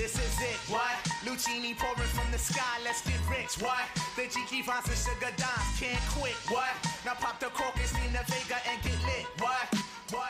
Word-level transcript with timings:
This 0.00 0.14
is 0.14 0.40
it, 0.40 0.56
what? 0.72 0.96
Lucini 1.26 1.76
pouring 1.76 2.08
from 2.08 2.32
the 2.32 2.38
sky, 2.38 2.78
let's 2.82 3.02
get 3.06 3.20
rich, 3.28 3.60
what? 3.60 3.84
The 4.16 4.22
Jiki 4.22 4.64
Vines 4.64 4.88
and 4.88 4.96
Sugar 4.96 5.30
Dimes 5.36 5.78
can't 5.78 6.00
quit, 6.12 6.32
what? 6.48 6.70
Now 7.04 7.12
pop 7.12 7.38
the 7.38 7.48
crocus, 7.48 7.92
Nina 7.92 8.24
Vega 8.26 8.56
and 8.66 8.82
get 8.82 8.94
lit, 9.04 9.26
what? 9.40 9.74
What? 10.08 10.22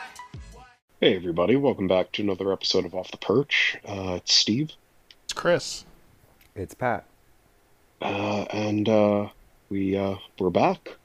What? 0.51 0.65
Hey 0.99 1.15
everybody, 1.15 1.55
welcome 1.55 1.87
back 1.87 2.11
to 2.11 2.21
another 2.21 2.51
episode 2.51 2.83
of 2.83 2.93
Off 2.93 3.11
the 3.11 3.17
Perch. 3.17 3.77
Uh, 3.85 4.15
it's 4.17 4.33
Steve, 4.33 4.73
It's 5.23 5.31
Chris. 5.31 5.85
It's 6.53 6.73
Pat. 6.73 7.05
uh, 8.01 8.41
and 8.51 8.89
uh, 8.89 9.29
we 9.69 9.95
uh, 9.95 10.15
we're 10.37 10.49
back. 10.49 10.97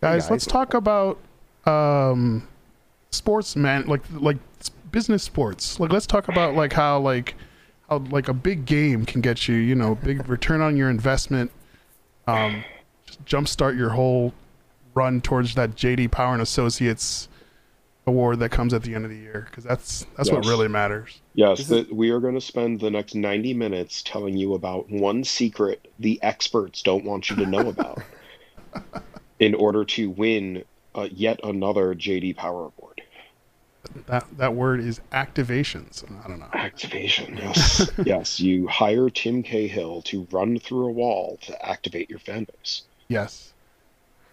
Guys, 0.00 0.22
guys. 0.22 0.30
let's 0.30 0.46
talk 0.46 0.72
about 0.72 1.18
um 1.66 2.48
sports 3.10 3.54
man 3.54 3.84
like 3.84 4.00
like 4.12 4.38
business 4.90 5.22
sports. 5.22 5.78
Like 5.78 5.92
let's 5.92 6.06
talk 6.06 6.28
about 6.28 6.54
like 6.54 6.72
how 6.72 6.98
like 6.98 7.34
how 7.92 8.10
like 8.10 8.28
a 8.28 8.34
big 8.34 8.64
game 8.66 9.04
can 9.04 9.20
get 9.20 9.48
you, 9.48 9.54
you 9.56 9.74
know, 9.74 9.94
big 9.96 10.28
return 10.28 10.60
on 10.60 10.76
your 10.76 10.90
investment. 10.90 11.50
Um 12.26 12.64
just 13.06 13.24
jumpstart 13.24 13.76
your 13.76 13.90
whole 13.90 14.32
run 14.94 15.20
towards 15.20 15.54
that 15.54 15.70
JD 15.70 16.10
Power 16.10 16.32
and 16.32 16.42
Associates 16.42 17.28
award 18.06 18.40
that 18.40 18.48
comes 18.50 18.74
at 18.74 18.82
the 18.82 18.94
end 18.94 19.04
of 19.04 19.10
the 19.10 19.16
year 19.16 19.46
because 19.48 19.64
that's 19.64 20.06
that's 20.16 20.30
what 20.30 20.44
really 20.46 20.68
matters. 20.68 21.20
Yes, 21.34 21.58
This 21.58 21.70
is- 21.70 21.86
that 21.86 21.92
we 21.94 22.10
are 22.10 22.20
going 22.20 22.34
to 22.34 22.40
spend 22.40 22.80
the 22.80 22.90
next 22.90 23.14
ninety 23.14 23.54
minutes 23.54 24.02
telling 24.02 24.36
you 24.36 24.54
about 24.54 24.90
one 24.90 25.24
secret 25.24 25.88
the 25.98 26.20
experts 26.22 26.82
don't 26.82 27.04
want 27.04 27.30
you 27.30 27.36
to 27.36 27.46
know 27.46 27.68
about, 27.68 28.02
in 29.38 29.54
order 29.54 29.84
to 29.84 30.10
win 30.10 30.64
uh, 30.94 31.08
yet 31.12 31.40
another 31.44 31.94
JD 31.94 32.36
Power 32.36 32.70
Award. 32.76 33.02
That 34.06 34.24
that 34.38 34.54
word 34.54 34.80
is 34.80 35.00
activations. 35.12 36.04
I 36.24 36.28
don't 36.28 36.38
know. 36.38 36.48
Activation, 36.52 37.36
yes, 37.36 37.90
yes. 38.04 38.38
You 38.40 38.68
hire 38.68 39.10
Tim 39.10 39.42
Cahill 39.42 40.02
to 40.02 40.26
run 40.30 40.58
through 40.58 40.86
a 40.86 40.92
wall 40.92 41.38
to 41.42 41.66
activate 41.68 42.08
your 42.08 42.20
fan 42.20 42.44
base. 42.44 42.82
Yes. 43.08 43.52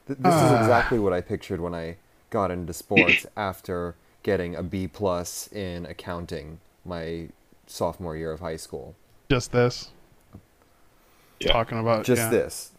Th- 0.08 0.20
this 0.20 0.34
is 0.36 0.42
Ah. 0.42 0.60
exactly 0.60 1.00
what 1.00 1.14
I 1.14 1.22
pictured 1.22 1.60
when 1.62 1.74
I 1.74 1.98
got 2.30 2.52
into 2.52 2.74
sports 2.74 3.26
after 3.38 3.96
getting 4.22 4.56
a 4.56 4.62
B 4.64 4.88
plus 4.88 5.48
in 5.52 5.86
accounting 5.88 6.60
my 6.86 7.30
sophomore 7.66 8.16
year 8.16 8.32
of 8.32 8.40
high 8.42 8.56
school. 8.58 8.96
Just 9.30 9.52
this. 9.52 9.90
Yeah. 11.40 11.52
Talking 11.54 11.80
about 11.80 12.06
Just 12.06 12.22
yeah. 12.24 12.30
this. 12.30 12.72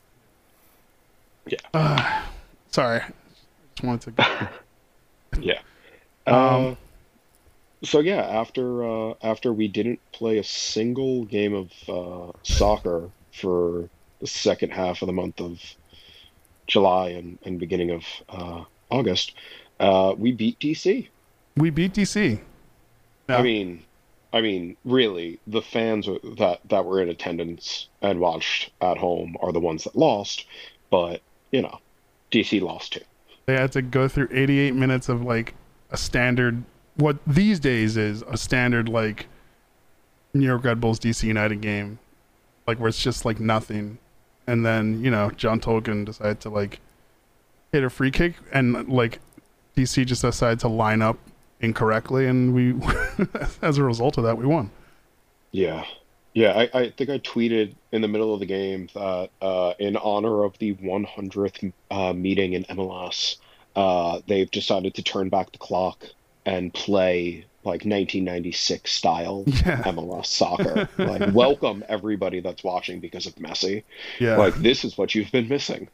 Yeah. 1.46 1.58
Uh, 1.74 2.22
sorry. 2.70 3.00
Just 3.74 3.84
wanted 3.86 4.16
to 4.16 4.50
Yeah. 5.40 5.60
Um, 6.30 6.66
Uh, 6.66 6.74
so 7.82 8.00
yeah, 8.00 8.22
after 8.22 8.84
uh, 8.84 9.14
after 9.22 9.52
we 9.52 9.68
didn't 9.68 10.00
play 10.12 10.38
a 10.38 10.44
single 10.44 11.24
game 11.24 11.54
of 11.54 11.72
uh, 11.88 12.32
soccer 12.42 13.10
for 13.32 13.88
the 14.20 14.26
second 14.26 14.70
half 14.70 15.02
of 15.02 15.06
the 15.06 15.12
month 15.12 15.40
of 15.40 15.60
July 16.66 17.10
and, 17.10 17.38
and 17.44 17.58
beginning 17.58 17.90
of 17.90 18.04
uh, 18.28 18.64
August, 18.90 19.32
uh, 19.80 20.14
we 20.16 20.32
beat 20.32 20.58
DC. 20.60 21.08
we 21.56 21.70
beat 21.70 21.94
DC. 21.94 22.40
I 23.28 23.42
mean, 23.42 23.82
I 24.32 24.40
mean, 24.40 24.76
really, 24.84 25.40
the 25.46 25.62
fans 25.62 26.06
that 26.36 26.60
that 26.68 26.84
were 26.84 27.00
in 27.00 27.08
attendance 27.08 27.88
and 28.02 28.20
watched 28.20 28.70
at 28.80 28.98
home 28.98 29.36
are 29.40 29.52
the 29.52 29.60
ones 29.60 29.84
that 29.84 29.96
lost, 29.96 30.46
but 30.90 31.22
you 31.50 31.62
know, 31.62 31.78
DC 32.30 32.60
lost 32.60 32.92
too. 32.92 33.00
They 33.46 33.54
had 33.54 33.72
to 33.72 33.82
go 33.82 34.06
through 34.06 34.28
88 34.30 34.74
minutes 34.74 35.08
of 35.08 35.22
like 35.22 35.54
a 35.90 35.96
standard 35.96 36.62
what 36.96 37.18
these 37.26 37.58
days 37.60 37.96
is 37.96 38.22
a 38.28 38.36
standard 38.36 38.88
like 38.88 39.26
New 40.34 40.46
York 40.46 40.64
Red 40.64 40.80
Bulls 40.80 41.00
DC 41.00 41.24
United 41.24 41.60
game. 41.60 41.98
Like 42.66 42.78
where 42.78 42.88
it's 42.88 43.02
just 43.02 43.24
like 43.24 43.40
nothing. 43.40 43.98
And 44.46 44.64
then, 44.64 45.02
you 45.02 45.10
know, 45.10 45.30
John 45.30 45.60
Tolkin 45.60 46.04
decided 46.04 46.40
to 46.40 46.50
like 46.50 46.80
hit 47.72 47.84
a 47.84 47.90
free 47.90 48.10
kick 48.10 48.34
and 48.52 48.88
like 48.88 49.20
DC 49.76 50.04
just 50.06 50.22
decided 50.22 50.60
to 50.60 50.68
line 50.68 51.02
up 51.02 51.18
incorrectly 51.60 52.26
and 52.26 52.54
we 52.54 52.74
as 53.62 53.78
a 53.78 53.84
result 53.84 54.18
of 54.18 54.24
that 54.24 54.36
we 54.36 54.46
won. 54.46 54.70
Yeah. 55.52 55.84
Yeah, 56.32 56.52
I, 56.52 56.78
I 56.78 56.90
think 56.90 57.10
I 57.10 57.18
tweeted 57.18 57.74
in 57.90 58.02
the 58.02 58.08
middle 58.08 58.32
of 58.32 58.38
the 58.38 58.46
game 58.46 58.88
that 58.94 59.30
uh, 59.42 59.72
in 59.80 59.96
honor 59.96 60.44
of 60.44 60.56
the 60.58 60.74
100th 60.74 61.72
uh, 61.90 62.12
meeting 62.12 62.52
in 62.52 62.64
MLS, 62.66 63.36
uh, 63.76 64.20
they've 64.26 64.50
decided 64.50 64.94
to 64.94 65.02
turn 65.02 65.28
back 65.28 65.52
the 65.52 65.58
clock 65.58 66.04
and 66.46 66.72
play 66.74 67.44
like 67.62 67.84
1996 67.84 68.90
style 68.90 69.44
Yeah. 69.46 69.82
MLS 69.84 70.26
soccer. 70.26 70.88
Like, 70.98 71.34
welcome 71.34 71.84
everybody 71.88 72.40
that's 72.40 72.64
watching 72.64 73.00
because 73.00 73.26
of 73.26 73.34
Messi. 73.36 73.82
Yeah. 74.18 74.36
Like, 74.36 74.54
this 74.56 74.84
is 74.84 74.96
what 74.96 75.14
you've 75.14 75.30
been 75.30 75.48
missing. 75.48 75.88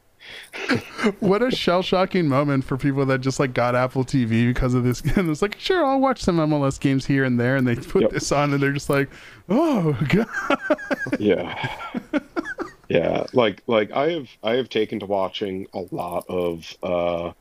what 1.20 1.42
a 1.42 1.50
shell 1.53 1.82
shocking 1.82 2.26
moment 2.28 2.64
for 2.64 2.76
people 2.76 3.06
that 3.06 3.20
just 3.20 3.38
like 3.38 3.54
got 3.54 3.75
Apple 3.76 4.04
TV 4.04 4.47
because 4.47 4.75
of 4.75 4.82
this. 4.84 5.00
And 5.16 5.28
it's 5.31 5.43
like, 5.43 5.58
sure, 5.60 5.84
I'll 5.84 6.00
watch 6.00 6.20
some 6.22 6.38
MLS 6.38 6.81
games 6.81 7.06
here 7.06 7.25
and 7.25 7.38
there. 7.38 7.56
And 7.56 7.66
they 7.66 7.76
put 7.76 8.03
Yep. 8.03 8.10
this 8.12 8.32
on 8.32 8.53
and 8.53 8.60
they're 8.62 8.72
just 8.72 8.91
like, 8.91 9.08
oh, 9.48 9.93
God. 10.08 10.26
Yeah. 11.20 11.76
Yeah, 12.88 13.25
like 13.32 13.62
like 13.66 13.91
I 13.91 14.10
have 14.12 14.28
I 14.44 14.53
have 14.54 14.69
taken 14.69 15.00
to 15.00 15.06
watching 15.06 15.66
a 15.75 15.81
lot 15.91 16.25
of 16.28 16.76
uh 16.84 17.32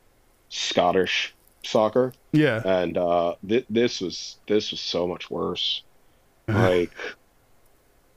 Scottish 0.56 1.34
soccer. 1.64 2.14
Yeah. 2.32 2.62
and 2.64 2.98
uh 2.98 3.36
th- 3.48 3.66
this 3.70 4.00
was 4.00 4.38
this 4.48 4.72
was 4.72 4.80
so 4.80 5.08
much 5.08 5.30
worse 5.32 5.84
like 6.48 6.92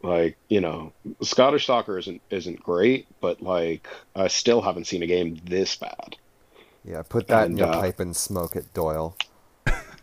like 0.02 0.36
you 0.48 0.60
know 0.60 0.92
scottish 1.22 1.66
soccer 1.66 1.98
isn't 1.98 2.20
isn't 2.30 2.62
great 2.62 3.06
but 3.20 3.40
like 3.42 3.88
i 4.14 4.28
still 4.28 4.60
haven't 4.60 4.86
seen 4.86 5.02
a 5.02 5.06
game 5.06 5.36
this 5.44 5.76
bad 5.76 6.14
Yeah, 6.84 7.02
put 7.02 7.26
that 7.28 7.46
in 7.46 7.52
And, 7.52 7.58
your 7.58 7.68
uh, 7.68 7.80
pipe 7.80 7.98
and 8.00 8.14
smoke 8.14 8.54
it, 8.54 8.72
Doyle. 8.74 9.16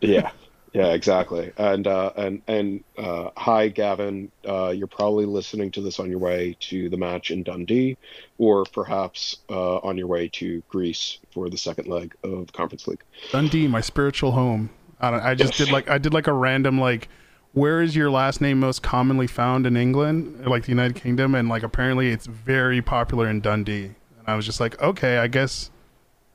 yeah 0.01 0.31
yeah 0.75 0.87
exactly 0.93 1.51
and 1.57 1.87
uh 1.87 2.11
and 2.17 2.41
and 2.47 2.83
uh 2.97 3.29
hi 3.37 3.67
gavin 3.69 4.29
uh 4.47 4.69
you're 4.69 4.85
probably 4.87 5.25
listening 5.25 5.71
to 5.71 5.81
this 5.81 5.99
on 5.99 6.09
your 6.09 6.19
way 6.19 6.55
to 6.59 6.89
the 6.89 6.97
match 6.97 7.31
in 7.31 7.41
dundee 7.43 7.97
or 8.37 8.65
perhaps 8.65 9.37
uh 9.49 9.77
on 9.77 9.97
your 9.97 10.07
way 10.07 10.27
to 10.27 10.61
greece 10.69 11.17
for 11.31 11.49
the 11.49 11.57
second 11.57 11.87
leg 11.87 12.13
of 12.23 12.47
the 12.47 12.53
conference 12.53 12.87
league 12.87 13.01
Dundee, 13.31 13.67
my 13.67 13.81
spiritual 13.81 14.31
home. 14.33 14.69
I, 14.99 15.11
don't, 15.11 15.21
I 15.21 15.35
just 15.35 15.53
did 15.53 15.71
like, 15.71 15.89
I 15.89 15.97
did 15.97 16.13
like 16.13 16.27
a 16.27 16.33
random, 16.33 16.79
like, 16.79 17.07
where 17.53 17.81
is 17.81 17.95
your 17.95 18.09
last 18.11 18.41
name 18.41 18.59
most 18.59 18.83
commonly 18.83 19.27
found 19.27 19.65
in 19.65 19.75
England, 19.77 20.45
like 20.45 20.63
the 20.63 20.69
United 20.69 20.95
Kingdom? 20.95 21.35
And 21.35 21.47
like, 21.49 21.63
apparently 21.63 22.09
it's 22.09 22.25
very 22.25 22.81
popular 22.81 23.29
in 23.29 23.39
Dundee. 23.41 23.85
And 23.85 24.27
I 24.27 24.35
was 24.35 24.45
just 24.45 24.59
like, 24.59 24.81
okay, 24.81 25.17
I 25.17 25.27
guess 25.27 25.71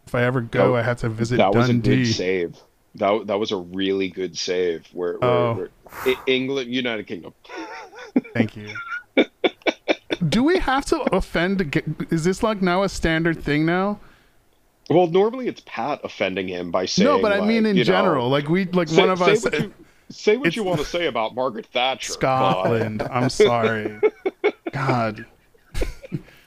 if 0.06 0.14
I 0.14 0.24
ever 0.24 0.40
go, 0.40 0.72
That- 0.72 0.78
I 0.80 0.82
have 0.82 0.98
to 1.00 1.08
visit 1.08 1.36
that 1.38 1.54
was 1.54 1.68
a 1.68 1.72
Dundee. 1.72 2.04
good 2.04 2.14
save. 2.14 2.56
That 2.96 3.26
that 3.28 3.38
was 3.38 3.52
a 3.52 3.56
really 3.56 4.08
good 4.08 4.36
save. 4.36 4.86
Where, 4.92 5.18
where, 5.18 5.30
Oh. 5.30 5.54
where 5.54 5.70
I- 6.04 6.16
England, 6.26 6.72
United 6.74 7.06
Kingdom. 7.06 7.32
Thank 8.34 8.56
you. 8.56 8.74
Do 10.28 10.42
we 10.42 10.58
have 10.58 10.84
to 10.86 11.00
offend? 11.14 11.82
Is 12.10 12.24
this 12.24 12.42
like 12.42 12.60
now 12.60 12.82
a 12.82 12.88
standard 12.88 13.42
thing 13.42 13.64
now? 13.64 14.00
Well, 14.90 15.06
normally 15.06 15.46
it's 15.46 15.62
Pat 15.66 16.00
offending 16.02 16.48
him 16.48 16.70
by 16.72 16.84
saying. 16.86 17.06
no, 17.08 17.22
but 17.22 17.32
I 17.32 17.38
like, 17.38 17.48
mean 17.48 17.64
in 17.64 17.76
you 17.76 17.84
know, 17.84 17.92
general. 17.92 18.28
Like 18.28 18.48
we, 18.48 18.64
like 18.66 18.88
say, 18.88 19.00
one 19.00 19.10
of 19.10 19.18
say 19.20 19.32
us, 19.32 19.44
What 19.44 19.54
you, 19.60 19.74
say 20.10 20.36
what 20.36 20.56
you 20.56 20.64
want 20.64 20.80
to 20.80 20.84
say 20.84 21.06
about 21.06 21.34
Margaret 21.36 21.66
Thatcher. 21.66 22.12
but- 22.12 22.18
Scotland. 22.18 23.02
I'm 23.02 23.28
sorry. 23.30 24.00
God. 24.72 25.24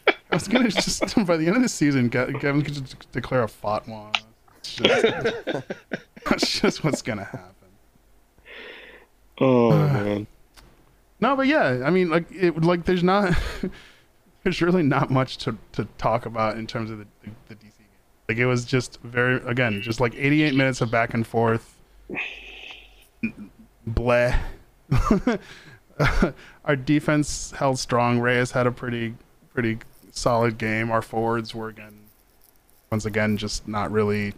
I 0.07 0.35
was 0.35 0.47
gonna 0.47 0.69
just 0.69 1.15
by 1.25 1.37
the 1.37 1.47
end 1.47 1.55
of 1.55 1.61
the 1.61 1.69
season, 1.69 2.09
Ge- 2.09 2.33
Kevin 2.41 2.63
could 2.63 2.73
just 2.73 3.11
declare 3.11 3.43
a 3.43 3.47
fatwa. 3.47 4.13
It's 4.57 4.75
just, 4.75 5.65
that's 6.29 6.59
just 6.59 6.83
what's 6.83 7.01
gonna 7.01 7.25
happen. 7.25 7.49
Oh 9.39 9.71
man. 9.71 10.27
No, 11.19 11.35
but 11.35 11.47
yeah, 11.47 11.83
I 11.85 11.89
mean, 11.89 12.09
like 12.09 12.25
it, 12.31 12.61
like 12.63 12.83
there's 12.85 13.03
not, 13.03 13.33
there's 14.43 14.61
really 14.61 14.83
not 14.83 15.09
much 15.09 15.37
to, 15.37 15.57
to 15.71 15.85
talk 15.97 16.25
about 16.25 16.57
in 16.57 16.67
terms 16.67 16.91
of 16.91 16.99
the, 16.99 17.07
the, 17.23 17.29
the 17.47 17.55
DC 17.55 17.61
game. 17.61 17.87
Like 18.27 18.37
it 18.37 18.45
was 18.45 18.65
just 18.65 18.99
very, 19.03 19.37
again, 19.47 19.81
just 19.81 20.01
like 20.01 20.13
88 20.15 20.53
minutes 20.53 20.81
of 20.81 20.91
back 20.91 21.13
and 21.13 21.25
forth. 21.25 21.77
Bleh. 23.87 24.37
our 26.65 26.75
defense 26.75 27.51
held 27.51 27.79
strong. 27.79 28.19
Reyes 28.19 28.51
had 28.51 28.67
a 28.67 28.71
pretty 28.71 29.15
pretty 29.53 29.79
solid 30.11 30.57
game. 30.57 30.91
Our 30.91 31.01
forwards 31.01 31.55
were 31.55 31.69
again 31.69 31.99
once 32.91 33.05
again 33.05 33.37
just 33.37 33.67
not 33.67 33.91
really 33.91 34.33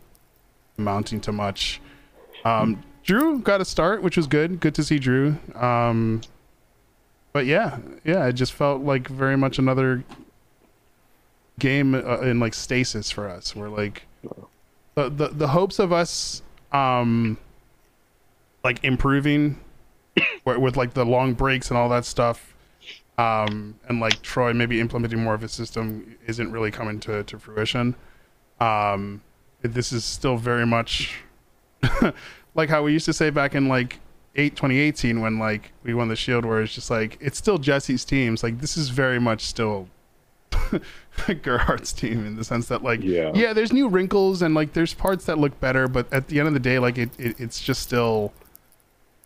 amounting 0.77 1.22
to 1.22 1.31
much. 1.31 1.81
Um, 2.44 2.83
Drew 3.04 3.39
got 3.39 3.62
a 3.62 3.66
start, 3.66 4.01
which 4.01 4.18
was 4.18 4.27
good. 4.27 4.60
Good 4.60 4.75
to 4.75 4.83
see 4.83 5.00
Drew. 5.00 5.38
Um, 5.56 6.22
but 7.33 7.45
yeah, 7.45 7.80
yeah, 8.04 8.25
it 8.25 8.33
just 8.33 8.54
felt 8.54 8.81
like 8.81 9.07
very 9.07 9.36
much 9.36 9.60
another 9.60 10.04
game 11.60 11.94
uh, 11.94 12.19
in 12.22 12.39
like 12.39 12.54
stasis 12.54 13.12
for 13.12 13.30
us. 13.30 13.56
We're 13.56 13.69
like 13.69 14.04
the 14.95 15.10
the, 15.10 15.27
the 15.30 15.48
hopes 15.50 15.80
of 15.80 15.94
us 15.94 16.42
um 16.72 17.38
like 18.63 18.83
improving 18.83 19.60
with 20.45 20.75
like 20.75 20.94
the 20.94 21.06
long 21.06 21.33
breaks 21.33 21.69
and 21.69 21.78
all 21.78 21.89
that 21.89 22.06
stuff 22.06 22.56
um 23.18 23.75
and 23.88 24.00
like 24.00 24.21
Troy 24.21 24.54
maybe 24.54 24.80
implementing 24.80 25.24
more 25.24 25.33
of 25.33 25.44
a 25.44 25.48
system 25.48 26.18
isn't 26.25 26.51
really 26.51 26.71
coming 26.71 27.00
to 27.01 27.24
to 27.24 27.39
fruition. 27.39 27.95
Um 28.60 29.21
this 29.67 29.91
is 29.91 30.03
still 30.06 30.38
very 30.38 30.65
much 30.65 31.15
like 32.56 32.69
how 32.69 32.83
we 32.83 32.94
used 32.94 33.06
to 33.06 33.13
say 33.13 33.29
back 33.29 33.56
in 33.56 33.67
like 33.67 34.00
8 34.35 34.56
2018 34.56 35.21
when 35.21 35.39
like 35.39 35.71
we 35.83 35.94
won 35.94 36.07
the 36.09 36.15
shield 36.15 36.45
where 36.45 36.62
it's 36.62 36.73
just 36.73 36.89
like 36.89 37.17
it's 37.21 37.38
still 37.38 37.57
Jesse's 37.57 38.03
teams 38.06 38.44
like 38.44 38.59
this 38.59 38.75
is 38.77 38.89
very 38.89 39.19
much 39.19 39.41
still 39.41 39.88
Gerhard's 41.41 41.94
team 41.94 42.25
in 42.25 42.35
the 42.35 42.44
sense 42.44 42.67
that 42.67 42.83
like 42.83 43.01
Yeah. 43.03 43.31
yeah 43.33 43.53
there's 43.53 43.71
new 43.71 43.88
wrinkles 43.88 44.41
and 44.41 44.53
like 44.53 44.73
there's 44.73 44.94
parts 44.94 45.25
that 45.25 45.38
look 45.38 45.57
better 45.59 45.88
but 45.88 46.11
at 46.13 46.27
the 46.27 46.39
end 46.39 46.47
of 46.47 46.53
the 46.53 46.59
day 46.59 46.79
like 46.79 46.97
it, 46.97 47.09
it 47.18 47.39
it's 47.39 47.61
just 47.61 47.81
still 47.81 48.33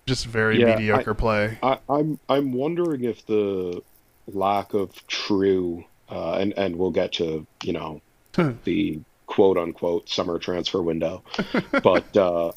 just 0.06 0.26
very 0.26 0.60
Yeah, 0.60 0.74
I- 0.74 0.76
mediocre 0.78 1.14
play 1.14 1.58
I, 1.64 1.80
I'm 1.90 2.20
I'm 2.30 2.52
wondering 2.54 3.04
if 3.04 3.26
the 3.26 3.82
lack 4.28 4.74
of 4.74 5.06
true 5.08 5.86
uh, 6.10 6.34
and 6.34 6.54
and 6.58 6.76
we'll 6.78 6.92
get 6.92 7.14
to 7.14 7.46
you 7.64 7.74
know 7.74 8.02
the 8.64 9.00
quote 9.30 9.58
unquote 9.58 10.10
summer 10.10 10.40
transfer 10.40 10.82
window, 10.82 11.24
but 11.84 12.18
uh, 12.18 12.52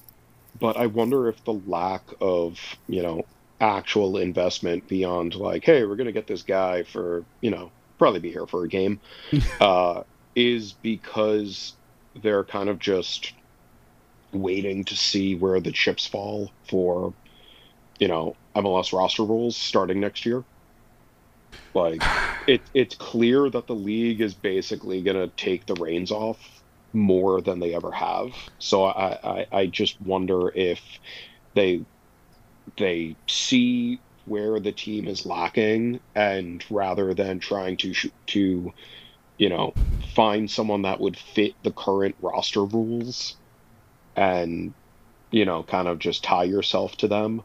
but 0.58 0.76
I 0.78 0.86
wonder 0.86 1.28
if 1.28 1.44
the 1.44 1.52
lack 1.66 2.02
of 2.20 2.58
you 2.88 3.02
know 3.02 3.24
actual 3.60 4.16
investment 4.16 4.88
beyond 4.88 5.36
like 5.36 5.64
hey 5.64 5.84
we're 5.84 5.94
gonna 5.94 6.10
get 6.10 6.26
this 6.26 6.42
guy 6.42 6.82
for 6.82 7.24
you 7.40 7.50
know 7.50 7.70
probably 7.98 8.18
be 8.18 8.32
here 8.32 8.46
for 8.46 8.64
a 8.64 8.68
game 8.68 8.98
uh, 9.60 10.02
is 10.34 10.72
because 10.72 11.74
they're 12.22 12.42
kind 12.42 12.68
of 12.68 12.78
just 12.78 13.34
waiting 14.32 14.82
to 14.82 14.96
see 14.96 15.36
where 15.36 15.60
the 15.60 15.70
chips 15.70 16.06
fall 16.06 16.50
for 16.68 17.12
you 17.98 18.08
know 18.08 18.34
MLS 18.56 18.92
roster 18.94 19.24
rules 19.24 19.56
starting 19.58 20.00
next 20.00 20.24
year. 20.24 20.42
Like 21.74 22.02
it 22.46 22.62
it's 22.72 22.94
clear 22.94 23.50
that 23.50 23.66
the 23.66 23.74
league 23.74 24.22
is 24.22 24.32
basically 24.32 25.02
going 25.02 25.18
to 25.18 25.28
take 25.36 25.66
the 25.66 25.74
reins 25.74 26.10
off 26.10 26.61
more 26.92 27.40
than 27.40 27.60
they 27.60 27.74
ever 27.74 27.92
have. 27.92 28.32
So 28.58 28.84
I, 28.84 29.18
I 29.22 29.46
I 29.52 29.66
just 29.66 30.00
wonder 30.00 30.50
if 30.54 30.80
they 31.54 31.84
they 32.76 33.16
see 33.28 34.02
where 34.24 34.60
the 34.60 34.72
team 34.72 35.08
is 35.08 35.26
lacking 35.26 36.00
and 36.14 36.64
rather 36.70 37.12
than 37.14 37.40
trying 37.40 37.76
to 37.78 37.92
sh- 37.92 38.06
to 38.28 38.72
you 39.38 39.48
know 39.48 39.76
find 40.14 40.50
someone 40.50 40.82
that 40.82 41.00
would 41.00 41.16
fit 41.16 41.54
the 41.62 41.72
current 41.72 42.14
roster 42.20 42.64
rules 42.64 43.36
and 44.16 44.74
you 45.30 45.44
know 45.44 45.62
kind 45.62 45.88
of 45.88 45.98
just 45.98 46.24
tie 46.24 46.44
yourself 46.44 46.96
to 46.96 47.08
them. 47.08 47.42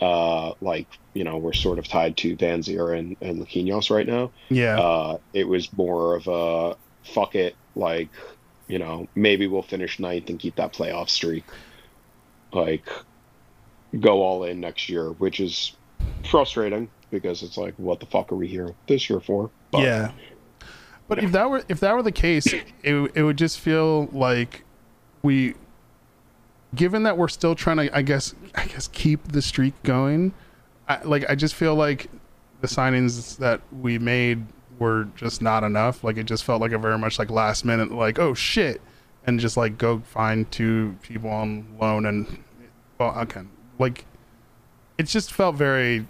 Uh 0.00 0.52
like 0.60 0.88
you 1.14 1.24
know 1.24 1.38
we're 1.38 1.52
sort 1.52 1.78
of 1.78 1.88
tied 1.88 2.16
to 2.18 2.36
Vanzeir 2.36 2.96
and 2.98 3.16
and 3.20 3.38
Luquinhas 3.38 3.90
right 3.90 4.06
now. 4.06 4.32
Yeah. 4.50 4.78
Uh 4.78 5.18
it 5.32 5.46
was 5.48 5.72
more 5.76 6.16
of 6.16 6.26
a 6.28 6.76
fuck 7.04 7.34
it 7.34 7.56
like 7.74 8.10
you 8.68 8.78
know 8.78 9.08
maybe 9.14 9.46
we'll 9.46 9.62
finish 9.62 9.98
ninth 9.98 10.30
and 10.30 10.38
keep 10.38 10.54
that 10.56 10.72
playoff 10.72 11.08
streak 11.08 11.44
like 12.52 12.88
go 14.00 14.22
all 14.22 14.44
in 14.44 14.60
next 14.60 14.88
year 14.88 15.10
which 15.12 15.40
is 15.40 15.72
frustrating 16.28 16.88
because 17.10 17.42
it's 17.42 17.56
like 17.56 17.74
what 17.78 18.00
the 18.00 18.06
fuck 18.06 18.30
are 18.30 18.36
we 18.36 18.46
here 18.46 18.74
this 18.86 19.08
year 19.08 19.20
for? 19.20 19.50
But- 19.70 19.82
yeah. 19.82 20.12
But 21.08 21.24
if 21.24 21.32
that 21.32 21.48
were 21.48 21.64
if 21.70 21.80
that 21.80 21.94
were 21.94 22.02
the 22.02 22.12
case 22.12 22.52
it, 22.52 22.66
it 23.14 23.22
would 23.22 23.38
just 23.38 23.58
feel 23.58 24.10
like 24.12 24.62
we 25.22 25.54
given 26.74 27.04
that 27.04 27.16
we're 27.16 27.28
still 27.28 27.54
trying 27.54 27.78
to 27.78 27.96
i 27.96 28.02
guess 28.02 28.34
i 28.54 28.66
guess 28.66 28.88
keep 28.88 29.28
the 29.28 29.40
streak 29.40 29.72
going 29.82 30.34
I, 30.86 31.02
like 31.04 31.24
i 31.30 31.34
just 31.34 31.54
feel 31.54 31.74
like 31.74 32.10
the 32.60 32.66
signings 32.66 33.38
that 33.38 33.62
we 33.72 33.98
made 33.98 34.44
were 34.78 35.08
just 35.16 35.42
not 35.42 35.64
enough. 35.64 36.04
Like 36.04 36.16
it 36.16 36.24
just 36.24 36.44
felt 36.44 36.60
like 36.60 36.72
a 36.72 36.78
very 36.78 36.98
much 36.98 37.18
like 37.18 37.30
last 37.30 37.64
minute 37.64 37.90
like 37.92 38.18
oh 38.18 38.34
shit 38.34 38.80
and 39.26 39.38
just 39.38 39.56
like 39.56 39.78
go 39.78 40.00
find 40.00 40.50
two 40.50 40.96
people 41.02 41.30
on 41.30 41.66
loan 41.80 42.06
and 42.06 42.42
well 42.98 43.14
okay 43.18 43.42
like 43.78 44.04
it 44.96 45.04
just 45.04 45.32
felt 45.32 45.54
very 45.56 46.06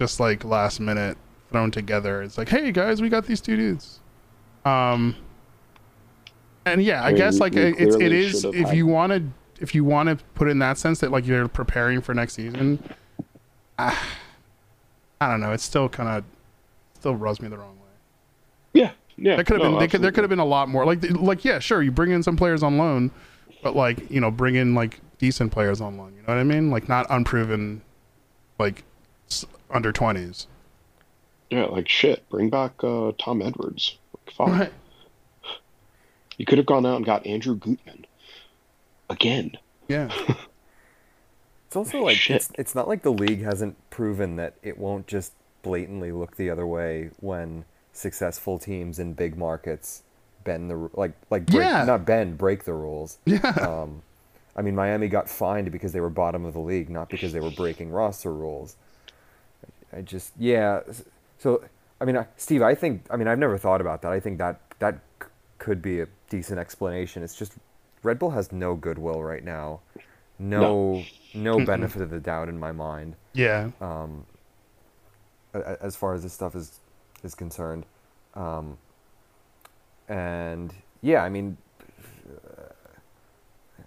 just 0.00 0.20
like 0.20 0.44
last 0.44 0.80
minute 0.80 1.16
thrown 1.50 1.70
together. 1.70 2.22
It's 2.22 2.38
like 2.38 2.48
hey 2.48 2.72
guys 2.72 3.00
we 3.00 3.08
got 3.08 3.26
these 3.26 3.40
two 3.40 3.56
dudes. 3.56 4.00
Um 4.64 5.16
and 6.66 6.82
yeah 6.82 7.02
i, 7.02 7.06
I 7.06 7.08
mean, 7.08 7.16
guess 7.16 7.38
like 7.38 7.54
it's 7.54 7.94
it 7.96 8.12
is 8.12 8.44
if 8.44 8.74
you 8.74 8.86
want 8.86 9.12
to 9.12 9.22
if 9.62 9.74
you 9.74 9.84
want 9.84 10.08
to 10.08 10.22
put 10.34 10.48
it 10.48 10.50
in 10.50 10.58
that 10.58 10.76
sense 10.76 10.98
that 11.00 11.10
like 11.10 11.26
you're 11.26 11.48
preparing 11.48 12.02
for 12.02 12.12
next 12.12 12.34
season 12.34 12.82
ah, 13.78 14.16
i 15.20 15.30
don't 15.30 15.40
know 15.40 15.52
it's 15.52 15.64
still 15.64 15.88
kind 15.88 16.08
of 16.08 16.24
still 17.06 17.16
rubs 17.16 17.40
me 17.40 17.48
the 17.48 17.56
wrong 17.56 17.76
way. 17.76 18.80
Yeah 18.80 18.90
yeah. 19.16 19.36
There 19.36 19.44
could 19.44 19.60
have 19.60 19.62
no, 19.62 19.70
been 19.72 19.80
they 19.80 19.88
could, 19.88 20.02
there 20.02 20.12
could 20.12 20.24
have 20.24 20.30
been 20.30 20.38
a 20.38 20.44
lot 20.44 20.68
more. 20.68 20.84
Like 20.84 21.02
like 21.10 21.44
yeah 21.44 21.58
sure 21.58 21.82
you 21.82 21.90
bring 21.90 22.10
in 22.10 22.22
some 22.22 22.36
players 22.36 22.62
on 22.62 22.78
loan 22.78 23.10
but 23.62 23.74
like 23.74 24.10
you 24.10 24.20
know 24.20 24.30
bring 24.30 24.54
in 24.54 24.74
like 24.74 25.00
decent 25.18 25.50
players 25.50 25.80
on 25.80 25.96
loan 25.96 26.14
you 26.14 26.20
know 26.22 26.34
what 26.34 26.38
i 26.38 26.44
mean? 26.44 26.70
Like 26.70 26.88
not 26.88 27.06
unproven 27.08 27.82
like 28.58 28.84
under 29.70 29.92
20s 29.92 30.46
yeah 31.50 31.64
like 31.64 31.88
shit 31.88 32.28
bring 32.28 32.50
back 32.50 32.72
uh 32.82 33.12
Tom 33.18 33.42
Edwards. 33.42 33.98
Like, 34.14 34.34
fuck. 34.34 34.48
right. 34.48 34.72
You 36.38 36.44
could 36.44 36.58
have 36.58 36.66
gone 36.66 36.84
out 36.84 36.96
and 36.96 37.06
got 37.06 37.26
Andrew 37.26 37.54
Gutman 37.56 38.04
again. 39.08 39.52
Yeah. 39.88 40.12
It's 41.66 41.74
also 41.74 42.04
like 42.04 42.30
it's 42.30 42.50
it's 42.54 42.76
not 42.76 42.86
like 42.86 43.02
the 43.02 43.12
league 43.12 43.42
hasn't 43.42 43.76
proven 43.90 44.36
that 44.36 44.54
it 44.62 44.78
won't 44.78 45.08
just 45.08 45.32
blatantly 45.66 46.12
look 46.12 46.36
the 46.36 46.48
other 46.50 46.66
way 46.66 47.10
when 47.20 47.64
successful 47.92 48.58
teams 48.58 48.98
in 48.98 49.12
big 49.14 49.36
markets 49.36 50.02
bend 50.44 50.70
the 50.70 50.90
like 50.94 51.12
like 51.30 51.46
break, 51.46 51.64
Yeah. 51.66 51.84
not 51.84 52.04
bend 52.06 52.38
break 52.38 52.64
the 52.64 52.72
rules. 52.72 53.18
yeah 53.24 53.40
Um, 53.60 54.02
I 54.58 54.62
mean, 54.62 54.74
Miami 54.74 55.08
got 55.08 55.28
fined 55.28 55.70
because 55.70 55.92
they 55.92 56.00
were 56.00 56.08
bottom 56.08 56.44
of 56.46 56.54
the 56.54 56.60
league, 56.60 56.88
not 56.88 57.10
because 57.10 57.32
they 57.34 57.40
were 57.40 57.50
breaking 57.50 57.90
roster 57.90 58.32
rules. 58.32 58.76
I 59.92 60.00
just, 60.00 60.32
yeah. 60.38 60.80
So, 61.38 61.62
I 62.00 62.04
mean, 62.06 62.24
Steve, 62.38 62.62
I 62.62 62.74
think, 62.74 63.04
I 63.10 63.16
mean, 63.18 63.28
I've 63.28 63.38
never 63.38 63.58
thought 63.58 63.80
about 63.82 64.00
that. 64.02 64.12
I 64.12 64.20
think 64.20 64.38
that 64.38 64.60
that 64.78 64.94
c- 65.22 65.28
could 65.58 65.82
be 65.82 66.00
a 66.00 66.06
decent 66.30 66.58
explanation. 66.58 67.22
It's 67.22 67.34
just 67.36 67.52
Red 68.02 68.18
Bull 68.18 68.30
has 68.30 68.50
no 68.50 68.74
goodwill 68.76 69.22
right 69.22 69.44
now, 69.44 69.80
no, 70.38 71.02
no 71.34 71.64
benefit 71.64 72.00
of 72.02 72.10
the 72.10 72.20
doubt 72.20 72.48
in 72.48 72.58
my 72.58 72.72
mind 72.72 73.14
yeah 73.34 73.70
um, 73.82 74.24
as 75.80 75.96
far 75.96 76.14
as 76.14 76.22
this 76.22 76.32
stuff 76.32 76.54
is 76.54 76.80
is 77.24 77.34
concerned. 77.34 77.84
Um, 78.34 78.78
and 80.08 80.72
yeah, 81.02 81.22
I 81.22 81.28
mean, 81.28 81.56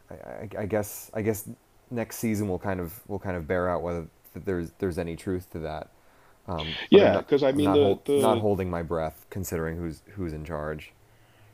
I, 0.10 0.14
I, 0.14 0.50
I 0.60 0.66
guess 0.66 1.12
I 1.14 1.22
guess 1.22 1.48
next 1.92 2.18
season 2.18 2.48
will 2.48 2.60
kind 2.60 2.80
of 2.80 3.00
will 3.08 3.20
kind 3.20 3.38
of 3.38 3.48
bear 3.48 3.70
out 3.70 3.82
whether 3.82 4.08
there's 4.36 4.72
there's 4.80 4.98
any 4.98 5.16
truth 5.16 5.50
to 5.52 5.60
that. 5.60 5.90
Um, 6.48 6.68
Yeah, 6.90 7.22
'cause 7.22 7.44
I 7.44 7.52
mean 7.52 7.66
not, 7.66 8.06
the- 8.06 8.14
the- 8.16 8.22
not 8.22 8.40
holding 8.40 8.70
my 8.70 8.82
breath 8.82 9.26
considering 9.30 9.78
who's 9.78 10.02
who's 10.16 10.34
in 10.34 10.44
charge. 10.44 10.92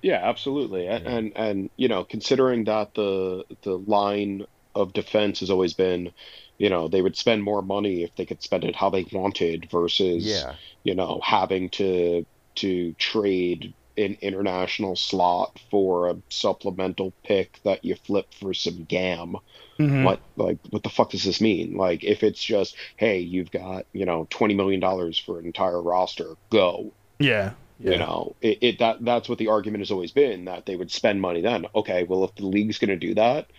Yeah, 0.01 0.19
absolutely. 0.23 0.87
And, 0.87 1.05
and 1.07 1.31
and 1.35 1.69
you 1.77 1.87
know, 1.87 2.03
considering 2.03 2.63
that 2.65 2.93
the 2.93 3.43
the 3.63 3.77
line 3.77 4.45
of 4.75 4.93
defense 4.93 5.39
has 5.41 5.49
always 5.49 5.73
been, 5.73 6.11
you 6.57 6.69
know, 6.69 6.87
they 6.87 7.01
would 7.01 7.17
spend 7.17 7.43
more 7.43 7.61
money 7.61 8.03
if 8.03 8.13
they 8.15 8.25
could 8.25 8.41
spend 8.43 8.63
it 8.63 8.75
how 8.75 8.89
they 8.89 9.05
wanted 9.11 9.69
versus, 9.71 10.23
Yeah, 10.23 10.57
you 10.83 10.95
know, 10.95 11.19
having 11.23 11.69
to 11.71 12.25
to 12.57 12.93
trade 12.95 13.75
an 13.97 14.17
international 14.21 14.95
slot 14.95 15.59
for 15.71 16.09
a 16.09 16.15
supplemental 16.29 17.13
pick 17.23 17.59
that 17.63 17.83
you 17.85 17.95
flip 17.95 18.27
for 18.33 18.53
some 18.53 18.85
gam. 18.85 19.35
Mhm. 19.79 20.03
What 20.03 20.21
like 20.35 20.59
what 20.71 20.83
the 20.83 20.89
fuck 20.89 21.11
does 21.11 21.23
this 21.23 21.41
mean? 21.41 21.75
Like 21.77 22.03
if 22.03 22.23
it's 22.23 22.43
just, 22.43 22.75
hey, 22.97 23.19
you've 23.19 23.51
got, 23.51 23.85
you 23.93 24.05
know, 24.05 24.27
twenty 24.29 24.53
million 24.55 24.79
dollars 24.81 25.17
for 25.19 25.39
an 25.39 25.45
entire 25.45 25.81
roster, 25.81 26.35
go. 26.51 26.95
yeah 27.19 27.53
yeah 27.77 27.91
You 27.91 27.97
know, 27.99 28.35
it, 28.41 28.57
it 28.61 28.79
that 28.79 28.97
that's 29.05 29.29
what 29.29 29.37
the 29.37 29.49
argument 29.49 29.81
has 29.81 29.91
always 29.91 30.11
been 30.11 30.45
that 30.45 30.65
they 30.65 30.75
would 30.75 30.91
spend 30.91 31.21
money 31.21 31.41
then. 31.41 31.65
Okay, 31.75 32.03
well 32.03 32.23
if 32.25 32.33
the 32.35 32.45
league's 32.47 32.79
going 32.79 32.89
to 32.89 33.07
do 33.07 33.15
that, 33.15 33.51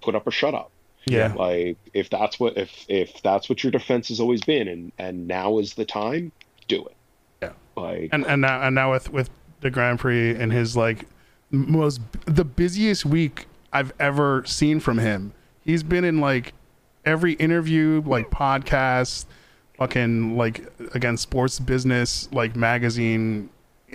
put 0.00 0.14
up 0.14 0.26
or 0.26 0.30
shut 0.30 0.54
up. 0.54 0.70
Yeah. 1.06 1.32
Like 1.34 1.78
if 1.94 2.10
that's 2.10 2.38
what 2.38 2.56
if 2.56 2.84
if 2.88 3.22
that's 3.22 3.48
what 3.48 3.62
your 3.62 3.70
defense 3.70 4.08
has 4.08 4.20
always 4.20 4.42
been, 4.42 4.68
and 4.68 4.92
and 4.98 5.26
now 5.26 5.58
is 5.58 5.74
the 5.74 5.84
time, 5.84 6.32
do 6.68 6.84
it. 6.84 6.96
Yeah. 7.42 7.52
Like 7.76 8.10
and 8.12 8.26
and 8.26 8.42
now 8.42 8.62
and 8.62 8.74
now 8.74 8.92
with 8.92 9.10
with 9.10 9.30
de 9.60 9.70
Grandpré 9.70 10.38
and 10.38 10.52
his 10.52 10.76
like 10.76 11.06
most 11.50 12.00
the 12.26 12.44
busiest 12.44 13.04
week 13.04 13.46
I've 13.72 13.92
ever 13.98 14.44
seen 14.46 14.80
from 14.80 14.98
him. 14.98 15.32
He's 15.62 15.82
been 15.82 16.04
in 16.04 16.20
like 16.20 16.54
every 17.04 17.34
interview, 17.34 18.02
like 18.04 18.30
podcast, 18.30 19.26
fucking 19.78 20.36
like 20.36 20.70
again 20.94 21.16
sports 21.16 21.58
business 21.58 22.28
like 22.32 22.56
magazine 22.56 23.48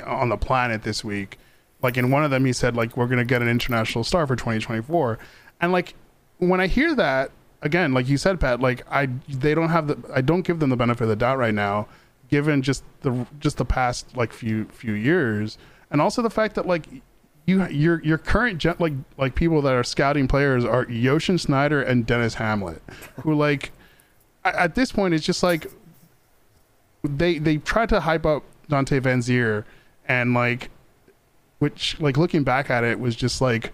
on 0.03 0.29
the 0.29 0.38
planet 0.38 0.83
this 0.83 1.03
week. 1.03 1.38
Like 1.81 1.97
in 1.97 2.09
one 2.09 2.24
of 2.24 2.31
them, 2.31 2.45
he 2.45 2.53
said 2.53 2.75
like 2.75 2.97
we're 2.97 3.07
gonna 3.07 3.25
get 3.25 3.41
an 3.41 3.47
international 3.47 4.03
star 4.03 4.25
for 4.27 4.35
2024, 4.35 5.19
and 5.62 5.71
like 5.71 5.93
when 6.38 6.59
I 6.59 6.67
hear 6.67 6.95
that 6.95 7.31
again, 7.62 7.93
like 7.93 8.07
you 8.07 8.17
said, 8.17 8.39
Pat, 8.39 8.59
like 8.59 8.83
I 8.89 9.07
they 9.27 9.55
don't 9.55 9.69
have 9.69 9.88
the 9.88 9.97
I 10.13 10.21
don't 10.21 10.41
give 10.41 10.59
them 10.59 10.69
the 10.69 10.75
benefit 10.77 11.03
of 11.03 11.09
the 11.09 11.15
doubt 11.15 11.38
right 11.38 11.53
now, 11.53 11.88
given 12.29 12.62
just 12.62 12.83
the 13.01 13.25
just 13.39 13.57
the 13.57 13.65
past 13.65 14.15
like 14.15 14.33
few 14.33 14.65
few 14.65 14.93
years, 14.93 15.57
and 15.91 16.01
also 16.01 16.21
the 16.21 16.29
fact 16.29 16.55
that 16.55 16.67
like 16.67 16.85
you 17.45 17.65
your 17.67 18.01
your 18.03 18.17
current 18.17 18.59
gen, 18.59 18.75
like 18.79 18.93
like 19.17 19.35
people 19.35 19.62
that 19.62 19.74
are 19.74 19.83
scouting 19.83 20.27
players 20.27 20.65
are 20.65 20.85
Jochen 20.85 21.38
Schneider 21.38 21.81
and 21.81 22.05
Denis 22.05 22.35
Hamlett, 22.35 22.81
who 23.21 23.33
like 23.33 23.71
at 24.43 24.75
this 24.75 24.91
point 24.91 25.13
it's 25.13 25.25
just 25.25 25.43
like 25.43 25.67
they 27.03 27.38
they 27.38 27.57
tried 27.57 27.89
to 27.89 28.00
hype 28.00 28.25
up 28.25 28.43
Dante 28.69 29.00
Vanzeir 29.00 29.63
and 30.07 30.33
like 30.33 30.69
which 31.59 32.00
like 32.00 32.17
looking 32.17 32.43
back 32.43 32.69
at 32.69 32.83
it 32.83 33.00
was 33.00 33.15
just 33.15 33.41
like 33.41 33.71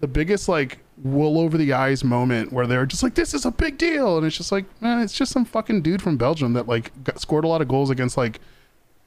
the 0.00 0.06
biggest 0.06 0.48
like 0.48 0.78
wool 1.02 1.38
over 1.38 1.58
the 1.58 1.72
eyes 1.72 2.02
moment 2.02 2.52
where 2.52 2.66
they're 2.66 2.86
just 2.86 3.02
like 3.02 3.14
this 3.14 3.34
is 3.34 3.44
a 3.44 3.50
big 3.50 3.76
deal. 3.78 4.16
And 4.16 4.26
it's 4.26 4.36
just 4.36 4.50
like 4.52 4.64
man 4.80 5.00
it's 5.02 5.12
just 5.12 5.32
some 5.32 5.44
fucking 5.44 5.82
dude 5.82 6.00
from 6.02 6.16
Belgium 6.16 6.54
that 6.54 6.66
like 6.66 6.90
got, 7.04 7.20
scored 7.20 7.44
a 7.44 7.48
lot 7.48 7.60
of 7.60 7.68
goals 7.68 7.90
against 7.90 8.16
like 8.16 8.40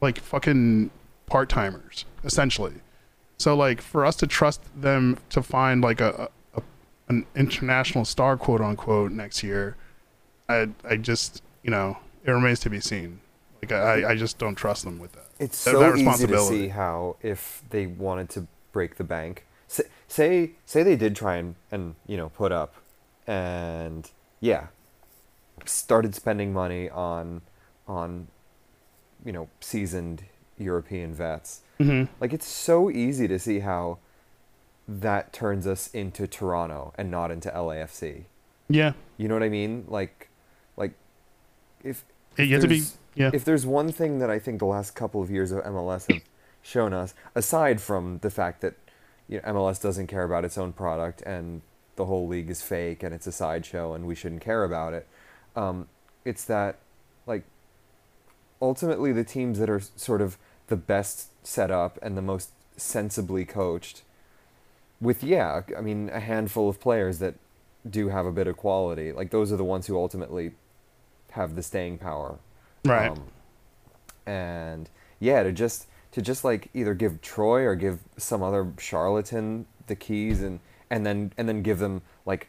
like 0.02 0.20
fucking 0.20 0.92
part-timers 1.26 2.06
essentially. 2.24 2.76
So 3.38 3.56
like 3.56 3.82
for 3.82 4.06
us 4.06 4.16
to 4.18 4.28
trust 4.28 4.62
them 4.80 5.18
to 5.30 5.42
find 5.42 5.82
like 5.82 6.00
a, 6.02 6.30
a, 6.56 6.60
a 6.60 6.64
an 7.08 7.26
international 7.36 8.06
star 8.06 8.38
quote 8.38 8.62
unquote 8.62 9.12
next 9.12 9.42
year 9.44 9.76
I 10.48 10.70
I 10.88 10.98
just 10.98 11.42
you 11.64 11.72
know 11.72 11.98
it 12.24 12.32
remains 12.32 12.60
to 12.62 12.70
be 12.70 12.80
seen. 12.82 13.22
Like 13.62 13.72
I 13.72 14.12
I 14.12 14.16
just 14.16 14.38
don't 14.38 14.56
trust 14.56 14.84
them 14.84 15.00
with 15.00 15.14
that. 15.14 15.26
It's 15.40 15.64
that- 15.64 15.72
so 15.72 15.80
that 15.80 15.98
easy 15.98 16.28
to 16.28 16.40
see 16.42 16.68
how 16.68 17.16
if 17.22 17.64
they 17.72 17.88
wanted 17.88 18.30
to 18.32 18.48
break 18.72 18.98
the 18.98 19.04
bank, 19.04 19.46
say 20.10 20.52
say, 20.66 20.84
they 20.84 20.96
did 20.98 21.16
try 21.16 21.38
and, 21.38 21.56
and 21.72 21.96
you 22.06 22.18
know 22.18 22.30
put 22.30 22.52
up, 22.52 22.76
and 23.28 24.10
yeah, 24.42 24.68
started 25.66 26.14
spending 26.16 26.52
money 26.52 26.90
on 26.90 27.42
on 27.88 28.28
you 29.26 29.32
know 29.32 29.48
seasoned 29.62 30.24
European 30.58 31.14
vets. 31.14 31.62
Mhm. 31.80 32.10
Like 32.20 32.34
it's 32.34 32.48
so 32.48 32.90
easy 32.90 33.28
to 33.30 33.40
see 33.40 33.60
how 33.60 34.00
that 34.88 35.32
turns 35.32 35.66
us 35.68 35.88
into 35.94 36.28
Toronto 36.28 36.94
and 36.98 37.10
not 37.12 37.30
into 37.32 37.50
LAFC. 37.52 38.24
yeah 38.68 38.94
You 39.18 39.28
know 39.28 39.36
what 39.36 39.44
I 39.44 39.50
mean? 39.50 39.86
Like, 39.88 40.30
like 40.76 40.94
if 41.84 42.04
Yeah, 42.38 42.46
you 42.46 42.54
have 42.56 42.64
to 42.64 42.68
be- 42.68 42.84
yeah. 43.16 43.30
If 43.34 43.46
there's 43.46 43.66
one 43.66 43.92
thing 43.92 44.20
that 44.20 44.30
I 44.30 44.40
think 44.40 44.60
the 44.60 44.66
last 44.66 44.96
couple 44.96 45.22
of 45.22 45.30
years 45.30 45.52
of 45.52 45.64
MLS 45.64 46.12
have 46.12 46.24
shown 46.62 46.92
us, 46.94 47.14
aside 47.36 47.80
from 47.82 48.18
the 48.20 48.30
fact 48.32 48.62
that 48.62 48.74
you 49.30 49.38
know, 49.38 49.54
MLS 49.54 49.82
doesn't 49.82 50.08
care 50.08 50.24
about 50.24 50.44
its 50.44 50.58
own 50.58 50.74
product 50.74 51.22
and 51.22 51.62
the 51.96 52.06
whole 52.06 52.28
league 52.28 52.50
is 52.50 52.62
fake 52.62 53.04
and 53.04 53.14
it's 53.14 53.28
a 53.28 53.32
sideshow 53.32 53.94
and 53.94 54.06
we 54.06 54.16
shouldn't 54.16 54.42
care 54.42 54.64
about 54.64 54.94
it, 54.94 55.08
um, 55.56 55.88
it's 56.26 56.44
that 56.46 56.80
like 57.26 57.44
ultimately 58.62 59.12
the 59.14 59.24
teams 59.24 59.60
that 59.60 59.70
are 59.70 59.80
sort 59.96 60.22
of 60.22 60.38
the 60.68 60.76
best 60.76 61.30
set 61.46 61.72
up 61.72 61.98
and 62.02 62.18
the 62.18 62.22
most 62.22 62.52
sensibly 62.76 63.46
coached 63.46 64.04
with 65.02 65.24
yeah 65.24 65.62
i 65.78 65.82
mean 65.82 66.10
a 66.10 66.20
handful 66.20 66.70
of 66.70 66.80
players 66.80 67.20
that 67.20 67.36
do 67.90 68.10
have 68.10 68.26
a 68.26 68.32
bit 68.32 68.48
of 68.48 68.56
quality 68.58 69.12
like 69.12 69.32
those 69.32 69.52
are 69.52 69.58
the 69.58 69.64
ones 69.64 69.88
who 69.88 69.98
ultimately 69.98 70.52
have 71.32 71.56
the 71.56 71.64
staying 71.64 71.98
power 71.98 72.38
Right. 72.86 73.12
Um, 73.12 73.24
and 74.26 74.90
yeah 75.20 75.44
to 75.44 75.52
just 75.52 75.88
to 76.12 76.22
just 76.22 76.44
like 76.44 76.70
either 76.74 76.94
give 76.94 77.22
troy 77.22 77.64
or 77.64 77.76
give 77.76 78.00
some 78.18 78.42
other 78.44 78.72
charlatan 78.80 79.66
the 79.88 79.96
keys 79.96 80.42
and 80.42 80.60
and 80.90 81.06
then 81.06 81.32
and 81.38 81.48
then 81.48 81.62
give 81.62 81.80
them 81.80 82.02
like 82.26 82.48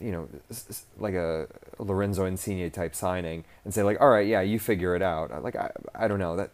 you 0.00 0.10
know 0.12 0.28
s- 0.50 0.66
s- 0.68 0.84
like 0.98 1.14
a 1.14 1.46
lorenzo 1.78 2.24
insigne 2.24 2.70
type 2.70 2.94
signing 2.94 3.44
and 3.64 3.72
say 3.72 3.82
like 3.82 4.00
all 4.00 4.08
right 4.10 4.26
yeah 4.26 4.40
you 4.40 4.58
figure 4.58 4.94
it 4.96 5.02
out. 5.02 5.42
Like 5.42 5.56
i, 5.56 5.70
I 5.94 6.08
don't 6.08 6.18
know. 6.18 6.36
That 6.36 6.50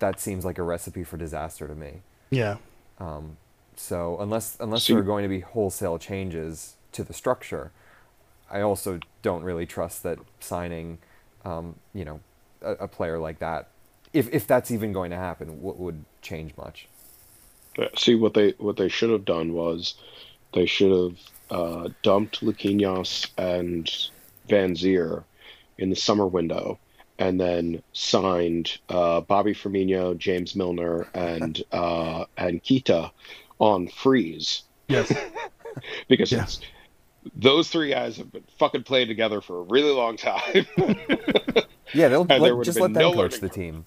that 0.00 0.20
seems 0.20 0.44
like 0.44 0.58
a 0.58 0.62
recipe 0.62 1.04
for 1.04 1.16
disaster 1.16 1.66
to 1.68 1.74
me. 1.74 2.02
Yeah. 2.30 2.56
Um, 2.98 3.36
so 3.76 4.16
unless 4.20 4.56
unless 4.60 4.84
So 4.84 4.92
there 4.94 5.02
are 5.02 5.04
going 5.04 5.22
to 5.22 5.28
be 5.28 5.40
wholesale 5.40 5.98
changes 5.98 6.74
to 6.92 7.02
the 7.04 7.12
structure, 7.14 7.70
I 8.50 8.60
also 8.60 8.98
don't 9.22 9.42
really 9.42 9.66
trust 9.66 10.02
that 10.02 10.18
signing, 10.40 10.98
um, 11.44 11.76
you 11.92 12.04
know, 12.04 12.20
a, 12.60 12.72
a 12.72 12.88
player 12.88 13.18
like 13.18 13.38
that, 13.38 13.68
if 14.14 14.32
if 14.32 14.46
that's 14.46 14.70
even 14.70 14.92
going 14.92 15.10
to 15.10 15.16
happen, 15.16 15.60
what 15.60 15.78
would 15.78 16.04
change 16.22 16.56
much. 16.56 16.88
See 17.96 18.14
what 18.14 18.34
they 18.34 18.50
what 18.58 18.76
they 18.76 18.88
should 18.88 19.10
have 19.10 19.24
done 19.24 19.52
was 19.52 19.94
they 20.54 20.64
should 20.66 20.92
have 20.92 21.18
uh, 21.50 21.88
dumped 22.02 22.40
Luquinhas 22.40 23.28
and 23.36 23.90
Vanzeir 24.48 25.24
in 25.78 25.90
the 25.90 25.96
summer 25.96 26.26
window, 26.26 26.78
and 27.18 27.40
then 27.40 27.82
signed 27.92 28.78
uh, 28.88 29.20
Bobby 29.22 29.52
Firmino, 29.54 30.16
James 30.16 30.54
Milner, 30.54 31.08
and 31.14 31.62
uh, 31.72 32.24
and 32.36 32.62
Keita 32.62 33.10
on 33.58 33.88
freeze 33.88 34.62
yes 34.88 35.12
because 36.08 36.30
Yeah. 36.32 36.42
it's 36.42 36.60
those 37.34 37.70
three 37.70 37.90
guys 37.90 38.16
have 38.18 38.30
been 38.32 38.44
fucking 38.58 38.82
playing 38.82 39.08
together 39.08 39.40
for 39.40 39.58
a 39.60 39.62
really 39.62 39.92
long 39.92 40.16
time. 40.16 40.66
Yeah, 41.94 42.08
they'll 42.08 42.20
And 42.28 42.30
there 42.30 42.40
let, 42.40 42.56
would 42.56 42.64
just 42.64 42.78
let 42.78 42.88
been 42.88 42.92
them 42.94 43.02
no 43.02 43.12
coach 43.14 43.34
the 43.40 43.48
curve. 43.48 43.52
team. 43.52 43.84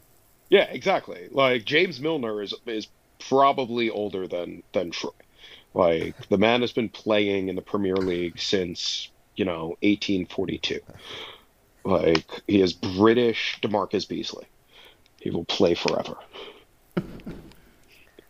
Yeah, 0.50 0.64
exactly. 0.64 1.28
Like 1.32 1.66
James 1.66 2.00
Milner 2.00 2.42
is 2.42 2.54
is 2.66 2.88
probably 3.20 3.90
older 3.90 4.28
than 4.28 4.64
than 4.74 4.92
Troy. 4.92 5.12
Like 5.74 6.30
the 6.30 6.38
man 6.38 6.62
has 6.62 6.72
been 6.72 6.90
playing 6.90 7.50
in 7.50 7.56
the 7.56 7.62
Premier 7.62 7.96
League 7.96 8.40
since 8.40 9.10
you 9.36 9.46
know 9.46 9.78
1842. 9.82 10.80
Like 11.84 12.42
he 12.48 12.62
is 12.62 12.74
British 12.74 13.60
DaMarcus 13.62 14.08
Beasley. 14.08 14.46
He 15.20 15.30
will 15.30 15.46
play 15.46 15.74
forever. 15.74 16.18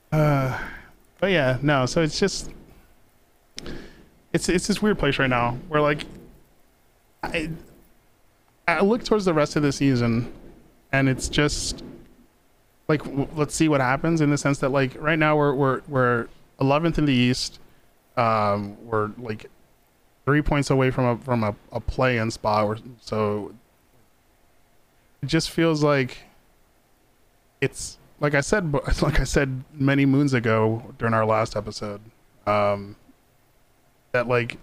Uh, 0.10 0.58
but 1.20 1.32
yeah, 1.32 1.58
no. 1.62 1.86
So 1.86 2.02
it's 2.02 2.18
just 2.18 2.50
it's 4.32 4.48
it's 4.48 4.68
this 4.68 4.82
weird 4.82 4.98
place 4.98 5.20
right 5.20 5.30
now 5.30 5.58
where 5.68 5.82
like 5.82 6.06
I 7.22 7.50
I 8.68 8.82
look 8.82 9.04
towards 9.04 9.26
the 9.26 9.34
rest 9.34 9.58
of 9.58 9.64
the 9.64 9.74
season, 9.74 10.32
and 10.94 11.10
it's 11.10 11.28
just 11.28 11.84
like 12.88 13.03
w- 13.03 13.27
let's 13.36 13.56
see 13.56 13.67
what 13.67 13.82
happens 13.82 14.22
in 14.22 14.29
the 14.29 14.38
sense 14.38 14.60
that 14.60 14.70
like 14.70 14.96
right 15.01 15.20
now 15.20 15.36
we're 15.36 15.53
we're 15.53 15.82
we're 15.88 16.27
11th 16.60 16.98
in 16.98 17.06
the 17.06 17.13
East. 17.13 17.60
Um, 18.15 18.77
we're 18.86 19.12
like 19.17 19.50
three 20.25 20.41
points 20.41 20.70
away 20.70 20.91
from 20.91 21.06
a 21.06 21.17
from 21.17 21.44
a, 21.44 21.56
a 21.72 21.79
play-in 21.79 22.32
spot. 22.32 22.65
Or, 22.65 22.77
so 23.01 23.53
it 25.22 25.27
just 25.27 25.50
feels 25.50 25.84
like 25.84 26.17
it's 27.62 27.98
like 28.20 28.34
I 28.34 28.41
said, 28.41 28.74
like 29.01 29.20
I 29.20 29.24
said 29.24 29.63
many 29.74 30.06
moons 30.06 30.34
ago 30.34 30.94
during 30.98 31.13
our 31.13 31.25
last 31.25 31.56
episode, 31.56 32.01
um, 32.46 32.96
that 34.12 34.27
like 34.27 34.58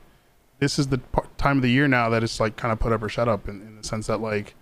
this 0.58 0.78
is 0.78 0.88
the 0.88 0.98
par- 0.98 1.28
time 1.36 1.58
of 1.58 1.62
the 1.62 1.70
year 1.70 1.88
now 1.88 2.08
that 2.10 2.22
it's 2.22 2.40
like 2.40 2.56
kind 2.56 2.72
of 2.72 2.78
put 2.78 2.92
up 2.92 3.02
or 3.02 3.08
shut 3.08 3.28
up 3.28 3.48
in, 3.48 3.60
in 3.60 3.76
the 3.76 3.84
sense 3.84 4.06
that 4.06 4.20
like, 4.20 4.54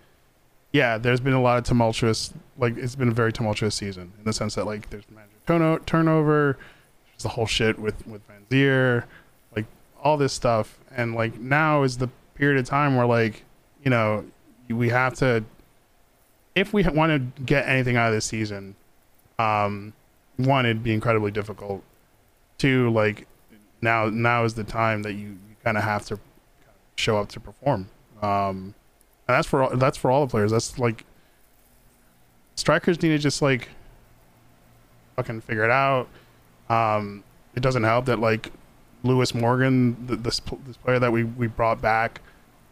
yeah, 0.73 0.97
there's 0.97 1.21
been 1.21 1.33
a 1.33 1.41
lot 1.41 1.57
of 1.57 1.63
tumultuous, 1.63 2.33
like 2.57 2.77
it's 2.77 2.95
been 2.95 3.07
a 3.07 3.13
very 3.13 3.31
tumultuous 3.31 3.75
season 3.75 4.11
in 4.17 4.25
the 4.25 4.33
sense 4.33 4.55
that 4.55 4.65
like 4.65 4.89
there's 4.89 5.09
manager 5.09 5.29
turno- 5.47 5.85
turnover, 5.85 6.57
there's 7.11 7.23
the 7.23 7.29
whole 7.29 7.47
shit 7.47 7.79
with 7.79 8.05
with 8.05 8.21
Vanzeir, 8.27 9.05
like 9.55 9.65
all 10.03 10.17
this 10.17 10.33
stuff, 10.33 10.79
and 10.95 11.15
like 11.15 11.39
now 11.39 11.83
is 11.83 11.97
the 11.97 12.09
period 12.35 12.59
of 12.59 12.65
time 12.65 12.95
where 12.95 13.05
like 13.05 13.43
you 13.83 13.89
know 13.89 14.25
we 14.69 14.89
have 14.89 15.13
to 15.13 15.43
if 16.55 16.73
we 16.73 16.83
want 16.83 17.35
to 17.35 17.43
get 17.43 17.67
anything 17.67 17.95
out 17.97 18.09
of 18.09 18.13
this 18.13 18.25
season, 18.25 18.75
um, 19.39 19.93
one, 20.37 20.65
it'd 20.65 20.83
be 20.83 20.93
incredibly 20.93 21.31
difficult. 21.31 21.83
Two, 22.57 22.89
like 22.91 23.27
now, 23.81 24.09
now 24.09 24.43
is 24.43 24.53
the 24.53 24.63
time 24.63 25.03
that 25.03 25.13
you, 25.13 25.29
you 25.29 25.55
kind 25.63 25.77
of 25.77 25.83
have 25.83 26.05
to 26.07 26.19
show 26.95 27.17
up 27.17 27.29
to 27.29 27.39
perform. 27.39 27.89
Um, 28.21 28.75
and 29.33 29.39
that's 29.39 29.47
for 29.47 29.63
all- 29.63 29.77
that's 29.77 29.97
for 29.97 30.11
all 30.11 30.25
the 30.25 30.31
players. 30.31 30.51
That's 30.51 30.77
like 30.79 31.05
strikers 32.55 33.01
need 33.01 33.09
to 33.09 33.17
just 33.17 33.41
like 33.41 33.69
fucking 35.15 35.41
figure 35.41 35.63
it 35.63 35.71
out. 35.71 36.07
Um, 36.69 37.23
it 37.55 37.61
doesn't 37.61 37.83
help 37.83 38.05
that 38.05 38.19
like 38.19 38.51
Lewis 39.03 39.33
Morgan, 39.35 40.07
the, 40.07 40.15
this 40.15 40.39
this 40.65 40.77
player 40.77 40.99
that 40.99 41.11
we 41.11 41.23
we 41.23 41.47
brought 41.47 41.81
back 41.81 42.21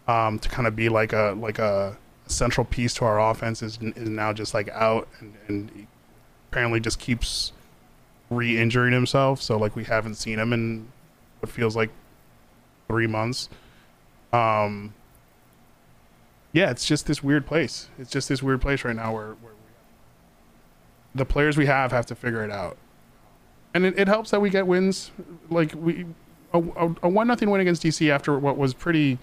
um, 0.08 0.40
to 0.40 0.50
kind 0.50 0.68
of 0.68 0.76
be 0.76 0.90
like 0.90 1.14
a 1.14 1.36
like 1.40 1.60
a 1.60 1.98
central 2.28 2.66
piece 2.66 2.94
to 2.96 3.06
our 3.06 3.20
offense 3.32 3.62
is 3.62 3.78
is 3.82 4.10
now 4.10 4.32
just 4.32 4.54
like 4.54 4.70
out 4.70 5.08
and, 5.20 5.34
and 5.48 5.88
apparently 6.50 6.80
just 6.80 7.00
keeps 7.00 7.52
re-injuring 8.30 8.94
himself. 8.94 9.42
So 9.42 9.58
like 9.58 9.76
we 9.76 9.84
haven't 9.84 10.16
seen 10.16 10.40
him 10.40 10.54
in 10.54 10.88
what 11.40 11.52
feels 11.52 11.76
like 11.76 11.90
three 12.88 13.08
months. 13.08 13.50
Um, 14.32 14.94
yeah, 16.54 16.70
it's 16.70 16.86
just 16.86 17.06
this 17.06 17.24
weird 17.24 17.46
place. 17.46 17.90
It's 17.98 18.12
just 18.12 18.30
this 18.30 18.44
weird 18.44 18.62
place 18.62 18.84
right 18.84 18.96
now 18.96 19.14
where, 19.14 19.34
where 19.42 19.54
the 21.16 21.26
players 21.26 21.58
we 21.58 21.66
have 21.66 21.92
have 21.92 22.06
to 22.08 22.16
figure 22.16 22.44
it 22.44 22.52
out. 22.52 22.78
And 23.74 23.86
it, 23.86 23.98
it 23.98 24.08
helps 24.08 24.32
that 24.32 24.42
we 24.42 24.50
get 24.50 24.68
wins, 24.68 25.12
like 25.50 25.74
we 25.76 26.06
a, 26.54 26.60
a, 26.60 26.96
a 27.04 27.10
one 27.10 27.28
nothing 27.28 27.50
win 27.50 27.62
against 27.62 27.84
DC 27.84 28.10
after 28.10 28.38
what 28.38 28.58
was 28.58 28.74
pretty 28.74 29.18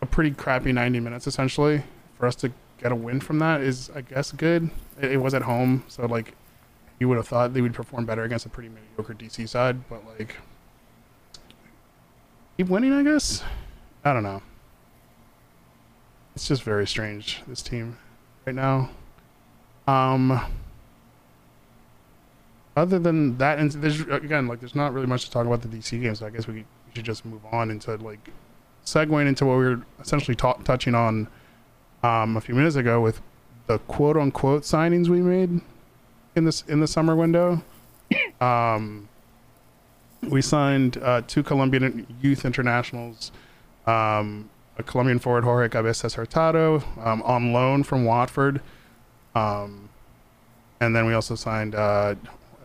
a 0.00 0.06
pretty 0.06 0.30
crappy 0.30 0.72
ninety 0.72 1.00
minutes 1.00 1.26
essentially. 1.26 1.82
For 2.18 2.26
us 2.26 2.34
to 2.36 2.52
get 2.78 2.92
a 2.92 2.96
win 2.96 3.20
from 3.20 3.38
that 3.38 3.60
is, 3.60 3.90
I 3.94 4.02
guess, 4.02 4.32
good. 4.32 4.70
It, 5.00 5.12
it 5.12 5.16
was 5.18 5.34
at 5.34 5.42
home, 5.42 5.84
so 5.88 6.06
like 6.06 6.34
you 6.98 7.08
would 7.08 7.16
have 7.16 7.28
thought 7.28 7.54
they 7.54 7.60
would 7.60 7.74
perform 7.74 8.06
better 8.06 8.24
against 8.24 8.46
a 8.46 8.48
pretty 8.48 8.68
mediocre 8.68 9.14
DC 9.14 9.48
side, 9.48 9.88
but 9.88 10.02
like 10.18 10.36
keep 12.56 12.68
winning, 12.68 12.92
I 12.92 13.02
guess. 13.02 13.42
I 14.04 14.14
don't 14.14 14.22
know. 14.22 14.42
It's 16.40 16.48
just 16.48 16.62
very 16.62 16.86
strange 16.86 17.42
this 17.46 17.60
team 17.60 17.98
right 18.46 18.54
now. 18.54 18.88
Um. 19.86 20.40
Other 22.74 22.98
than 22.98 23.36
that, 23.36 23.58
and 23.58 23.70
there's 23.72 24.00
again 24.00 24.48
like 24.48 24.60
there's 24.60 24.74
not 24.74 24.94
really 24.94 25.06
much 25.06 25.26
to 25.26 25.30
talk 25.30 25.44
about 25.44 25.60
the 25.60 25.68
DC 25.68 26.00
game, 26.00 26.14
so 26.14 26.24
I 26.24 26.30
guess 26.30 26.46
we, 26.46 26.54
we 26.54 26.64
should 26.94 27.04
just 27.04 27.26
move 27.26 27.42
on 27.52 27.70
into 27.70 27.94
like 27.96 28.30
segueing 28.86 29.26
into 29.26 29.44
what 29.44 29.58
we 29.58 29.64
were 29.66 29.82
essentially 30.00 30.34
ta- 30.34 30.54
touching 30.64 30.94
on 30.94 31.28
um, 32.02 32.38
a 32.38 32.40
few 32.40 32.54
minutes 32.54 32.76
ago 32.76 33.02
with 33.02 33.20
the 33.66 33.78
quote 33.80 34.16
unquote 34.16 34.62
signings 34.62 35.08
we 35.08 35.20
made 35.20 35.60
in 36.36 36.44
this 36.46 36.64
in 36.68 36.80
the 36.80 36.88
summer 36.88 37.14
window. 37.14 37.62
Um, 38.40 39.10
we 40.22 40.40
signed 40.40 40.96
uh, 41.02 41.20
two 41.26 41.42
Colombian 41.42 42.06
youth 42.22 42.46
internationals, 42.46 43.30
um, 43.86 44.48
a 44.80 44.82
Colombian 44.82 45.18
forward 45.18 45.44
Jorge 45.44 45.68
Cabezas 45.68 46.14
Hurtado 46.14 46.82
um, 47.02 47.22
on 47.22 47.52
loan 47.52 47.82
from 47.84 48.04
Watford, 48.04 48.60
um, 49.34 49.88
and 50.80 50.96
then 50.96 51.06
we 51.06 51.14
also 51.14 51.34
signed 51.34 51.74
uh, 51.74 52.14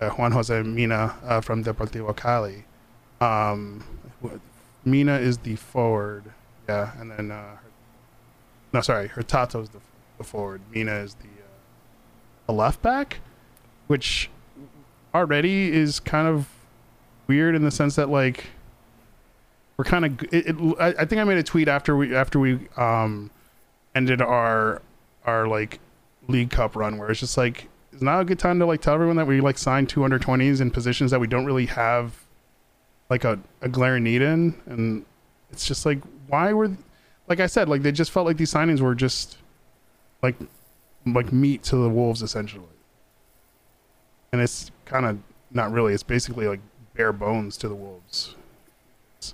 uh, 0.01 0.09
Juan 0.11 0.31
Jose 0.31 0.63
Mina 0.63 1.15
uh, 1.23 1.41
from 1.41 1.63
Deportivo 1.63 2.15
Cali. 2.15 2.65
Um, 3.21 3.83
Mina 4.83 5.17
is 5.17 5.37
the 5.39 5.55
forward, 5.55 6.23
yeah, 6.67 6.91
and 6.99 7.11
then 7.11 7.31
uh, 7.31 7.57
no, 8.73 8.81
sorry, 8.81 9.07
Hurtado 9.09 9.61
is 9.61 9.69
the, 9.69 9.79
the 10.17 10.23
forward. 10.23 10.61
Mina 10.71 10.95
is 10.95 11.15
the 11.15 11.25
uh, 11.25 12.47
the 12.47 12.53
left 12.53 12.81
back, 12.81 13.19
which 13.87 14.29
already 15.13 15.71
is 15.71 15.99
kind 15.99 16.27
of 16.27 16.49
weird 17.27 17.55
in 17.55 17.63
the 17.63 17.71
sense 17.71 17.95
that 17.95 18.09
like 18.09 18.45
we're 19.77 19.85
kind 19.85 20.05
of 20.05 20.23
it, 20.33 20.47
it, 20.47 20.55
I, 20.79 20.87
I 20.99 21.05
think 21.05 21.21
I 21.21 21.23
made 21.23 21.37
a 21.37 21.43
tweet 21.43 21.67
after 21.67 21.95
we 21.95 22.15
after 22.15 22.39
we 22.39 22.67
um 22.77 23.31
ended 23.93 24.21
our 24.21 24.81
our 25.25 25.47
like 25.47 25.79
league 26.27 26.49
cup 26.49 26.75
run 26.75 26.97
where 26.97 27.09
it's 27.09 27.19
just 27.19 27.37
like 27.37 27.67
it's 27.91 28.01
not 28.01 28.19
a 28.19 28.25
good 28.25 28.39
time 28.39 28.59
to 28.59 28.65
like 28.65 28.81
tell 28.81 28.93
everyone 28.93 29.15
that 29.15 29.25
we 29.25 29.39
like 29.39 29.57
signed 29.57 29.87
220s 29.87 30.59
in 30.59 30.69
positions 30.69 31.11
that 31.11 31.19
we 31.19 31.27
don't 31.27 31.45
really 31.45 31.65
have 31.65 32.25
like 33.09 33.23
a, 33.23 33.39
a 33.61 33.69
glaring 33.69 34.03
need 34.03 34.21
in. 34.21 34.59
And 34.65 35.05
it's 35.49 35.65
just 35.65 35.85
like 35.85 35.99
why 36.27 36.51
were 36.51 36.71
like 37.27 37.39
I 37.39 37.47
said 37.47 37.69
like 37.69 37.83
they 37.83 37.93
just 37.93 38.11
felt 38.11 38.25
like 38.25 38.37
these 38.37 38.53
signings 38.53 38.81
were 38.81 38.95
just 38.95 39.37
like 40.21 40.35
like 41.05 41.31
meat 41.31 41.63
to 41.63 41.77
the 41.77 41.89
wolves 41.89 42.21
essentially. 42.21 42.65
And 44.33 44.41
it's 44.41 44.71
kind 44.83 45.05
of 45.05 45.19
not 45.51 45.71
really 45.71 45.93
it's 45.93 46.03
basically 46.03 46.47
like 46.47 46.59
bare 46.95 47.13
bones 47.13 47.55
to 47.57 47.69
the 47.69 47.75
wolves 47.75 48.35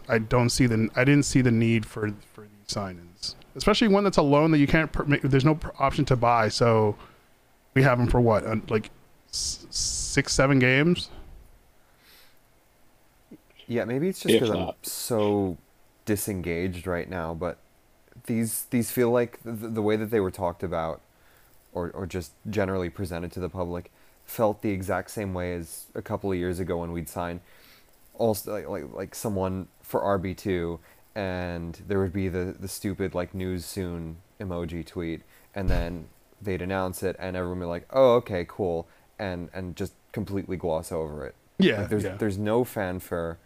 I 0.07 0.19
don't 0.19 0.49
see 0.49 0.67
the 0.67 0.89
I 0.95 1.03
didn't 1.03 1.25
see 1.25 1.41
the 1.41 1.51
need 1.51 1.85
for 1.85 2.11
for 2.33 2.41
these 2.41 2.67
signings 2.67 3.35
especially 3.55 3.87
one 3.87 4.03
that's 4.03 4.17
a 4.17 4.21
loan 4.21 4.51
that 4.51 4.59
you 4.59 4.67
can't 4.67 4.91
per, 4.91 5.03
there's 5.23 5.45
no 5.45 5.59
option 5.79 6.05
to 6.05 6.15
buy. 6.15 6.49
So 6.49 6.95
we 7.73 7.83
have 7.83 7.97
them 7.97 8.07
for 8.07 8.21
what 8.21 8.45
uh, 8.45 8.57
like 8.69 8.89
six 9.31 10.33
seven 10.33 10.59
games? 10.59 11.09
Yeah, 13.67 13.85
maybe 13.85 14.09
it's 14.09 14.19
just 14.19 14.33
because 14.33 14.49
I'm 14.49 14.71
so 14.81 15.57
disengaged 16.05 16.87
right 16.87 17.09
now, 17.09 17.33
but 17.33 17.57
these 18.25 18.65
these 18.69 18.91
feel 18.91 19.11
like 19.11 19.39
the, 19.43 19.51
the 19.51 19.81
way 19.81 19.95
that 19.95 20.11
they 20.11 20.19
were 20.19 20.31
talked 20.31 20.63
about, 20.63 21.01
or 21.73 21.89
or 21.91 22.05
just 22.05 22.33
generally 22.49 22.89
presented 22.89 23.31
to 23.33 23.39
the 23.39 23.49
public, 23.49 23.91
felt 24.25 24.61
the 24.61 24.71
exact 24.71 25.11
same 25.11 25.33
way 25.33 25.53
as 25.53 25.85
a 25.95 26.01
couple 26.01 26.31
of 26.31 26.37
years 26.37 26.59
ago 26.59 26.79
when 26.79 26.91
we'd 26.91 27.07
sign, 27.07 27.39
also 28.15 28.51
like 28.51 28.67
like, 28.67 28.93
like 28.93 29.15
someone 29.15 29.67
for 29.91 30.01
RB 30.01 30.35
two, 30.35 30.79
and 31.13 31.79
there 31.87 31.99
would 31.99 32.13
be 32.13 32.29
the 32.29 32.55
the 32.59 32.67
stupid 32.67 33.13
like 33.13 33.35
news 33.35 33.65
soon 33.65 34.17
emoji 34.39 34.85
tweet, 34.85 35.21
and 35.53 35.69
then 35.69 36.07
they'd 36.41 36.61
announce 36.61 37.03
it, 37.03 37.15
and 37.19 37.35
everyone 37.35 37.59
would 37.59 37.65
be 37.65 37.69
like, 37.69 37.87
oh 37.91 38.15
okay 38.15 38.45
cool, 38.47 38.87
and 39.19 39.49
and 39.53 39.75
just 39.75 39.93
completely 40.13 40.57
gloss 40.57 40.91
over 40.91 41.25
it. 41.25 41.35
yeah 41.59 41.81
Like, 41.81 41.89
there's 41.89 42.03
yeah. 42.05 42.15
there's 42.15 42.37
no 42.37 42.63
fanfare 42.63 43.37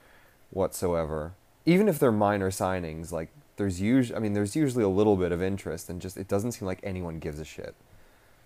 whatsoever. 0.51 1.33
Even 1.65 1.89
if 1.89 1.97
they're 1.99 2.11
minor 2.11 2.51
signings, 2.51 3.11
like 3.11 3.29
there's 3.57 3.81
usually 3.81 4.15
I 4.15 4.19
mean 4.19 4.33
there's 4.33 4.55
usually 4.55 4.83
a 4.83 4.89
little 4.89 5.15
bit 5.17 5.31
of 5.31 5.41
interest 5.41 5.89
and 5.89 6.01
just 6.01 6.17
it 6.17 6.27
doesn't 6.27 6.53
seem 6.53 6.67
like 6.67 6.79
anyone 6.83 7.19
gives 7.19 7.39
a 7.39 7.45
shit. 7.45 7.75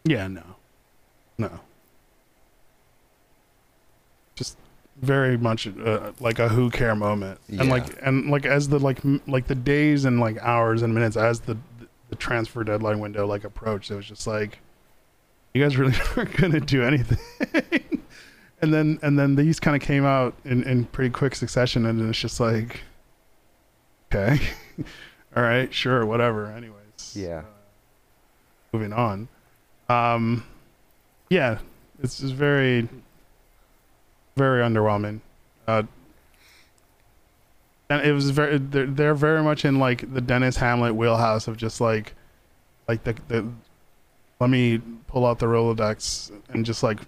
Yeah, 0.05 0.27
no, 0.27 0.55
no. 1.37 1.59
Just 4.35 4.57
very 5.01 5.37
much 5.37 5.67
uh, 5.67 6.11
like 6.19 6.39
a 6.39 6.49
who 6.49 6.69
care 6.69 6.95
moment, 6.95 7.39
and 7.49 7.69
like 7.69 7.85
and 8.01 8.29
like 8.29 8.45
as 8.45 8.67
the 8.69 8.79
like 8.79 9.03
m- 9.05 9.21
like 9.27 9.47
the 9.47 9.55
days 9.55 10.05
and 10.05 10.19
like 10.19 10.37
hours 10.41 10.81
and 10.81 10.93
minutes 10.93 11.15
as 11.17 11.41
the 11.41 11.57
the 12.09 12.15
transfer 12.15 12.63
deadline 12.63 12.99
window 12.99 13.25
like 13.27 13.43
approached, 13.43 13.91
it 13.91 13.95
was 13.95 14.05
just 14.07 14.25
like, 14.27 14.59
you 15.53 15.61
guys 15.63 15.77
really 15.77 15.93
aren't 16.17 16.35
gonna 16.35 16.59
do 16.59 16.83
anything. 16.83 17.19
and 18.61 18.73
then 18.73 18.99
and 19.01 19.17
then 19.17 19.35
these 19.35 19.59
kind 19.59 19.75
of 19.75 19.81
came 19.81 20.05
out 20.05 20.33
in 20.45 20.63
in 20.63 20.85
pretty 20.85 21.11
quick 21.11 21.35
succession, 21.35 21.85
and 21.85 22.09
it's 22.09 22.19
just 22.19 22.39
like, 22.39 22.81
okay, 24.11 24.39
all 25.35 25.43
right, 25.43 25.73
sure, 25.73 26.05
whatever. 26.05 26.47
Anyways, 26.47 27.13
Yeah. 27.15 27.39
uh, 27.39 27.43
moving 28.73 28.91
on. 28.93 29.27
Um, 29.87 30.43
yeah, 31.29 31.59
it's 32.03 32.19
just 32.19 32.33
very, 32.33 32.87
very 34.39 34.61
underwhelming. 34.63 35.19
Uh, 35.67 35.83
and 37.89 38.05
it 38.05 38.13
was 38.13 38.29
very, 38.29 38.57
they're, 38.57 38.85
they're 38.85 39.13
very 39.13 39.43
much 39.43 39.65
in 39.65 39.79
like 39.79 40.11
the 40.13 40.21
Denis 40.21 40.57
Hamlett 40.57 40.95
wheelhouse 40.95 41.47
of 41.49 41.57
just 41.57 41.81
like, 41.81 42.13
like 42.87 43.03
the, 43.03 43.15
the, 43.27 43.45
let 44.39 44.49
me 44.49 44.81
pull 45.07 45.25
out 45.25 45.39
the 45.39 45.45
Rolodex 45.45 46.31
and 46.53 46.65
just 46.65 46.83
like 46.83 46.99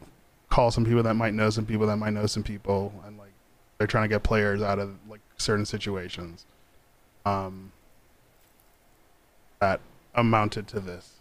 call 0.49 0.71
some 0.71 0.83
people 0.83 1.03
that 1.03 1.13
might 1.13 1.33
know 1.33 1.49
some 1.49 1.65
people 1.65 1.87
that 1.87 1.95
might 1.95 2.13
know 2.13 2.25
some 2.25 2.43
people. 2.43 2.93
And 3.05 3.17
like, 3.17 3.31
they're 3.77 3.87
trying 3.87 4.03
to 4.09 4.13
get 4.13 4.23
players 4.23 4.61
out 4.61 4.79
of 4.79 4.93
like 5.09 5.21
certain 5.37 5.65
situations. 5.65 6.45
Um, 7.25 7.71
that 9.61 9.79
amounted 10.15 10.67
to 10.67 10.79
this. 10.79 11.13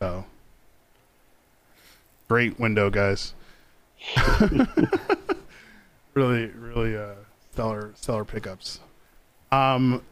So 0.00 0.24
great 2.28 2.58
window, 2.58 2.90
guys. 2.90 3.34
really, 6.14 6.46
really 6.46 6.96
uh, 6.96 7.14
stellar, 7.52 7.92
stellar 7.94 8.24
pickups. 8.24 8.80
Um, 9.52 10.02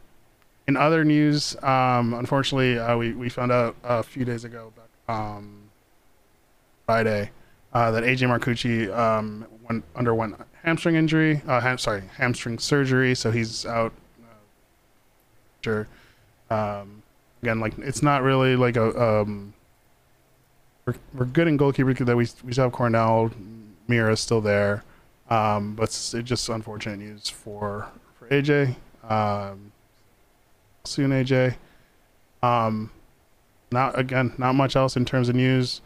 in 0.66 0.77
other 0.77 1.05
news, 1.05 1.57
um, 1.62 2.14
unfortunately, 2.14 2.79
uh, 2.79 2.96
we 2.96 3.12
we 3.12 3.29
found 3.29 3.51
out 3.51 3.74
a 3.83 4.03
few 4.03 4.24
days 4.24 4.44
ago, 4.44 4.72
um, 5.09 5.70
Friday, 6.85 7.31
uh, 7.72 7.90
that 7.90 8.03
AJ 8.03 8.29
Marcucci 8.29 8.94
um, 8.96 9.46
went 9.66 9.85
underwent 9.96 10.37
hamstring 10.62 10.96
injury. 10.96 11.40
Uh, 11.46 11.61
ham- 11.61 11.79
sorry, 11.79 12.03
hamstring 12.16 12.59
surgery. 12.59 13.14
So 13.14 13.31
he's 13.31 13.64
out. 13.64 13.92
Uh, 14.22 14.35
sure. 15.64 15.88
Um, 16.51 17.03
again, 17.42 17.61
like 17.61 17.79
it's 17.79 18.03
not 18.03 18.22
really 18.22 18.57
like 18.57 18.77
a 18.77 19.20
um, 19.22 19.55
we're, 20.85 20.94
we're 21.14 21.24
good 21.27 21.48
in 21.48 21.57
goalkeeper 21.57 21.94
that 21.94 22.16
we 22.16 22.27
we 22.44 22.53
still 22.53 22.64
have 22.64 22.72
Coronel, 22.72 23.31
Meara's 23.88 24.20
still 24.20 24.40
there, 24.40 24.85
um, 25.31 25.74
but 25.74 25.85
it's, 25.85 26.14
it's 26.14 26.29
just 26.29 26.48
unfortunate 26.48 26.98
news 26.98 27.29
for 27.29 27.88
for 28.18 28.29
AJ. 28.29 28.77
Um, 29.09 29.72
soon 30.85 31.11
AJ. 31.11 31.57
Um, 32.42 32.90
not 33.70 33.98
again, 33.98 34.35
not 34.38 34.55
much 34.55 34.77
else 34.77 34.96
in 34.96 35.05
terms 35.05 35.29
of 35.29 35.35
news. 35.35 35.81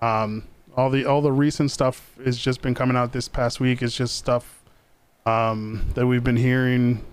Um, 0.00 0.44
all 0.76 0.90
the 0.90 1.04
all 1.04 1.20
the 1.20 1.32
recent 1.32 1.70
stuff 1.70 2.12
has 2.24 2.38
just 2.38 2.62
been 2.62 2.74
coming 2.74 2.96
out 2.96 3.12
this 3.12 3.28
past 3.28 3.60
week. 3.60 3.82
Is 3.82 3.94
just 3.94 4.16
stuff 4.16 4.62
um, 5.26 5.86
that 5.94 6.06
we've 6.06 6.24
been 6.24 6.36
hearing, 6.36 7.04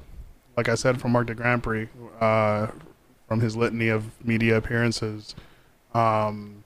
like 0.56 0.70
I 0.70 0.76
said, 0.76 1.02
from 1.02 1.12
Marc 1.12 1.28
de 1.28 1.36
Grandpré, 1.36 1.90
uh, 2.22 2.68
from 3.28 3.40
his 3.42 3.56
litany 3.56 3.90
of 3.90 4.06
media 4.26 4.58
appearances. 4.58 5.36
Um, 5.94 6.64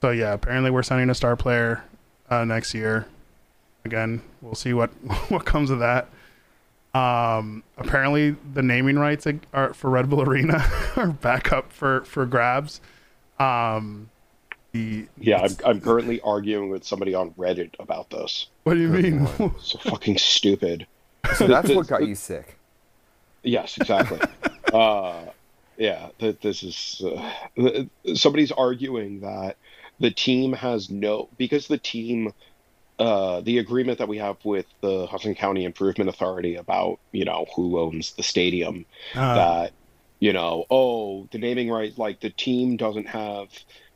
so 0.00 0.10
yeah, 0.10 0.32
apparently 0.32 0.70
we're 0.70 0.82
signing 0.82 1.10
a 1.10 1.14
star 1.14 1.36
player 1.36 1.84
uh, 2.32 2.44
next 2.44 2.74
year. 2.74 3.06
Again, 3.84 4.22
we'll 4.40 4.54
see 4.54 4.72
what 4.72 4.90
what 5.28 5.44
comes 5.44 5.70
of 5.70 5.80
that. 5.80 6.08
Um, 6.94 7.62
apparently, 7.78 8.36
the 8.54 8.62
naming 8.62 8.98
rights 8.98 9.26
are 9.52 9.72
for 9.74 9.90
Red 9.90 10.10
Bull 10.10 10.22
Arena 10.22 10.64
are 10.96 11.08
back 11.08 11.52
up 11.52 11.72
for 11.72 12.02
for 12.04 12.26
grabs. 12.26 12.80
Um, 13.38 14.10
the 14.72 15.06
Yeah, 15.18 15.42
I'm, 15.42 15.56
I'm 15.64 15.80
currently 15.80 16.20
arguing 16.20 16.70
with 16.70 16.84
somebody 16.84 17.14
on 17.14 17.32
Reddit 17.32 17.70
about 17.78 18.10
this. 18.10 18.46
what 18.64 18.74
do 18.74 18.80
you 18.80 18.88
mean? 18.88 19.26
So 19.60 19.78
fucking 19.78 20.18
stupid. 20.18 20.86
So 21.36 21.46
that's 21.46 21.70
what 21.70 21.86
got 21.86 22.06
you 22.06 22.14
sick. 22.14 22.58
Yes, 23.42 23.76
exactly. 23.76 24.20
uh, 24.72 25.24
yeah, 25.76 26.08
th- 26.18 26.38
this 26.40 26.62
is 26.62 27.02
uh, 27.04 27.32
th- 27.56 27.88
somebody's 28.14 28.52
arguing 28.52 29.20
that 29.20 29.56
the 29.98 30.10
team 30.10 30.52
has 30.54 30.90
no 30.90 31.30
because 31.38 31.68
the 31.68 31.78
team, 31.78 32.32
uh, 32.98 33.40
the 33.42 33.58
agreement 33.58 33.98
that 33.98 34.08
we 34.08 34.18
have 34.18 34.36
with 34.44 34.66
the 34.82 35.06
Hudson 35.06 35.34
County 35.34 35.64
Improvement 35.64 36.10
Authority 36.10 36.56
about 36.56 37.00
you 37.12 37.24
know 37.24 37.46
who 37.56 37.78
owns 37.80 38.14
the 38.14 38.22
stadium 38.22 38.86
Uh, 39.14 39.22
that 39.34 39.72
you 40.20 40.32
know 40.32 40.66
oh 40.70 41.28
the 41.32 41.38
naming 41.38 41.70
right 41.70 41.96
like 41.98 42.20
the 42.20 42.30
team 42.30 42.76
doesn't 42.76 43.08
have 43.08 43.48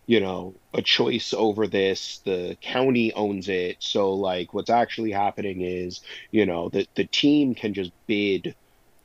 you 0.06 0.20
know 0.20 0.56
a 0.74 0.82
choice 0.82 1.32
over 1.34 1.66
this. 1.66 2.20
The 2.24 2.56
county 2.62 3.12
owns 3.14 3.48
it. 3.48 3.76
So 3.80 4.14
like 4.14 4.54
what's 4.54 4.70
actually 4.70 5.12
happening 5.12 5.62
is 5.62 6.00
you 6.30 6.46
know 6.46 6.70
that 6.70 6.88
the 6.96 7.06
team 7.06 7.54
can 7.54 7.74
just 7.74 7.92
bid 8.06 8.54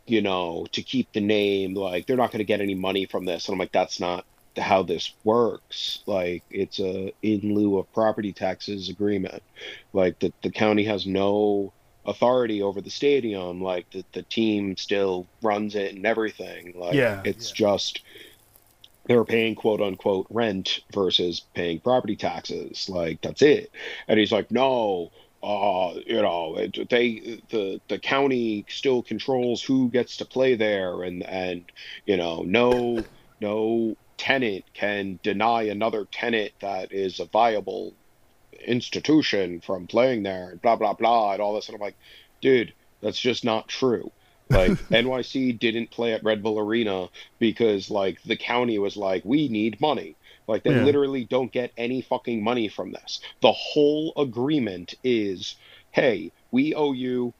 you 0.07 0.21
know 0.21 0.67
to 0.73 0.83
keep 0.83 1.11
the 1.13 1.21
name. 1.21 1.73
Like 1.75 2.05
they're 2.07 2.17
not 2.17 2.31
going 2.31 2.39
to 2.39 2.45
get 2.45 2.61
any 2.61 2.75
money 2.75 3.05
from 3.05 3.25
this. 3.25 3.47
And 3.47 3.55
i'm 3.55 3.59
like 3.59 3.71
that's 3.71 3.99
not 3.99 4.25
how 4.57 4.83
this 4.83 5.13
works. 5.23 6.03
Like 6.05 6.43
it's 6.49 6.79
a 6.79 7.13
in 7.21 7.53
lieu 7.55 7.77
of 7.77 7.91
property 7.93 8.33
taxes 8.33 8.89
agreement. 8.89 9.43
Like 9.93 10.19
the, 10.19 10.33
the 10.43 10.51
county 10.51 10.83
has 10.85 11.05
no 11.05 11.73
authority 12.05 12.61
over 12.61 12.81
the 12.81 12.89
stadium. 12.89 13.61
Like 13.61 13.89
the, 13.91 14.03
the 14.13 14.23
team 14.23 14.75
still 14.77 15.27
runs 15.41 15.75
it 15.75 15.95
and 15.95 16.05
everything. 16.05 16.73
Like 16.75 16.93
Yeah, 16.95 17.21
it's 17.23 17.49
yeah. 17.49 17.55
just 17.55 18.01
they're 19.07 19.25
paying 19.25 19.55
quote 19.55 19.81
unquote 19.81 20.27
rent 20.29 20.79
versus 20.93 21.41
paying 21.53 21.79
property 21.79 22.15
taxes. 22.15 22.89
Like 22.89 23.21
that's 23.21 23.41
it. 23.41 23.71
And 24.07 24.19
he's 24.19 24.31
like 24.31 24.51
no 24.51 25.11
uh 25.43 25.95
you 26.05 26.21
know 26.21 26.55
it, 26.57 26.89
they 26.89 27.41
the 27.49 27.81
the 27.87 27.97
county 27.97 28.65
still 28.69 29.01
controls 29.01 29.63
who 29.63 29.89
gets 29.89 30.17
to 30.17 30.25
play 30.25 30.55
there. 30.55 31.03
And 31.03 31.23
and 31.23 31.65
you 32.05 32.17
know 32.17 32.43
no 32.43 33.07
no 33.39 33.95
tenant 34.21 34.63
can 34.75 35.19
deny 35.23 35.63
another 35.63 36.05
tenant 36.11 36.51
that 36.61 36.91
is 36.93 37.19
a 37.19 37.25
viable 37.25 37.91
institution 38.67 39.59
from 39.61 39.87
playing 39.87 40.21
there 40.21 40.49
and 40.51 40.61
blah 40.61 40.75
blah 40.75 40.93
blah 40.93 41.33
and 41.33 41.41
all 41.41 41.55
this. 41.55 41.67
And 41.67 41.75
I'm 41.75 41.81
like 41.81 41.95
dude 42.39 42.71
that's 43.01 43.19
just 43.19 43.43
not 43.43 43.67
true. 43.67 44.11
Like 44.49 44.71
NYC 44.91 45.57
didn't 45.57 45.89
play 45.89 46.13
at 46.13 46.23
Red 46.23 46.43
Bull 46.43 46.59
Arena 46.59 47.07
because 47.39 47.89
like 47.89 48.21
the 48.23 48.35
county 48.37 48.77
was 48.77 48.95
like 48.95 49.25
we 49.25 49.47
need 49.49 49.81
money. 49.81 50.15
Like 50.47 50.63
they 50.63 50.75
Yeah. 50.75 50.83
literally 50.83 51.25
don't 51.25 51.51
get 51.51 51.71
any 51.75 52.01
fucking 52.01 52.43
money 52.43 52.67
from 52.67 52.91
this. 52.91 53.21
The 53.41 53.51
whole 53.51 54.13
agreement 54.17 54.93
is 55.03 55.55
hey 55.91 56.31
we 56.51 56.75
owe 56.75 56.91
you 56.93 57.33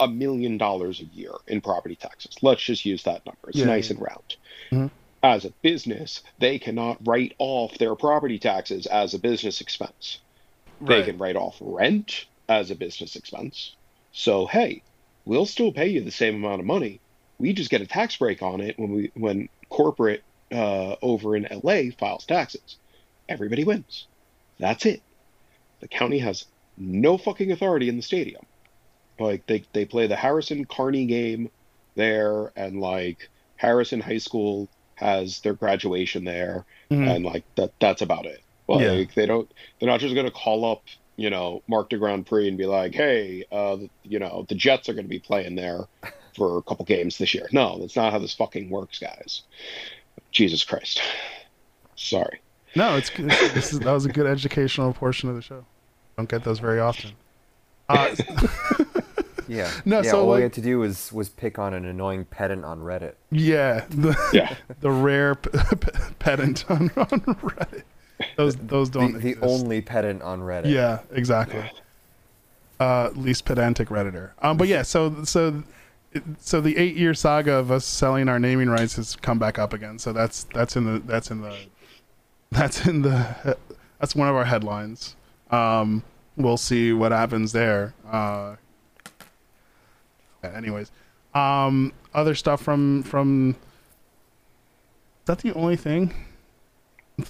a- 0.00 0.08
million 0.08 0.56
dollars 0.56 1.00
a 1.00 1.04
year 1.04 1.32
in 1.46 1.60
property 1.60 1.94
taxes. 1.96 2.36
Let's 2.42 2.62
just 2.62 2.84
use 2.86 3.02
that 3.04 3.24
number. 3.26 3.50
It's 3.50 3.58
Yeah, 3.58 3.66
nice 3.66 3.90
yeah. 3.90 3.96
and 3.96 4.02
round. 4.02 4.36
Mhm. 4.72 4.90
As 5.22 5.44
a 5.44 5.52
business 5.62 6.22
they 6.38 6.58
cannot 6.58 6.98
write 7.06 7.34
off 7.38 7.78
their 7.78 7.96
property 7.96 8.38
taxes 8.38 8.86
as 8.86 9.14
a 9.14 9.18
business 9.18 9.60
expense 9.60 10.20
they 10.80 11.02
can 11.02 11.18
write 11.18 11.36
off 11.36 11.56
rent 11.60 12.26
as 12.48 12.70
a 12.70 12.76
business 12.76 13.16
expense. 13.16 13.76
So 14.12 14.46
hey, 14.46 14.82
we'll 15.24 15.46
still 15.46 15.72
pay 15.72 15.88
you 15.88 16.02
the 16.02 16.10
same 16.10 16.36
amount 16.36 16.60
of 16.60 16.66
money. 16.66 17.00
We 17.38 17.52
just 17.52 17.70
get 17.70 17.82
a 17.82 17.86
tax 17.86 18.16
break 18.16 18.42
on 18.42 18.60
it 18.60 18.78
when 18.78 18.92
we 18.92 19.12
when 19.14 19.48
corporate 19.70 20.22
uh, 20.52 20.96
over 21.02 21.36
in 21.36 21.48
LA 21.62 21.90
files 21.98 22.24
taxes. 22.26 22.78
Everybody 23.28 23.64
wins. 23.64 24.08
That's 24.58 24.86
it. 24.86 25.02
The 25.80 25.88
county 25.88 26.18
has 26.20 26.44
no 26.76 27.18
fucking 27.18 27.50
authority 27.50 27.88
in 27.88 27.96
the 27.96 28.02
stadium. 28.02 28.42
Like 29.18 29.44
they 29.46 29.64
they 29.72 29.84
play 29.86 30.06
the 30.06 30.16
Harrison 30.16 30.66
Kearny 30.66 31.06
game 31.08 31.48
there, 31.96 32.52
and 32.56 32.80
like 32.80 33.30
Harrison 33.56 34.00
High 34.00 34.18
School 34.18 34.70
has 34.96 35.40
their 35.40 35.54
graduation 35.54 36.24
there, 36.24 36.64
Mhm. 36.90 37.16
and 37.16 37.24
like 37.24 37.44
that 37.54 37.72
that's 37.80 38.02
about 38.02 38.26
it. 38.26 38.42
Like 38.68 38.80
Yeah. 38.80 39.04
they 39.14 39.26
don't 39.26 39.50
they're 39.78 39.88
not 39.88 40.00
just 40.00 40.14
gonna 40.14 40.30
call 40.30 40.64
up, 40.70 40.82
you 41.16 41.30
know, 41.30 41.62
Marc 41.68 41.88
de 41.90 41.98
Grandpré 41.98 42.48
and 42.48 42.58
be 42.58 42.66
like, 42.66 42.94
hey, 42.94 43.44
uh, 43.52 43.76
you 44.02 44.18
know, 44.18 44.44
the 44.48 44.54
Jets 44.54 44.88
are 44.88 44.94
gonna 44.94 45.06
be 45.08 45.18
playing 45.20 45.54
there 45.54 45.84
for 46.34 46.58
a 46.58 46.62
couple 46.62 46.84
games 46.84 47.16
this 47.18 47.32
year. 47.34 47.48
No, 47.52 47.78
that's 47.78 47.96
not 47.96 48.12
how 48.12 48.18
this 48.18 48.34
fucking 48.34 48.68
works, 48.68 48.98
guys. 48.98 49.42
Jesus 50.32 50.64
Christ. 50.64 51.00
Sorry. 51.94 52.40
No, 52.74 52.96
it's. 52.96 53.08
This 53.10 53.72
is, 53.72 53.78
that 53.80 53.92
was 53.92 54.04
a 54.04 54.10
good 54.12 54.26
educational 54.26 54.92
portion 54.92 55.30
of 55.30 55.34
the 55.36 55.40
show. 55.42 55.64
Don't 56.18 56.28
get 56.28 56.44
those 56.44 56.58
very 56.58 56.78
often. 56.80 57.12
Uh, 57.88 58.14
Yeah. 59.48 59.70
No, 59.84 60.00
yeah, 60.02 60.10
so, 60.10 60.20
all 60.20 60.26
like- 60.28 60.36
we 60.36 60.42
had 60.42 60.52
to 60.54 60.60
do 60.60 60.78
was 60.78 61.12
was 61.12 61.28
pick 61.28 61.58
on 61.58 61.74
an 61.74 61.84
annoying 61.84 62.24
pedant 62.26 62.64
on 62.64 62.80
Reddit. 62.80 63.14
yeah, 63.30 63.84
the, 63.90 64.16
Yeah. 64.32 64.54
the 64.80 64.90
rare 64.90 65.34
p- 65.34 65.50
p- 65.80 65.90
pedant 66.18 66.64
on, 66.70 66.90
on 66.96 67.20
Reddit. 67.20 67.82
Those 68.36 68.56
those 68.56 68.90
The, 68.90 68.98
don't 69.00 69.12
the 69.20 69.28
exist. 69.30 69.42
only 69.42 69.80
pedant 69.82 70.22
on 70.22 70.40
Reddit. 70.40 70.70
Yeah, 70.72 71.00
exactly. 71.12 71.64
Uh, 72.78 73.10
least 73.14 73.44
pedantic 73.46 73.88
redditor. 73.88 74.30
Um, 74.42 74.56
but 74.58 74.68
yeah, 74.68 74.82
so 74.82 75.24
so 75.24 75.62
so 76.38 76.60
the 76.60 76.76
eight 76.76 76.96
year 76.96 77.14
saga 77.14 77.52
of 77.54 77.70
us 77.70 77.84
selling 77.86 78.28
our 78.28 78.38
naming 78.38 78.68
rights 78.68 78.96
has 78.96 79.16
come 79.16 79.38
back 79.38 79.58
up 79.58 79.72
again. 79.72 79.98
So 79.98 80.12
that's 80.12 80.44
that's 80.54 80.76
in 80.76 80.84
the 80.84 80.98
that's 81.00 81.30
in 81.30 81.40
the 81.40 81.56
that's 82.52 82.86
in 82.86 83.02
the 83.02 83.56
that's 83.98 84.14
one 84.14 84.28
of 84.28 84.34
our 84.34 84.44
headlines. 84.44 85.16
Um, 85.50 86.02
we'll 86.36 86.56
see 86.58 86.92
what 86.92 87.12
happens 87.12 87.52
there. 87.52 87.94
Uh, 88.06 88.56
yeah, 88.56 88.56
anyways, 90.54 90.90
um, 91.34 91.92
other 92.14 92.34
stuff 92.34 92.62
from 92.62 93.02
from. 93.02 93.50
Is 93.50 95.26
that 95.26 95.38
the 95.38 95.52
only 95.54 95.76
thing? 95.76 96.14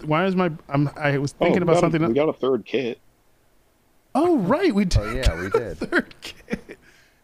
Why 0.04 0.26
is 0.26 0.34
my 0.34 0.50
I'm 0.68 0.90
I 0.96 1.18
was 1.18 1.32
thinking 1.32 1.62
oh, 1.62 1.64
about 1.64 1.80
something. 1.80 2.02
A, 2.02 2.08
we 2.08 2.14
got 2.14 2.28
a 2.28 2.32
third 2.32 2.64
kit. 2.64 2.98
Oh 4.14 4.38
right, 4.38 4.74
we 4.74 4.84
did. 4.84 5.00
Oh 5.00 5.10
yeah, 5.12 5.40
we 5.40 5.50
did. 5.58 5.78
third 5.78 6.14
kit. 6.20 6.78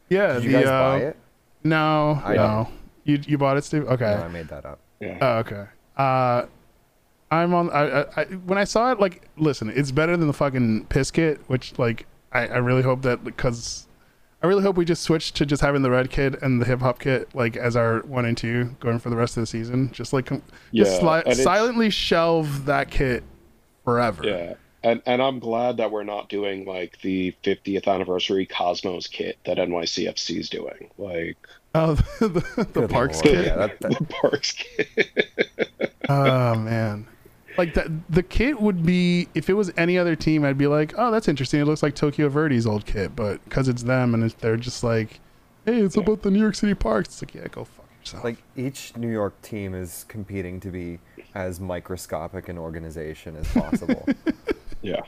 Yeah, 0.09 0.35
Did 0.35 0.43
the 0.43 0.47
you 0.47 0.53
guys 0.53 0.67
uh, 0.67 0.71
buy 0.71 0.99
it? 0.99 1.17
no, 1.65 2.23
I 2.25 2.35
no. 2.37 2.69
You 3.05 3.19
you 3.27 3.39
bought 3.39 3.57
it, 3.57 3.65
Steve? 3.65 3.85
Okay. 3.85 4.05
No, 4.05 4.25
I 4.25 4.29
made 4.29 4.49
that 4.49 4.65
up. 4.65 4.79
Yeah. 5.01 5.19
Oh, 5.21 5.39
okay. 5.39 5.65
Uh, 5.97 6.47
I'm 7.31 7.55
on. 7.55 7.71
I, 7.71 8.03
I, 8.03 8.07
I 8.17 8.25
when 8.25 8.59
I 8.59 8.65
saw 8.65 8.93
it, 8.93 9.01
like, 9.01 9.27
listen, 9.37 9.71
it's 9.71 9.91
better 9.91 10.17
than 10.17 10.27
the 10.27 10.35
fucking 10.35 10.87
piss 10.87 11.11
kit, 11.11 11.41
which 11.47 11.79
like 11.79 12.07
I, 12.31 12.47
I 12.47 12.57
really 12.59 12.83
hope 12.83 13.03
that 13.03 13.25
because 13.25 13.89
I 14.43 14.47
really 14.49 14.63
hope 14.63 14.77
we 14.77 14.85
just 14.85 15.03
switch 15.03 15.33
to 15.35 15.47
just 15.47 15.63
having 15.63 15.83
the 15.83 15.91
red 15.91 16.11
kit 16.11 16.43
and 16.43 16.61
the 16.61 16.67
hip 16.67 16.81
hop 16.81 16.99
kit 16.99 17.33
like 17.35 17.57
as 17.57 17.77
our 17.77 18.01
one 18.01 18.25
and 18.25 18.37
two 18.37 18.75
going 18.81 18.99
for 18.99 19.09
the 19.11 19.17
rest 19.17 19.37
of 19.37 19.43
the 19.43 19.47
season. 19.47 19.91
Just 19.93 20.13
like 20.13 20.27
com- 20.27 20.43
just 20.75 21.01
Yeah, 21.03 21.23
sli- 21.23 21.35
silently 21.37 21.91
shelve 21.91 22.65
that 22.67 22.91
kit 22.91 23.23
forever. 23.85 24.23
Yeah. 24.27 24.55
And 24.85 25.01
and 25.07 25.23
I'm 25.23 25.39
glad 25.39 25.77
that 25.77 25.93
we're 25.93 26.03
not 26.03 26.29
doing 26.29 26.65
like 26.65 27.01
the 27.03 27.33
50th 27.45 27.87
anniversary 27.87 28.45
Cosmos 28.47 29.07
kit 29.07 29.39
that 29.47 29.59
NYCFC 29.59 30.39
is 30.41 30.49
doing. 30.51 30.91
Like 30.99 31.37
Oh, 31.75 31.95
the, 32.19 32.29
the, 32.29 32.81
the 32.81 32.89
Parks 32.89 33.25
lord. 33.25 33.37
kit. 33.37 33.47
Yeah, 33.47 33.57
that, 33.57 33.81
that, 33.81 33.91
the 33.99 34.05
Parks 34.07 34.53
kit. 34.53 35.93
oh 36.09 36.57
man 36.57 37.07
like 37.59 37.75
that 37.75 37.89
the 38.11 38.23
kit 38.23 38.61
would 38.61 38.85
be 38.85 39.29
if 39.35 39.49
it 39.51 39.55
was 39.55 39.73
any 39.77 39.99
other 39.99 40.15
team 40.17 40.45
i'd 40.45 40.59
be 40.59 40.67
like 40.67 40.95
oh 40.97 41.11
that's 41.11 41.29
interesting 41.29 41.61
it 41.61 41.65
looks 41.65 41.83
like 41.83 41.95
tokyo 41.95 42.29
verdy's 42.29 42.67
old 42.67 42.85
kit 42.87 43.15
but 43.15 43.43
because 43.45 43.69
it's 43.69 43.83
them 43.83 44.15
and 44.15 44.25
it's, 44.25 44.35
they're 44.35 44.57
just 44.57 44.83
like 44.83 45.21
hey 45.65 45.81
it's 45.81 45.97
Yeah. 45.97 46.03
about 46.03 46.23
the 46.23 46.31
new 46.31 46.41
york 46.41 46.55
city 46.55 46.75
parks 46.75 47.09
it's 47.09 47.23
like 47.23 47.35
yeah 47.35 47.49
go 47.49 47.65
fuck 47.65 47.87
yourself 48.01 48.25
like 48.25 48.37
each 48.57 48.97
New 48.97 49.11
York 49.11 49.41
team 49.43 49.75
is 49.75 50.05
competing 50.09 50.59
to 50.61 50.71
be 50.71 50.99
as 51.35 51.61
microscopic 51.61 52.49
an 52.49 52.59
organization 52.59 53.37
as 53.37 53.47
possible. 53.53 54.07
yeah. 54.83 55.01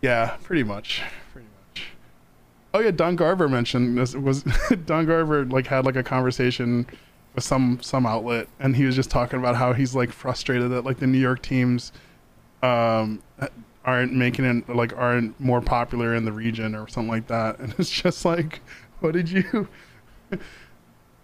yeah 0.00 0.36
pretty 0.42 0.62
much 0.62 1.02
pretty 1.32 1.46
much 1.46 1.84
oh 2.72 2.80
yeah 2.80 2.90
don 2.90 3.16
garber 3.16 3.48
mentioned 3.48 3.98
this 3.98 4.14
was 4.14 4.44
don 4.86 5.04
garber 5.04 5.44
like 5.44 5.66
had 5.66 5.84
like 5.84 5.96
a 5.96 6.02
conversation 6.02 6.86
with 7.36 7.44
some 7.44 7.78
some 7.80 8.04
outlet 8.04 8.48
and 8.58 8.74
he 8.74 8.84
was 8.84 8.96
just 8.96 9.10
talking 9.10 9.38
about 9.38 9.54
how 9.54 9.72
he's 9.72 9.94
like 9.94 10.10
frustrated 10.10 10.72
that 10.72 10.84
like 10.84 10.98
the 10.98 11.06
new 11.06 11.18
york 11.18 11.40
teams 11.42 11.92
um 12.62 13.22
aren't 13.84 14.12
making 14.12 14.44
it 14.44 14.68
like 14.68 14.96
aren't 14.96 15.38
more 15.38 15.60
popular 15.60 16.14
in 16.14 16.24
the 16.24 16.32
region 16.32 16.74
or 16.74 16.88
something 16.88 17.10
like 17.10 17.28
that 17.28 17.58
and 17.60 17.72
it's 17.78 17.90
just 17.90 18.24
like 18.24 18.60
what 18.98 19.12
did 19.12 19.30
you 19.30 19.68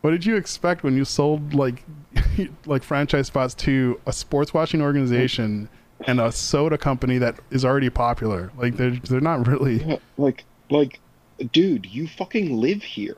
what 0.03 0.11
did 0.11 0.25
you 0.25 0.37
expect 0.37 0.85
when 0.85 0.96
you 0.96 1.05
sold 1.05 1.55
like 1.55 1.83
like 2.66 2.83
franchise 2.85 3.27
spots 3.27 3.55
to 3.55 4.01
a 4.07 4.12
sports 4.12 4.55
watching 4.55 4.81
organization 4.81 5.68
and 6.07 6.20
a 6.20 6.33
soda 6.33 6.79
company 6.79 7.18
that 7.18 7.38
is 7.51 7.64
already 7.64 7.90
popular? 7.90 8.53
Like 8.57 8.77
they're 8.77 8.90
they're 8.90 9.20
not 9.20 9.46
really 9.46 10.01
like, 10.16 10.44
like, 10.68 11.01
dude, 11.44 11.87
you 11.87 12.07
fucking 12.09 12.57
live 12.61 12.83
here. 12.83 13.16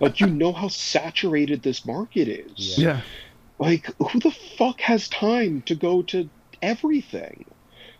Like, 0.00 0.20
you 0.20 0.26
know 0.26 0.52
how 0.52 0.68
saturated 0.68 1.62
this 1.62 1.84
market 1.86 2.28
is. 2.28 2.78
yeah. 2.78 3.00
Like, 3.58 3.90
who 3.98 4.20
the 4.20 4.30
fuck 4.56 4.80
has 4.82 5.08
time 5.08 5.62
to 5.62 5.74
go 5.74 6.02
to 6.02 6.28
everything? 6.62 7.44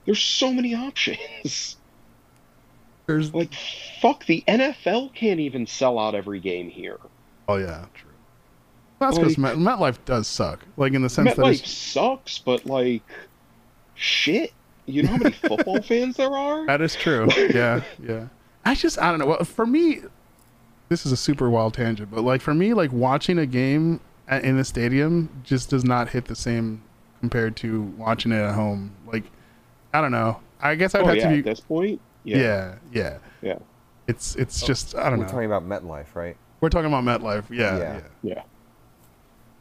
There's 0.05 0.21
so 0.23 0.53
many 0.53 0.75
options. 0.75 1.77
There's 3.07 3.33
Like, 3.35 3.53
fuck, 4.01 4.27
the 4.27 4.45
NFL 4.47 5.15
can't 5.15 5.41
even 5.41 5.67
sell 5.67 5.99
out 5.99 6.15
every 6.15 6.41
game 6.41 6.69
here. 6.71 6.99
oh 7.49 7.57
yeah, 7.57 7.87
true. 7.95 8.11
That's 9.01 9.17
because 9.19 9.39
Like- 9.39 9.57
Met, 9.57 9.79
MetLife 9.79 9.99
does 10.05 10.27
suck. 10.29 10.65
Like 10.77 10.93
in 10.93 11.03
the 11.03 11.09
sense 11.09 11.35
that 11.35 11.39
MetLife 11.39 11.67
sucks, 11.67 12.39
but 12.39 12.67
like, 12.67 13.03
shit. 13.95 14.53
You 14.87 15.03
know 15.03 15.11
how 15.11 15.17
many 15.19 15.31
football 15.49 15.83
fans 15.83 16.17
there 16.17 16.33
are? 16.33 16.67
that 16.67 16.81
is 16.81 16.95
true. 16.97 17.29
Yeah, 17.55 17.83
yeah. 18.03 18.27
I 18.65 18.75
just 18.75 18.99
I 18.99 19.11
don't 19.11 19.19
know. 19.19 19.27
Well, 19.27 19.45
for 19.45 19.67
me, 19.67 20.01
this 20.89 21.07
is 21.07 21.13
a 21.13 21.17
super 21.17 21.49
wild 21.51 21.75
tangent, 21.75 22.11
but 22.11 22.23
like 22.23 22.41
for 22.41 22.55
me, 22.55 22.75
like 22.75 22.93
watching 22.93 23.39
a 23.39 23.47
game 23.47 24.01
at, 24.27 24.45
in 24.45 24.59
a 24.59 24.65
stadium 24.65 25.29
just 25.45 25.71
does 25.71 25.85
not 25.85 26.11
hit 26.11 26.27
the 26.27 26.37
same 26.37 26.83
compared 27.21 27.57
to 27.57 27.83
watching 27.97 28.33
it 28.33 28.37
at 28.41 28.55
home. 28.55 28.93
Like 29.11 29.25
I 29.93 30.01
don't 30.01 30.13
know. 30.13 30.41
I 30.61 30.75
guess 30.75 30.95
I'd 30.95 31.03
Oh 31.03 31.07
have 31.07 31.17
yeah, 31.17 31.29
to 31.29 31.33
be 31.35 31.39
at 31.39 31.45
this 31.45 31.61
point, 31.61 32.01
Yeah, 32.25 32.39
yeah, 32.39 32.75
yeah. 32.93 33.19
yeah, 33.43 33.59
It's 34.07 34.35
it's 34.37 34.63
oh, 34.63 34.67
just 34.67 34.95
I 34.97 35.09
don't 35.09 35.19
know. 35.19 35.25
We're 35.25 35.31
talking 35.31 35.47
about 35.53 35.67
MetLife, 35.69 36.15
right? 36.15 36.37
We're 36.61 36.69
talking 36.69 36.93
about 36.93 37.05
MetLife. 37.05 37.45
Yeah, 37.51 37.79
Yeah. 37.79 37.95
yeah. 37.95 38.01
yeah. 38.35 38.43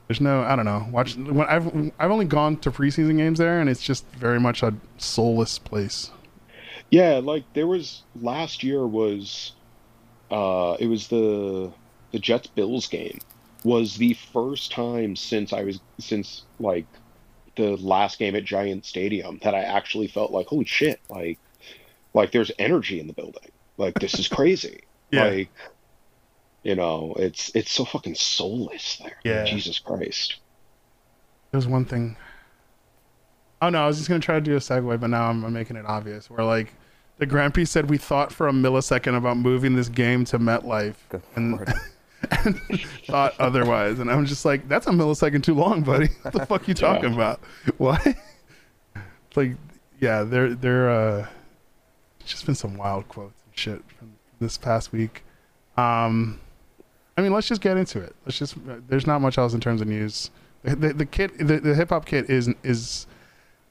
There's 0.08 0.22
no 0.22 0.42
I 0.42 0.56
don't 0.56 0.66
know. 0.66 0.88
Watch 0.92 1.16
when 1.18 1.46
I've 1.48 1.68
I've 2.00 2.12
only 2.12 2.26
gone 2.26 2.58
to 2.58 2.72
preseason 2.72 3.18
games 3.18 3.40
there, 3.40 3.60
and 3.60 3.70
it's 3.70 3.82
just 3.82 4.06
very 4.16 4.40
much 4.40 4.64
a 4.64 4.74
soulless 4.98 5.60
place. 5.60 6.12
Yeah, 6.89 7.19
like 7.23 7.43
there 7.54 7.67
was 7.67 8.04
last 8.21 8.63
year 8.63 8.86
was 8.86 9.54
uh 10.32 10.76
it 10.80 10.88
was 10.88 11.08
the 11.08 11.71
the 12.12 12.19
Jets 12.19 12.47
Bills 12.47 12.88
game 12.88 13.19
was 13.63 13.97
the 13.97 14.13
first 14.13 14.71
time 14.71 15.15
since 15.15 15.52
I 15.54 15.63
was 15.63 15.80
since 16.00 16.43
like 16.60 16.86
the 17.56 17.76
last 17.78 18.19
game 18.19 18.36
at 18.36 18.45
Giant 18.45 18.86
Stadium 18.86 19.39
that 19.43 19.56
I 19.56 19.62
actually 19.62 20.08
felt 20.08 20.32
like 20.32 20.47
holy 20.47 20.65
shit, 20.65 21.00
like 21.10 21.39
like 22.13 22.32
there's 22.32 22.52
energy 22.60 23.00
in 23.00 23.08
the 23.08 23.13
building. 23.13 23.52
Like 23.78 23.95
this 23.95 24.19
is 24.19 24.28
crazy. 24.28 24.82
Yeah. 25.10 25.23
Like 25.23 25.50
you 26.63 26.76
know, 26.76 27.15
it's 27.17 27.50
it's 27.56 27.71
so 27.71 27.86
fucking 27.86 28.15
soulless 28.15 28.97
there. 28.97 29.15
Yeah. 29.23 29.45
Jesus 29.45 29.80
Christ. 29.80 30.36
There's 31.52 31.65
one 31.65 31.86
thing. 31.86 32.17
Oh 33.62 33.70
no, 33.70 33.84
I 33.84 33.88
was 33.88 33.98
just 33.98 34.10
gonna 34.10 34.22
try 34.22 34.36
to 34.36 34.41
do 34.41 34.56
a 34.56 34.60
segue, 34.60 35.00
but 35.00 35.10
now 35.10 35.30
I'm, 35.30 35.43
I'm 35.43 35.54
making 35.54 35.76
it 35.78 35.86
obvious. 35.86 36.30
Where 36.30 36.43
like 36.43 36.74
de 37.20 37.26
Grandpré 37.26 37.67
said, 37.67 37.89
we 37.89 37.98
thought 37.98 38.32
for 38.32 38.48
a 38.48 38.52
millisecond 38.52 39.17
about 39.17 39.38
moving 39.38 39.76
this 39.76 39.89
game 39.89 40.26
to 40.26 40.39
MetLife, 40.39 40.96
Good 41.10 41.24
and, 41.36 41.60
and 42.32 42.62
thought 43.06 43.34
otherwise, 43.39 44.00
and 44.00 44.12
I'm 44.12 44.26
just 44.26 44.46
like, 44.46 44.67
that's 44.67 44.88
a 44.88 44.91
millisecond 44.91 45.43
too 45.43 45.56
long, 45.56 45.82
buddy. 45.82 46.10
What 46.22 46.34
the 46.34 46.46
fuck 46.46 46.67
you 46.67 46.74
talking 46.74 47.13
about? 47.13 47.39
What? 47.78 48.06
like, 49.36 49.54
yeah, 50.00 50.24
they're 50.24 50.54
they're 50.54 50.89
uh, 50.89 51.28
just 52.26 52.46
been 52.46 52.56
some 52.56 52.78
wild 52.78 53.08
quotes 53.08 53.41
and 53.43 53.58
shit 53.58 53.82
from 53.98 54.13
this 54.39 54.58
past 54.58 54.91
week. 54.91 55.24
Um, 55.78 56.39
I 57.17 57.22
mean, 57.22 57.34
let's 57.34 57.48
just 57.48 57.62
get 57.62 57.78
into 57.78 58.00
it. 58.00 58.15
Let's 58.26 58.38
just. 58.38 58.56
There's 58.88 59.08
not 59.08 59.22
much 59.22 59.38
else 59.38 59.54
in 59.54 59.60
terms 59.60 59.82
of 59.82 59.88
news. 59.88 60.30
The 60.63 60.76
the, 60.76 60.93
the 60.93 61.06
kit, 61.06 61.38
the, 61.39 61.60
the 61.60 61.74
hip 61.74 61.89
hop 61.89 62.06
kit 62.06 62.30
is 62.30 62.50
is, 62.63 63.08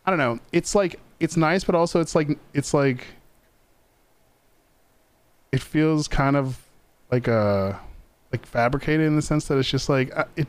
I 0.06 0.10
don't 0.10 0.18
know. 0.18 0.38
It's 0.52 0.74
like 0.74 1.00
it's 1.20 1.36
nice, 1.36 1.64
but 1.64 1.74
also 1.74 2.00
it's 2.00 2.14
like 2.14 2.38
it's 2.54 2.72
like. 2.72 3.06
It 5.52 5.60
feels 5.62 6.06
kind 6.06 6.36
of 6.36 6.58
like 7.10 7.28
a 7.28 7.80
like 8.32 8.44
fabricated 8.44 9.06
in 9.06 9.16
the 9.16 9.22
sense 9.22 9.46
that 9.48 9.56
it's 9.58 9.70
just 9.70 9.88
like 9.88 10.14
uh, 10.16 10.24
it. 10.36 10.48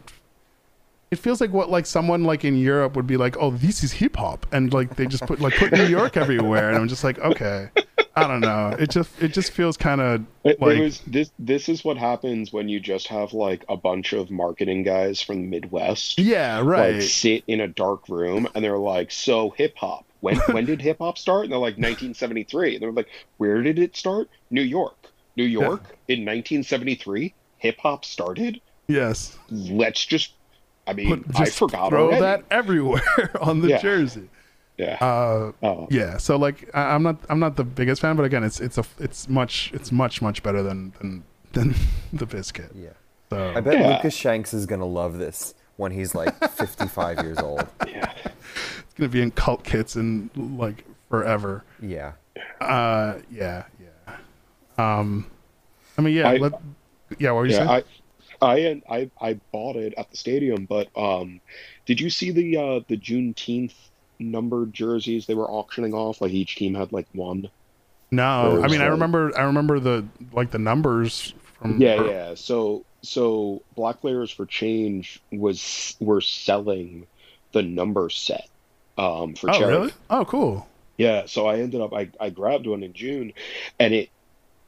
It 1.10 1.20
feels 1.20 1.40
like 1.40 1.54
what 1.54 1.70
like 1.70 1.86
someone 1.86 2.26
like 2.26 2.44
in 2.44 2.58
Europe 2.58 2.98
would 2.98 3.08
be 3.08 3.16
like, 3.16 3.38
oh, 3.38 3.52
this 3.52 3.84
is 3.84 3.94
hip 3.94 4.18
hop, 4.18 4.46
and 4.52 4.74
like 4.74 4.96
they 4.98 5.06
just 5.06 5.26
put 5.26 5.40
like 5.40 5.56
put 5.56 5.72
New 5.72 5.86
York 5.86 6.18
everywhere, 6.18 6.68
and 6.68 6.78
I'm 6.78 6.90
just 6.90 7.04
like, 7.06 7.18
okay, 7.20 7.70
I 8.18 8.28
don't 8.28 8.40
know. 8.42 8.76
It 8.80 8.90
just 8.90 9.22
it 9.22 9.30
just 9.34 9.52
feels 9.52 9.78
kind 9.78 10.02
of 10.02 10.26
like 10.44 10.60
was 10.60 11.00
this. 11.08 11.32
This 11.40 11.70
is 11.70 11.84
what 11.84 11.98
happens 11.98 12.52
when 12.52 12.68
you 12.70 12.80
just 12.80 13.08
have 13.08 13.34
like 13.34 13.64
a 13.70 13.78
bunch 13.78 14.14
of 14.14 14.30
marketing 14.32 14.84
guys 14.84 15.22
from 15.22 15.42
the 15.42 15.48
Midwest, 15.48 16.20
yeah, 16.20 16.60
right. 16.62 16.96
like 16.96 17.02
sit 17.04 17.44
in 17.48 17.62
a 17.62 17.68
dark 17.68 18.10
room, 18.10 18.48
and 18.56 18.64
they're 18.64 18.78
like, 18.78 19.12
"So 19.12 19.52
hip 19.52 19.76
hop. 19.78 20.06
When 20.22 20.38
when 20.52 20.66
did 20.66 20.82
hip 20.82 20.98
hop 21.00 21.18
start?" 21.18 21.44
And 21.44 21.52
they're 21.52 21.60
like, 21.60 21.78
"1973." 21.78 22.74
And 22.76 22.82
they're 22.82 22.92
like, 22.92 23.10
"Where 23.38 23.62
did 23.62 23.80
it 23.80 23.96
start? 23.96 24.30
New 24.50 24.62
York. 24.64 24.96
New 25.36 25.44
York 25.46 25.84
in 26.08 26.26
1973. 26.26 27.34
Hip 27.60 27.78
hop 27.80 28.04
started. 28.06 28.60
yes. 28.88 29.38
Let's 29.50 30.06
just. 30.06 30.34
I 30.88 30.94
mean, 30.94 31.24
Put, 31.26 31.40
I 31.42 31.46
forgot 31.46 31.90
throw 31.90 32.06
already. 32.06 32.22
that 32.22 32.44
everywhere 32.50 33.32
on 33.42 33.60
the 33.60 33.68
Yeah. 33.70 33.82
jersey. 33.82 34.30
Yeah. 34.78 34.98
Uh, 35.02 35.52
Oh. 35.64 35.88
yeah. 35.90 36.18
So 36.18 36.38
like, 36.38 36.70
I, 36.74 36.94
I'm 36.96 37.04
not, 37.04 37.18
I'm 37.30 37.40
not 37.40 37.56
the 37.56 37.64
biggest 37.64 38.02
fan, 38.02 38.16
but 38.16 38.24
again, 38.26 38.44
it's, 38.44 38.60
it's 38.60 38.78
a, 38.78 38.86
it's 39.00 39.28
much, 39.28 39.72
it's 39.74 39.92
much, 39.92 40.22
much 40.22 40.44
better 40.44 40.62
than, 40.64 40.94
than, 41.00 41.24
than 41.54 41.76
the 42.14 42.26
biscuit. 42.26 42.72
Yeah. 42.76 42.90
So 43.30 43.54
I 43.56 43.60
bet 43.62 43.80
Yeah. 43.80 43.96
Lucas 43.98 44.16
Shanks 44.16 44.54
is 44.54 44.66
gonna 44.66 44.86
love 44.86 45.18
this 45.18 45.54
when 45.78 45.92
he's 45.92 46.14
like 46.16 46.34
55 46.52 47.24
years 47.24 47.40
old. 47.40 47.68
yeah. 47.88 48.12
it's 48.24 48.94
gonna 48.96 49.10
be 49.10 49.22
in 49.22 49.32
cult 49.32 49.64
kits 49.64 49.96
and 49.96 50.30
like 50.58 50.86
forever. 51.10 51.64
Yeah. 51.82 52.14
Uh, 52.62 53.16
yeah, 53.32 53.64
yeah. 53.82 54.16
Um, 54.78 55.26
I 55.98 56.02
mean, 56.04 56.16
yeah, 56.16 56.30
I- 56.30 56.38
let, 56.38 56.54
yeah. 57.18 57.32
What 57.32 57.40
were 57.40 57.46
you 57.48 57.54
Yeah, 57.54 57.66
saying? 57.68 57.84
I, 58.42 58.46
I, 58.46 58.82
I, 58.96 59.10
I 59.20 59.34
bought 59.52 59.76
it 59.76 59.94
at 59.98 60.12
the 60.12 60.18
stadium, 60.18 60.66
but 60.66 60.88
um, 60.96 61.42
did 61.88 62.00
you 62.00 62.10
see 62.12 62.30
the 62.32 62.56
uh 62.58 62.80
the 62.88 62.96
Juneteenth 62.98 63.74
numbered 64.20 64.74
jerseys 64.74 65.26
they 65.26 65.36
were 65.36 65.50
auctioning 65.50 65.94
off? 65.94 66.22
Like 66.22 66.32
each 66.32 66.56
team 66.56 66.76
had 66.76 66.92
like 66.92 67.08
one. 67.14 67.50
no, 68.12 68.62
I 68.64 68.68
mean, 68.68 68.82
I 68.82 68.88
remember, 68.88 69.38
I 69.38 69.44
remember 69.44 69.80
the 69.80 70.06
like 70.32 70.52
the 70.52 70.60
numbers 70.60 71.34
from. 71.60 71.82
Yeah, 71.82 71.96
yeah. 71.96 72.36
So, 72.36 72.86
so 73.04 73.64
Black 73.76 74.02
Players 74.02 74.32
for 74.32 74.46
Change 74.46 75.22
was 75.32 75.96
were 76.00 76.22
selling 76.22 77.08
the 77.54 77.64
number 77.64 78.10
set 78.10 78.48
um 78.98 79.36
for 79.36 79.50
Oh, 79.50 79.54
charity. 79.54 79.78
really? 79.80 79.94
Oh, 80.10 80.26
cool. 80.26 80.68
Yeah, 80.98 81.26
so 81.28 81.46
I 81.48 81.60
ended 81.60 81.82
up 81.82 81.94
I, 81.94 82.10
I 82.20 82.30
grabbed 82.32 82.66
one 82.68 82.84
in 82.84 82.94
June 82.94 83.34
and 83.80 83.94
it 83.94 84.10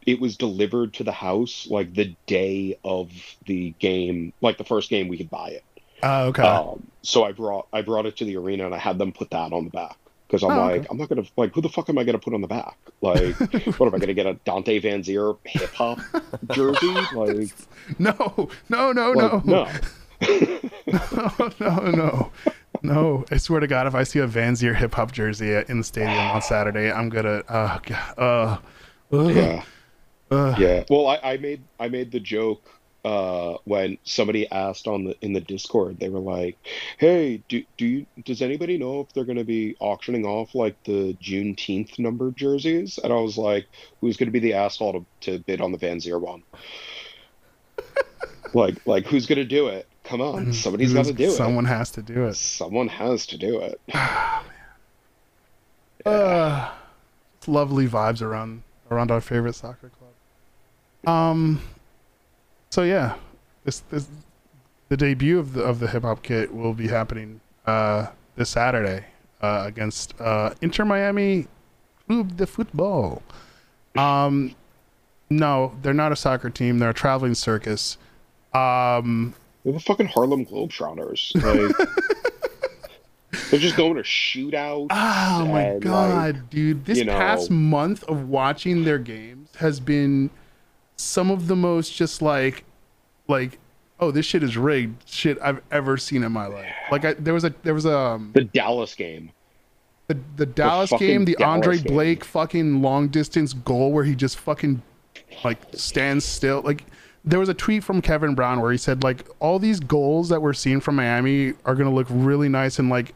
it 0.06 0.20
was 0.20 0.38
delivered 0.38 0.94
to 0.96 1.04
the 1.04 1.12
house 1.12 1.68
like 1.70 1.94
the 1.94 2.16
day 2.28 2.78
of 2.84 3.12
the 3.46 3.72
game, 3.80 4.34
like 4.42 4.58
the 4.58 4.64
first 4.64 4.90
game 4.90 5.08
we 5.08 5.18
could 5.18 5.30
buy 5.30 5.50
it. 5.50 5.64
Uh, 6.04 6.26
okay. 6.30 6.44
Um, 6.44 6.88
so 7.02 7.24
I 7.24 7.32
brought 7.32 7.68
I 7.74 7.82
brought 7.82 8.06
it 8.06 8.18
to 8.18 8.26
the 8.26 8.38
arena 8.38 8.66
and 8.66 8.74
I 8.76 8.78
had 8.78 8.98
them 8.98 9.12
put 9.12 9.30
that 9.32 9.52
on 9.54 9.66
the 9.66 9.70
back 9.72 9.98
because 10.28 10.44
I'm 10.44 10.52
Oh, 10.52 10.62
like 10.62 10.78
okay. 10.82 10.88
I'm 10.90 10.98
not 10.98 11.10
gonna 11.10 11.24
like 11.38 11.54
who 11.54 11.62
the 11.62 11.70
fuck 11.70 11.90
am 11.90 11.98
I 11.98 12.04
gonna 12.04 12.20
put 12.20 12.34
on 12.34 12.42
the 12.42 12.48
back? 12.48 12.78
Like 13.02 13.36
what 13.78 13.88
am 13.88 13.96
I 13.96 14.00
gonna 14.00 14.14
get 14.14 14.26
a 14.26 14.34
Dante 14.46 14.80
Vanzeir 14.80 15.38
hip 15.46 15.74
hop 15.74 16.00
jersey? 16.52 17.08
Like, 17.12 17.50
no, 17.98 18.50
no, 18.70 18.92
no, 18.92 19.12
like 19.12 19.46
no, 19.46 19.68
no. 19.68 19.72
no, 20.88 21.52
no, 21.60 21.92
no, 21.92 22.32
no. 22.84 23.26
I 23.32 23.38
swear 23.38 23.60
to 23.60 23.68
God, 23.68 23.88
if 23.88 23.96
I 23.96 24.04
see 24.04 24.20
a 24.20 24.28
Vanzeir 24.28 24.76
hip 24.76 24.94
hop 24.94 25.12
jersey 25.12 25.54
in 25.68 25.78
the 25.80 25.84
stadium 25.84 26.18
on 26.18 26.42
Saturday, 26.42 26.92
I'm 26.92 27.10
gonna. 27.10 27.44
Oh 27.50 27.80
God. 27.86 28.14
Uh, 28.18 28.58
Yeah. 29.12 29.64
ugh. 30.32 30.60
Yeah. 30.60 30.84
Well, 30.90 31.08
I, 31.08 31.20
I 31.24 31.38
made 31.38 31.64
I 31.80 31.88
made 31.88 32.12
the 32.12 32.20
joke 32.20 32.70
uh, 33.06 33.58
when 33.64 33.98
somebody 34.04 34.50
asked 34.52 34.88
on 34.88 35.06
the 35.06 35.16
in 35.22 35.34
the 35.34 35.42
Discord. 35.42 36.00
They 36.00 36.10
were 36.10 36.20
like, 36.20 36.58
"Hey, 36.98 37.42
do 37.48 37.64
do 37.78 37.86
you 37.86 38.06
does 38.26 38.42
anybody 38.42 38.78
know 38.78 39.02
if 39.02 39.14
they're 39.14 39.26
going 39.26 39.38
to 39.38 39.44
be 39.44 39.76
auctioning 39.80 40.26
off 40.26 40.54
like 40.56 40.82
the 40.84 41.16
Juneteenth 41.22 41.98
number 42.00 42.32
jerseys?" 42.32 43.00
And 43.04 43.14
I 43.14 43.18
was 43.18 43.38
like, 43.38 43.68
"Who's 44.02 44.18
going 44.18 44.28
to 44.28 44.32
be 44.32 44.40
the 44.40 44.54
asshole 44.54 44.94
to, 44.94 45.06
to 45.32 45.40
bid 45.40 45.62
on 45.62 45.72
the 45.72 45.78
Vanzeir 45.78 46.20
one?" 46.20 46.44
like 48.54 48.86
like 48.86 49.06
who's 49.06 49.26
going 49.26 49.38
to 49.38 49.46
do 49.46 49.68
it? 49.68 49.88
Come 50.04 50.22
on, 50.22 50.54
somebody's 50.54 50.94
got 50.94 51.06
to 51.06 51.14
do 51.14 51.26
it. 51.26 51.32
Someone 51.32 51.66
has 51.66 51.92
to 51.92 52.02
do 52.02 52.26
it. 52.26 52.30
it. 52.30 52.36
Someone 52.36 52.88
has 52.88 53.28
to 53.28 53.38
do 53.38 53.60
it. 53.62 53.80
Uh, 56.06 56.72
lovely 57.46 57.88
vibes 57.88 58.22
around 58.22 58.64
around 58.90 59.12
our 59.12 59.22
favorite 59.22 59.54
soccer 59.54 59.90
club. 59.90 61.16
Um, 61.16 61.62
so 62.70 62.84
yeah, 62.84 63.16
this 63.64 63.80
this 63.92 64.08
the 64.90 64.98
debut 64.98 65.38
of 65.40 65.54
the 65.54 65.62
of 65.64 65.80
the 65.80 65.88
hip 65.88 66.04
hop 66.04 66.24
kit 66.24 66.54
will 66.54 66.74
be 66.74 66.88
happening 66.88 67.42
uh 67.66 68.08
this 68.36 68.50
Saturday 68.50 69.06
uh 69.42 69.64
against 69.66 70.20
uh 70.20 70.54
Inter 70.62 70.86
Miami 70.86 71.48
Club 72.08 72.36
de 72.38 72.46
Football. 72.48 73.22
Um, 73.98 74.56
No, 75.30 75.76
they're 75.82 75.94
not 75.94 76.12
a 76.12 76.16
soccer 76.16 76.50
team. 76.50 76.80
They're 76.80 76.90
a 76.90 76.94
traveling 76.94 77.36
circus. 77.36 77.98
Um, 78.54 79.36
They're 79.64 79.74
the 79.74 79.80
fucking 79.80 80.08
Harlem 80.08 80.46
Globetrotters. 80.46 81.34
Like, 83.32 83.42
they're 83.52 83.60
just 83.60 83.76
going 83.78 83.96
to 83.96 84.02
shootouts. 84.02 84.88
Oh 84.90 85.46
my 85.46 85.78
god, 85.80 86.36
like, 86.36 86.50
dude! 86.50 86.86
This 86.86 86.98
you 87.00 87.06
know- 87.06 87.14
past 87.18 87.52
month 87.52 88.04
of 88.06 88.28
watching 88.30 88.86
their 88.86 88.98
games 88.98 89.50
has 89.58 89.80
been 89.80 90.30
some 91.00 91.32
of 91.32 91.48
the 91.48 91.56
most 91.56 91.96
just 91.96 92.22
like, 92.22 92.66
like, 93.28 93.58
oh, 94.00 94.12
this 94.12 94.26
shit 94.26 94.44
is 94.44 94.58
rigged 94.58 95.08
shit 95.08 95.38
I've 95.42 95.62
ever 95.72 95.98
seen 95.98 96.24
in 96.24 96.32
my 96.32 96.48
life. 96.48 96.74
Like, 96.92 97.06
I, 97.06 97.14
there 97.14 97.34
was 97.34 97.46
a 97.46 97.54
there 97.64 97.74
was 97.74 97.86
a 97.86 97.98
um, 97.98 98.32
the 98.34 98.44
Dallas 98.44 98.96
game. 98.96 99.32
the, 100.08 100.20
the 100.36 100.46
Dallas 100.46 100.90
fucking 100.90 101.08
game, 101.08 101.26
the 101.26 101.36
Dallas 101.36 101.56
Andre 101.56 101.78
game. 101.78 101.94
Blake 101.94 102.26
fucking 102.26 102.82
long 102.82 103.08
distance 103.08 103.54
goal 103.54 103.94
where 103.94 104.04
he 104.04 104.14
just 104.14 104.38
fucking 104.38 104.82
like 105.44 105.60
stands 105.74 106.26
still. 106.26 106.62
Like 106.62 106.84
there 107.24 107.40
was 107.40 107.50
a 107.50 107.54
tweet 107.54 107.84
from 107.84 108.02
Kevin 108.02 108.36
Brown 108.36 108.60
where 108.60 108.72
he 108.72 108.78
said 108.78 109.02
like 109.04 109.28
all 109.40 109.58
these 109.58 109.80
goals 109.80 110.30
that 110.30 110.42
we're 110.42 110.54
seeing 110.54 110.82
from 110.82 110.98
Miami 110.98 111.54
are 111.64 111.76
gonna 111.76 111.94
look 111.94 112.08
really 112.10 112.50
nice 112.50 112.78
and 112.78 112.90
like 112.90 113.14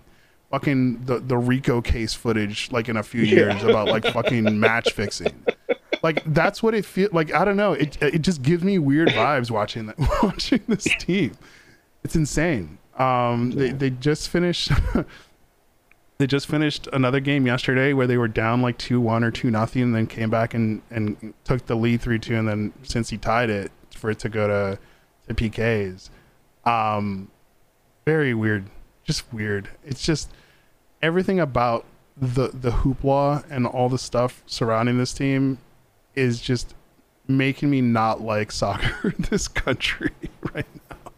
fucking 0.51 1.03
the 1.03 1.19
the 1.19 1.37
Rico 1.37 1.81
case 1.81 2.13
footage 2.13 2.71
like 2.71 2.87
in 2.87 2.95
a 2.95 3.03
few 3.03 3.23
years 3.23 3.61
about 3.63 3.87
like 3.87 4.05
fucking 4.05 4.57
match 4.57 4.93
fixing. 4.93 5.33
Like 6.03 6.21
that's 6.33 6.61
what 6.61 6.75
it 6.75 6.85
feels 6.85 7.13
like. 7.13 7.33
I 7.33 7.45
don't 7.45 7.55
know. 7.55 7.71
It 7.71 7.97
it 8.01 8.21
just 8.21 8.41
gives 8.41 8.61
me 8.61 8.77
weird 8.77 9.07
vibes 9.07 9.49
watching 9.49 9.85
that 9.85 9.95
watching 10.23 10.61
this 10.67 10.83
team. 10.99 11.31
It's 12.03 12.15
insane. 12.15 12.77
Um, 12.97 13.51
they 13.51 13.71
they 13.71 13.89
just 13.89 14.27
finished. 14.27 14.69
they 16.17 16.27
just 16.27 16.47
finished 16.47 16.89
another 16.91 17.21
game 17.21 17.47
yesterday 17.47 17.93
where 17.93 18.05
they 18.05 18.17
were 18.17 18.27
down 18.27 18.61
like 18.61 18.77
two 18.77 18.99
one 18.99 19.23
or 19.23 19.31
two 19.31 19.49
nothing, 19.49 19.81
and 19.81 19.95
then 19.95 20.05
came 20.05 20.29
back 20.29 20.53
and 20.53 20.81
and 20.91 21.33
took 21.45 21.65
the 21.67 21.75
lead 21.75 22.01
three 22.01 22.19
two, 22.19 22.35
and 22.35 22.49
then 22.49 22.73
Cincy 22.83 23.19
tied 23.19 23.49
it 23.49 23.71
for 23.95 24.11
it 24.11 24.19
to 24.19 24.29
go 24.29 24.47
to 24.47 24.79
to 25.29 25.33
PKs, 25.33 26.09
um, 26.65 27.31
very 28.05 28.33
weird, 28.33 28.65
just 29.05 29.31
weird. 29.31 29.69
It's 29.85 30.03
just 30.03 30.29
everything 31.01 31.39
about 31.39 31.85
the 32.17 32.49
the 32.49 32.71
hoopla 32.71 33.49
and 33.49 33.65
all 33.65 33.87
the 33.87 33.97
stuff 33.97 34.43
surrounding 34.45 34.97
this 34.97 35.13
team 35.13 35.59
is 36.15 36.41
just 36.41 36.75
making 37.27 37.69
me 37.69 37.81
not 37.81 38.21
like 38.21 38.51
soccer 38.51 39.09
in 39.17 39.25
this 39.29 39.47
country 39.47 40.11
right 40.53 40.65
now. 40.89 41.11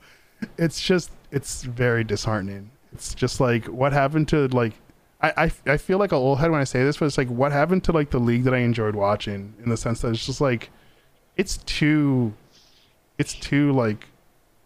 It's 0.58 0.81
just 0.81 1.12
it's 1.31 1.63
very 1.63 2.03
disheartening. 2.03 2.71
It's 2.93 3.13
just 3.13 3.39
like 3.39 3.65
what 3.65 3.93
happened 3.93 4.27
to 4.29 4.47
like 4.49 4.73
I, 5.21 5.45
I, 5.45 5.51
I 5.73 5.77
feel 5.77 5.97
like 5.97 6.12
a 6.12 6.15
old 6.15 6.39
head 6.39 6.51
when 6.51 6.62
I 6.62 6.65
say 6.65 6.84
this, 6.84 6.97
but 6.97 7.05
it's 7.05 7.17
like 7.17 7.29
what 7.29 7.51
happened 7.51 7.84
to 7.86 7.91
like 7.91 8.12
the 8.12 8.19
league 8.19 8.43
that 8.43 8.53
I 8.53 8.60
enjoyed 8.60 8.95
watching 8.95 9.53
in 9.63 9.69
the 9.69 9.77
sense 9.77 10.01
that 10.01 10.10
it's 10.10 10.25
just 10.25 10.41
like 10.41 10.69
it's 11.36 11.58
too 11.58 12.34
it's 13.17 13.34
too 13.34 13.71
like 13.71 14.08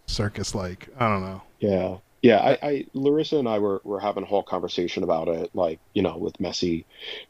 circus 0.05 0.55
like. 0.55 0.89
I 0.99 1.07
don't 1.07 1.21
know. 1.21 1.41
Yeah. 1.59 1.97
Yeah, 2.21 2.39
I, 2.39 2.57
I 2.67 2.85
Larissa 2.93 3.37
and 3.37 3.47
I 3.47 3.59
were, 3.59 3.81
were 3.85 3.99
having 4.01 4.23
a 4.23 4.27
whole 4.27 4.43
conversation 4.43 5.03
about 5.03 5.29
it, 5.29 5.51
like, 5.53 5.79
you 5.93 6.01
know, 6.01 6.17
with 6.17 6.37
Messi 6.37 6.85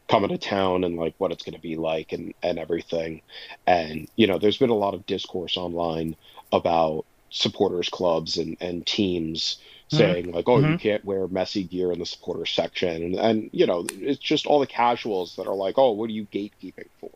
coming 0.08 0.30
to 0.30 0.38
town 0.38 0.82
and 0.82 0.96
like 0.96 1.14
what 1.18 1.30
it's 1.30 1.44
gonna 1.44 1.60
be 1.60 1.76
like 1.76 2.12
and, 2.12 2.34
and 2.42 2.58
everything. 2.58 3.22
And, 3.68 4.08
you 4.16 4.26
know, 4.26 4.38
there's 4.38 4.58
been 4.58 4.70
a 4.70 4.74
lot 4.74 4.94
of 4.94 5.06
discourse 5.06 5.56
online 5.56 6.16
about 6.50 7.06
supporters 7.30 7.88
clubs 7.88 8.36
and, 8.36 8.56
and 8.60 8.84
teams 8.84 9.58
saying 9.88 10.32
like, 10.32 10.48
oh, 10.48 10.58
you 10.60 10.74
Mhm. 10.74 10.80
can't 10.80 11.04
wear 11.04 11.28
Messi 11.28 11.68
gear 11.68 11.92
in 11.92 12.00
the 12.00 12.06
supporters 12.06 12.50
section 12.50 12.88
and, 13.04 13.14
and 13.16 13.50
you 13.52 13.66
know, 13.66 13.86
it's 13.92 14.18
just 14.20 14.46
all 14.46 14.58
the 14.58 14.66
casuals 14.66 15.36
that 15.36 15.46
are 15.46 15.54
like, 15.54 15.78
Oh, 15.78 15.92
what 15.92 16.10
are 16.10 16.12
you 16.12 16.26
gatekeeping 16.26 16.90
for? 17.00 17.12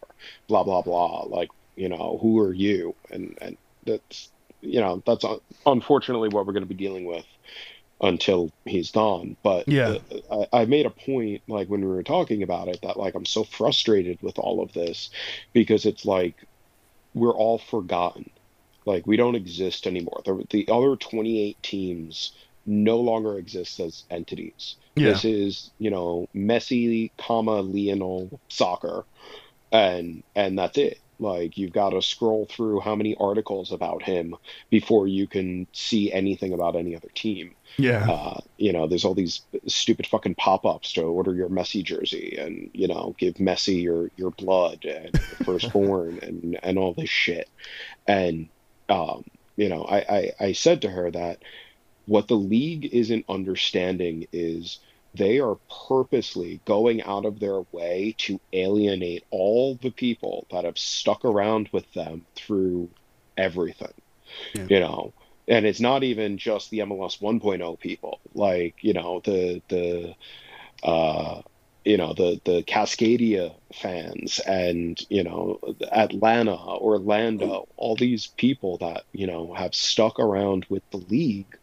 Blah 0.48 0.62
blah 0.64 0.82
blah. 0.82 1.22
Like, 1.24 1.48
you 1.74 1.88
know, 1.88 2.18
who 2.22 2.38
are 2.38 2.54
you? 2.54 2.94
And 3.10 3.37
and 3.40 3.58
that's 3.84 4.30
you 4.60 4.80
know, 4.80 5.02
that's 5.06 5.24
un- 5.24 5.40
unfortunately 5.66 6.28
what 6.28 6.46
we're 6.46 6.52
gonna 6.52 6.66
be 6.66 6.74
dealing 6.76 7.04
with 7.04 7.26
until 8.00 8.50
he's 8.64 8.90
gone. 8.90 9.37
But 9.42 9.68
Yeah. 9.68 9.98
uh, 10.30 10.44
I, 10.52 10.62
I 10.62 10.64
made 10.66 10.87
a 10.87 10.90
point, 10.90 11.42
like 11.48 11.68
when 11.68 11.80
we 11.80 11.87
were 11.87 12.02
talking 12.02 12.42
about 12.42 12.68
it, 12.68 12.80
that 12.83 12.98
like 12.98 13.14
I'm 13.14 13.26
so 13.26 13.44
frustrated 13.44 14.18
with 14.22 14.38
all 14.38 14.62
of 14.62 14.72
this 14.72 15.11
because 15.52 15.87
it's 15.87 16.04
like 16.04 16.37
we're 17.14 17.35
all 17.35 17.59
forgotten. 17.59 18.30
Like 18.87 19.07
we 19.07 19.16
don't 19.16 19.37
exist 19.37 19.87
anymore. 19.87 20.22
The, 20.24 20.44
the 20.50 20.68
other 20.70 20.96
28 20.96 21.62
teams 21.62 22.33
no 22.66 22.98
longer 22.98 23.38
exist 23.38 23.80
as 23.80 24.04
entities. 24.11 24.76
Yeah. 24.96 25.12
This 25.12 25.24
is, 25.24 25.70
you 25.78 25.90
know, 25.90 26.28
Messi, 26.35 27.11
comma 27.18 27.61
Lionel 27.62 28.40
soccer, 28.48 29.04
and 29.72 30.22
and 30.35 30.59
that's 30.59 30.78
it. 30.78 30.98
Like 31.18 31.57
you've 31.57 31.72
got 31.72 31.90
to 31.90 32.03
scroll 32.03 32.46
through 32.46 32.81
how 32.81 32.94
many 32.94 33.16
articles 33.18 33.72
about 33.72 34.03
him 34.03 34.35
before 34.70 35.07
you 35.07 35.27
can 35.27 35.66
see 35.72 36.12
anything 36.12 36.53
about 36.53 36.77
any 36.77 36.96
other 36.96 37.09
team. 37.14 37.55
Yeah. 37.77 38.09
Uh, 38.09 38.40
you 38.57 38.72
know, 38.72 38.87
there's 38.87 39.05
all 39.05 39.14
these 39.14 39.42
stupid 39.66 40.07
fucking 40.07 40.35
pop-ups 40.35 40.92
to 40.94 41.03
order 41.03 41.35
your 41.35 41.48
Messi 41.48 41.83
jersey 41.83 42.37
and 42.38 42.70
you 42.72 42.88
know 42.88 43.14
give 43.18 43.35
Messi 43.35 43.83
your 43.83 44.11
your 44.16 44.31
blood 44.31 44.85
and 44.85 45.18
firstborn 45.44 46.18
and 46.22 46.59
and 46.62 46.79
all 46.79 46.94
this 46.94 47.11
shit. 47.11 47.48
And 48.07 48.48
um, 48.88 49.24
you 49.57 49.68
know, 49.68 49.85
I, 49.85 49.98
I 49.98 50.31
I 50.40 50.53
said 50.53 50.83
to 50.83 50.90
her 50.90 51.11
that 51.11 51.38
what 52.07 52.29
the 52.29 52.35
league 52.35 52.87
isn't 52.92 53.24
understanding 53.29 54.27
is 54.33 54.79
they 55.14 55.38
are 55.38 55.57
purposely 55.88 56.61
going 56.64 57.03
out 57.03 57.24
of 57.24 57.38
their 57.38 57.61
way 57.72 58.14
to 58.18 58.40
alienate 58.53 59.24
all 59.31 59.77
the 59.77 59.90
people 59.90 60.46
that 60.50 60.64
have 60.64 60.79
stuck 60.79 61.24
around 61.24 61.68
with 61.72 61.90
them 61.92 62.27
through 62.35 62.90
everything. 63.37 63.92
Yeah. 64.55 64.66
You 64.68 64.81
know, 64.81 65.12
and 65.46 65.66
it's 65.66 65.81
not 65.81 66.03
even 66.03 66.38
just 66.38 66.70
the 66.70 66.81
MLS 66.81 67.20
1.0 67.20 67.79
people, 67.79 68.20
like 68.35 68.77
you 68.81 68.94
know 68.94 69.20
the 69.24 69.62
the 69.68 70.14
uh, 70.83 71.42
you 71.85 71.96
know 71.96 72.14
the 72.14 72.40
the 72.44 72.62
Cascadia 72.62 73.55
fans 73.72 74.40
and 74.40 74.98
you 75.11 75.22
know 75.22 75.61
Atlanta, 75.92 76.57
Orlando, 76.57 77.68
all 77.77 77.94
these 77.94 78.27
people 78.27 78.79
that 78.79 79.05
you 79.12 79.27
know 79.27 79.53
have 79.53 79.74
stuck 79.74 80.18
around 80.18 80.66
with 80.68 80.83
the 80.90 80.96
league 80.96 81.59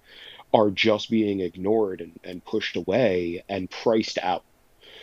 are 0.54 0.70
just 0.70 1.10
being 1.10 1.40
ignored 1.40 2.02
and, 2.02 2.20
and 2.24 2.44
pushed 2.46 2.76
away 2.76 3.44
and 3.50 3.70
priced 3.70 4.18
out. 4.20 4.44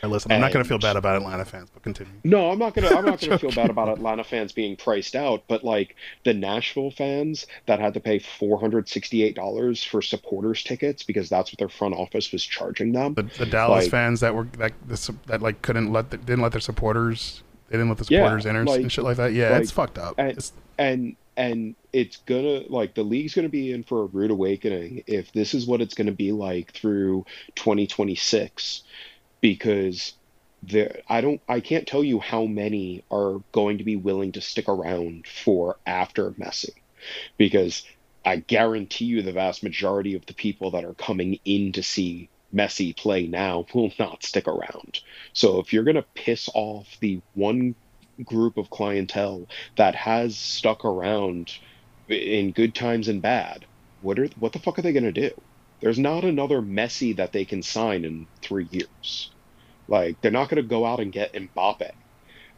Hey, 0.03 0.07
listen, 0.07 0.31
I'm 0.31 0.41
not 0.41 0.53
gonna 0.53 0.65
feel 0.65 0.79
bad 0.79 0.95
about 0.95 1.17
Atlanta 1.17 1.45
fans, 1.45 1.71
but 1.75 1.83
continue. 1.83 2.13
No, 2.23 2.51
I'm 2.53 2.59
not 2.61 2.73
gonna. 2.73 2.87
I'm 2.89 3.05
not 3.05 3.21
gonna 3.23 3.37
feel 3.39 3.51
bad 3.51 3.69
about 3.69 3.89
Atlanta 3.89 4.23
fans 4.23 4.53
being 4.53 4.77
priced 4.77 5.17
out, 5.17 5.43
but 5.49 5.65
like 5.65 5.97
the 6.25 6.33
Nashville 6.33 6.93
fans 6.93 7.47
that 7.67 7.81
had 7.81 7.95
to 7.95 8.01
pay 8.01 8.21
four 8.21 8.61
hundred 8.61 8.89
sixty-eight 8.89 9.35
dollars 9.35 9.83
for 9.83 10.01
supporters 10.01 10.63
tickets 10.63 11.03
because 11.03 11.29
that's 11.29 11.51
what 11.51 11.59
their 11.59 11.69
front 11.69 11.95
office 11.95 12.31
was 12.31 12.45
charging 12.45 12.93
them. 12.93 13.15
The, 13.15 13.23
the 13.25 13.47
Dallas 13.47 13.85
Like- 13.87 13.91
fans 13.91 14.21
that 14.21 14.37
were 14.37 14.45
that 14.59 14.73
the, 14.87 15.15
that 15.27 15.43
like 15.43 15.63
couldn't 15.63 15.93
let 15.93 16.11
the, 16.11 16.19
didn't 16.19 16.43
let 16.43 16.53
their 16.53 16.61
supporters 16.61 17.43
they 17.69 17.77
didn't 17.77 17.89
let 17.89 17.99
the 17.99 18.07
Yeah, 18.09 18.21
supporters 18.21 18.47
enter 18.47 18.65
like- 18.67 18.81
and 18.81 18.93
shit 18.93 19.03
like 19.03 19.17
that. 19.17 19.33
Yeah, 19.33 19.51
like- 19.51 19.63
it's 19.63 19.73
fucked 19.73 19.99
up. 19.99 20.15
and- 20.17 20.29
It's- 20.29 20.53
and 20.79 21.17
and 21.39 21.77
it's 21.93 22.17
gonna 22.27 22.65
like 22.69 22.95
the 22.95 23.05
league's 23.05 23.35
gonna 23.35 23.49
be 23.49 23.73
in 23.73 23.85
for 23.85 24.03
a 24.03 24.07
rude 24.07 24.33
awakening 24.33 25.05
if 25.07 25.33
this 25.33 25.55
is 25.55 25.67
what 25.67 25.81
it's 25.81 25.95
gonna 25.95 26.13
be 26.13 26.33
like 26.33 26.73
through 26.73 27.25
2026 27.55 28.83
because 29.41 30.15
there 30.65 31.01
I 31.09 31.21
don't 31.21 31.41
I 31.49 31.61
can't 31.61 31.87
tell 31.87 32.03
you 32.03 32.19
how 32.19 32.45
many 32.45 33.05
are 33.11 33.41
going 33.53 33.79
to 33.79 33.85
be 33.85 33.95
willing 33.95 34.33
to 34.33 34.41
stick 34.41 34.69
around 34.69 35.29
for 35.29 35.79
after 35.87 36.33
Messi 36.33 36.75
because 37.37 37.85
I 38.25 38.39
guarantee 38.39 39.05
you 39.05 39.23
the 39.23 39.33
vast 39.33 39.63
majority 39.63 40.15
of 40.17 40.27
the 40.27 40.35
people 40.35 40.73
that 40.73 40.85
are 40.85 40.95
coming 40.95 41.39
in 41.45 41.71
to 41.73 41.85
see 41.85 42.29
Messi 42.53 42.97
play 42.97 43.29
now 43.29 43.65
will 43.73 43.93
not 43.99 44.25
stick 44.25 44.49
around. 44.49 45.01
So 45.33 45.61
if 45.61 45.73
you're 45.73 45.85
going 45.85 45.97
to 45.97 46.05
piss 46.15 46.49
off 46.53 46.97
the 47.01 47.21
one 47.35 47.75
group 48.25 48.57
of 48.59 48.71
clientele 48.71 49.47
that 49.77 49.95
has 49.95 50.39
stuck 50.39 50.85
around 50.85 51.51
in 52.09 52.53
good 52.53 52.75
times 52.75 53.09
and 53.09 53.23
bad, 53.23 53.67
what 54.01 54.19
are 54.19 54.29
what 54.37 54.53
the 54.53 54.59
fuck 54.59 54.79
are 54.79 54.83
they 54.83 54.93
going 54.93 55.05
to 55.05 55.13
do? 55.13 55.31
There's 55.81 55.99
not 55.99 56.25
another 56.25 56.61
Messi 56.63 57.17
that 57.17 57.33
they 57.33 57.45
can 57.45 57.63
sign 57.63 58.05
in 58.05 58.29
3 58.43 58.69
years. 58.71 59.35
Like 59.89 60.19
they're 60.23 60.31
not 60.33 60.49
going 60.51 60.63
to 60.63 60.69
go 60.69 60.87
out 60.87 61.01
and 61.01 61.13
get 61.13 61.35
Mbappe. 61.35 61.91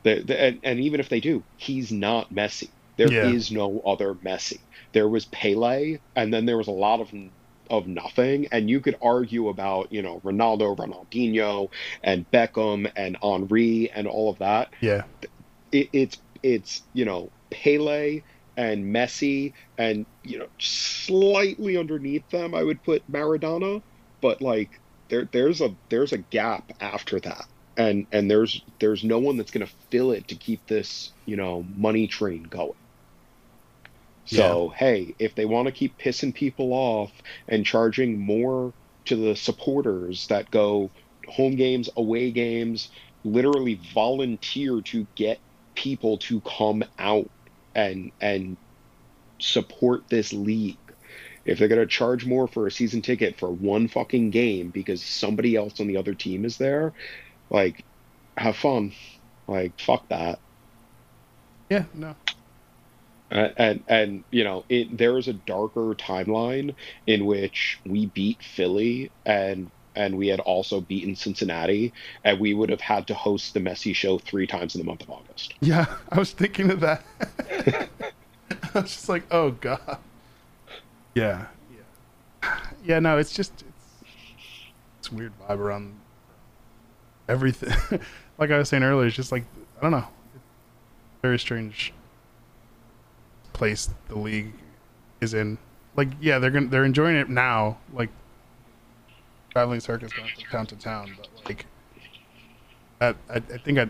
The, 0.05 0.23
the, 0.23 0.41
and, 0.41 0.61
and 0.63 0.81
even 0.81 1.01
if 1.01 1.09
they 1.09 1.21
do, 1.21 1.45
he's 1.57 1.93
not 1.93 2.33
Messi. 2.33 2.73
There 2.97 3.15
is 3.21 3.51
Yeah. 3.51 3.51
no 3.51 3.81
other 3.81 4.15
Messi. 4.15 4.65
There 4.93 5.09
was 5.09 5.27
Pele, 5.27 5.99
and 6.17 6.33
then 6.33 6.47
there 6.47 6.59
was 6.59 6.69
a 6.69 6.73
lot 6.73 7.01
of 7.01 7.11
of 7.71 7.87
nothing. 7.87 8.49
And 8.53 8.69
you 8.69 8.81
could 8.81 8.97
argue 9.03 9.49
about 9.49 9.93
you 9.93 10.03
know 10.03 10.21
Ronaldo, 10.21 10.77
Ronaldinho, 10.77 11.69
and 12.03 12.27
Beckham, 12.31 12.91
and 12.97 13.17
Henri, 13.23 13.91
and 13.95 14.07
all 14.07 14.31
of 14.31 14.39
that. 14.39 14.71
yeah, 14.81 15.03
It, 15.73 15.91
it's 15.93 16.19
it's 16.43 16.83
you 16.93 17.05
know 17.05 17.33
Pele 17.51 18.23
and 18.57 18.85
Messi, 18.95 19.53
and 19.79 20.07
you 20.25 20.39
know 20.39 20.49
slightly 20.61 21.77
underneath 21.77 22.29
them, 22.31 22.55
I 22.55 22.63
would 22.63 22.83
put 22.83 23.11
Maradona, 23.11 23.83
but 24.23 24.41
like 24.43 24.73
there 25.09 25.29
there's 25.33 25.61
a 25.61 25.77
there's 25.91 26.13
a 26.13 26.19
gap 26.19 26.71
after 26.81 27.21
that. 27.21 27.45
and 27.77 28.07
and 28.13 28.31
there's 28.31 28.63
there's 28.81 29.05
no 29.05 29.19
one 29.19 29.37
that's 29.37 29.51
going 29.53 29.67
to 29.67 29.73
fill 29.91 30.13
it 30.13 30.29
to 30.29 30.37
keep 30.37 30.67
this 30.67 31.15
you 31.27 31.37
know 31.37 31.65
money 31.75 32.07
train 32.09 32.45
going. 32.45 32.73
So 34.25 34.71
hey, 34.71 35.15
if 35.19 35.35
they 35.35 35.45
want 35.45 35.67
to 35.67 35.73
keep 35.73 35.99
pissing 35.99 36.35
people 36.35 36.73
off 36.73 37.13
and 37.49 37.67
charging 37.67 38.19
more 38.19 38.75
to 39.07 39.17
the 39.17 39.37
supporters 39.37 40.27
that 40.29 40.51
go 40.51 40.93
home 41.27 41.57
games, 41.57 41.91
away 41.97 42.31
games, 42.33 42.91
literally 43.25 43.75
volunteer 43.95 44.81
to 44.83 45.07
get 45.17 45.41
people 45.81 46.19
to 46.19 46.41
come 46.43 46.85
out 46.99 47.31
and 47.75 48.13
and 48.21 48.57
support 49.39 50.03
this 50.09 50.33
league. 50.33 50.77
If 51.47 51.59
they're 51.59 51.69
going 51.69 51.81
to 51.81 51.87
charge 51.87 52.27
more 52.27 52.47
for 52.47 52.67
a 52.67 52.71
season 52.71 53.01
ticket 53.01 53.39
for 53.39 53.51
one 53.51 53.89
fucking 53.89 54.31
game 54.31 54.69
because 54.69 55.03
somebody 55.03 55.57
else 55.57 55.81
on 55.81 55.87
the 55.87 55.97
other 55.97 56.13
team 56.13 56.45
is 56.45 56.59
there, 56.59 56.93
like 57.49 57.83
have 58.37 58.57
fun. 58.57 58.93
Like 59.49 59.73
fuck 59.81 60.07
that. 60.11 60.39
Yeah, 61.71 61.85
no. 61.95 62.15
Uh, 63.33 63.49
and 63.57 63.85
and 63.89 64.25
you 64.31 64.45
know 64.45 64.65
it, 64.69 64.99
there 64.99 65.17
is 65.17 65.29
a 65.29 65.33
darker 65.33 65.95
timeline 65.95 66.75
in 67.07 67.25
which 67.25 67.81
we 67.87 68.07
beat 68.07 68.43
Philly 68.43 69.11
and 69.25 69.71
and 69.97 70.17
we 70.17 70.29
had 70.29 70.41
also 70.41 70.81
beaten 70.81 71.17
Cincinnati 71.17 71.93
and 72.25 72.39
we 72.39 72.55
would 72.55 72.71
have 72.71 72.81
had 72.81 73.07
to 73.09 73.15
host 73.15 73.55
the 73.55 73.61
Messi 73.61 73.95
show 73.95 74.19
three 74.19 74.47
times 74.47 74.75
in 74.75 74.81
the 74.81 74.85
month 74.85 75.03
of 75.03 75.11
August. 75.11 75.55
Yeah, 75.61 75.87
I 76.11 76.19
was 76.19 76.33
thinking 76.33 76.71
of 76.71 76.81
that. 76.81 77.05
I 78.75 78.81
was 78.81 78.85
just 78.85 79.09
like, 79.09 79.25
oh 79.31 79.51
god. 79.53 79.99
Yeah, 81.15 81.47
yeah, 81.73 82.61
yeah. 82.85 82.99
No, 83.01 83.19
it's 83.19 83.33
just 83.33 83.53
it's 83.63 84.07
it's 84.99 85.13
weird 85.13 85.33
vibe 85.41 85.59
around 85.59 85.95
everything. 87.29 88.01
like 88.39 88.51
I 88.51 88.59
was 88.59 88.69
saying 88.69 88.83
earlier, 88.83 89.07
it's 89.07 89.17
just 89.17 89.33
like 89.33 89.45
I 89.79 89.83
don't 89.83 89.91
know, 89.91 90.07
very 91.23 91.39
strange 91.39 91.93
place 93.53 93.91
the 94.09 94.19
league 94.19 94.53
is 95.21 95.35
in. 95.35 95.59
Like, 95.97 96.09
yeah, 96.21 96.39
they're 96.39 96.51
gonna 96.51 96.69
they're 96.69 96.85
enjoying 96.85 97.17
it 97.17 97.29
now. 97.29 97.79
Like, 97.93 98.09
traveling 99.51 99.81
circus 99.81 100.13
going 100.13 100.29
from 100.35 100.45
town 100.51 100.67
to 100.67 100.77
town, 100.77 101.17
but 101.17 101.29
like, 101.45 101.67
I 103.01 103.15
I, 103.29 103.41
think 103.59 103.79
I, 103.79 103.89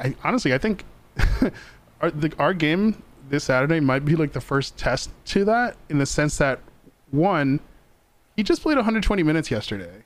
I, 0.00 0.14
honestly 0.24 0.54
I 0.54 0.58
think 0.58 0.84
our 2.00 2.10
the, 2.10 2.32
our 2.38 2.54
game 2.54 3.02
this 3.28 3.44
Saturday 3.44 3.80
might 3.80 4.04
be 4.04 4.16
like 4.16 4.32
the 4.32 4.40
first 4.40 4.76
test 4.76 5.10
to 5.26 5.44
that 5.44 5.76
in 5.88 5.98
the 5.98 6.06
sense 6.06 6.38
that 6.38 6.60
one, 7.10 7.60
he 8.36 8.42
just 8.42 8.62
played 8.62 8.76
120 8.76 9.22
minutes 9.22 9.50
yesterday. 9.50 10.02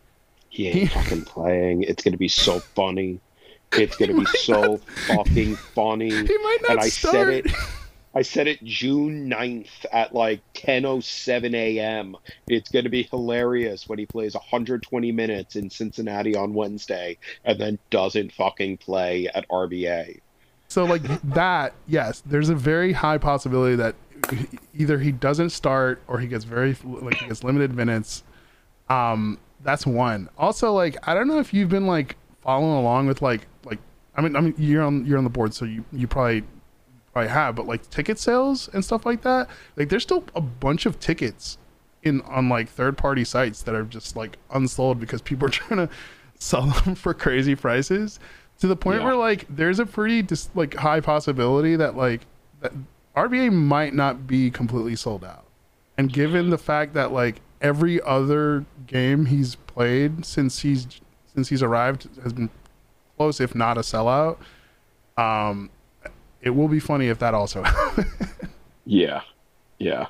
He 0.49 0.69
ain't 0.69 0.93
fucking 0.93 1.23
playing. 1.25 1.83
It's 1.83 2.03
gonna 2.03 2.17
be 2.17 2.29
so 2.29 2.61
funny. 2.75 3.21
It's 3.73 3.97
gonna 3.97 4.19
be 4.19 4.27
so 4.27 4.79
fucking 5.07 5.57
funny. 5.57 6.11
He 6.11 6.39
might 6.39 6.59
not 6.63 6.71
and 6.73 6.81
I 6.81 6.89
start. 6.89 7.15
said 7.15 7.29
it 7.29 7.47
I 8.15 8.23
said 8.23 8.47
it 8.47 8.63
June 8.63 9.31
9th 9.31 9.87
at 9.93 10.15
like 10.15 10.41
10:07 10.55 11.55
a.m. 11.55 12.17
It's 12.47 12.71
going 12.71 12.85
to 12.85 12.91
be 12.91 13.05
hilarious 13.05 13.89
when 13.89 13.99
he 13.99 14.07
plays 14.07 14.35
120 14.35 15.13
minutes 15.13 15.57
in 15.57 15.71
Cincinnati 15.71 16.37
on 16.37 16.53
Wednesday 16.53 17.19
and 17.45 17.59
then 17.59 17.79
doesn't 17.91 18.33
fucking 18.33 18.79
play 18.79 19.29
at 19.35 19.49
RBA. 19.49 20.21
So 20.69 20.85
like 20.85 21.03
that, 21.35 21.75
yes, 21.87 22.23
there's 22.25 22.49
a 22.49 22.55
very 22.55 22.93
high 22.93 23.19
possibility 23.19 23.77
that 23.77 23.95
either 24.75 24.99
he 24.99 25.13
doesn't 25.13 25.51
start 25.51 26.03
or 26.09 26.19
he 26.19 26.27
gets 26.27 26.45
very 26.45 26.77
like 26.85 27.17
he 27.19 27.27
gets 27.27 27.45
limited 27.45 27.75
minutes. 27.75 28.23
Um, 28.89 29.39
that's 29.63 29.87
one. 29.87 30.29
Also, 30.39 30.73
like 30.73 30.97
I 31.07 31.15
don't 31.15 31.29
know 31.29 31.39
if 31.39 31.55
you've 31.55 31.69
been 31.69 31.87
like 31.87 32.17
following 32.43 32.77
along 32.77 33.07
with 33.07 33.23
like 33.23 33.47
like 33.65 33.79
I 34.17 34.21
mean 34.21 34.37
I 34.37 34.41
mean 34.41 34.55
you're 34.59 34.83
on 34.83 35.07
you're 35.07 35.19
on 35.19 35.25
the 35.25 35.31
board, 35.31 35.55
so 35.55 35.65
you 35.65 35.85
you 35.93 36.07
probably 36.07 36.43
probably 37.13 37.29
have, 37.31 37.55
but 37.55 37.67
like 37.67 37.89
ticket 37.91 38.19
sales 38.19 38.69
and 38.73 38.85
stuff 38.85 39.05
like 39.07 39.23
that, 39.23 39.49
like 39.77 39.89
there's 39.89 40.03
still 40.03 40.25
a 40.35 40.41
bunch 40.41 40.87
of 40.87 40.99
tickets 41.01 41.59
in 42.03 42.21
on 42.23 42.49
like 42.49 42.69
third 42.69 42.97
party 42.99 43.23
sites 43.25 43.63
that 43.63 43.75
are 43.75 43.85
just 43.85 44.17
like 44.17 44.37
unsold 44.53 44.99
because 44.99 45.21
people 45.23 45.47
are 45.47 45.51
trying 45.53 45.87
to 45.87 45.93
sell 46.39 46.63
them 46.67 46.95
for 46.97 47.15
crazy 47.15 47.55
prices 47.55 48.19
to 48.59 48.67
the 48.67 48.77
point 48.77 49.01
Yeah. 49.01 49.07
where 49.07 49.17
like 49.17 49.47
there's 49.49 49.79
a 49.79 49.87
pretty 49.87 50.23
dis- 50.23 50.51
like 50.55 50.75
high 50.75 51.01
possibility 51.01 51.77
that 51.77 51.97
like 51.97 52.23
that 52.61 52.73
RBA 53.17 53.53
might 53.53 53.93
not 53.95 54.27
be 54.27 54.51
completely 54.51 54.97
sold 54.97 55.25
out. 55.25 55.45
And 55.99 56.11
given 56.13 56.49
the 56.51 56.59
fact 56.59 56.95
that 56.95 57.13
like 57.13 57.41
every 57.61 58.01
other 58.03 58.65
game 58.87 59.27
he's 59.27 59.55
played 59.55 60.25
since 60.25 60.61
he's 60.61 60.87
since 61.35 61.49
he's 61.49 61.63
arrived 61.63 62.09
has 62.23 62.33
been 62.33 62.51
close 63.17 63.41
if 63.41 63.55
not 63.55 63.77
a 63.77 63.83
sellout, 63.83 64.39
um 65.17 65.71
it 66.43 66.51
will 66.51 66.69
be 66.69 66.81
funny 66.81 67.09
if 67.09 67.19
that 67.21 67.35
also 67.35 67.65
Yeah. 68.85 69.23
Yeah. 69.79 70.07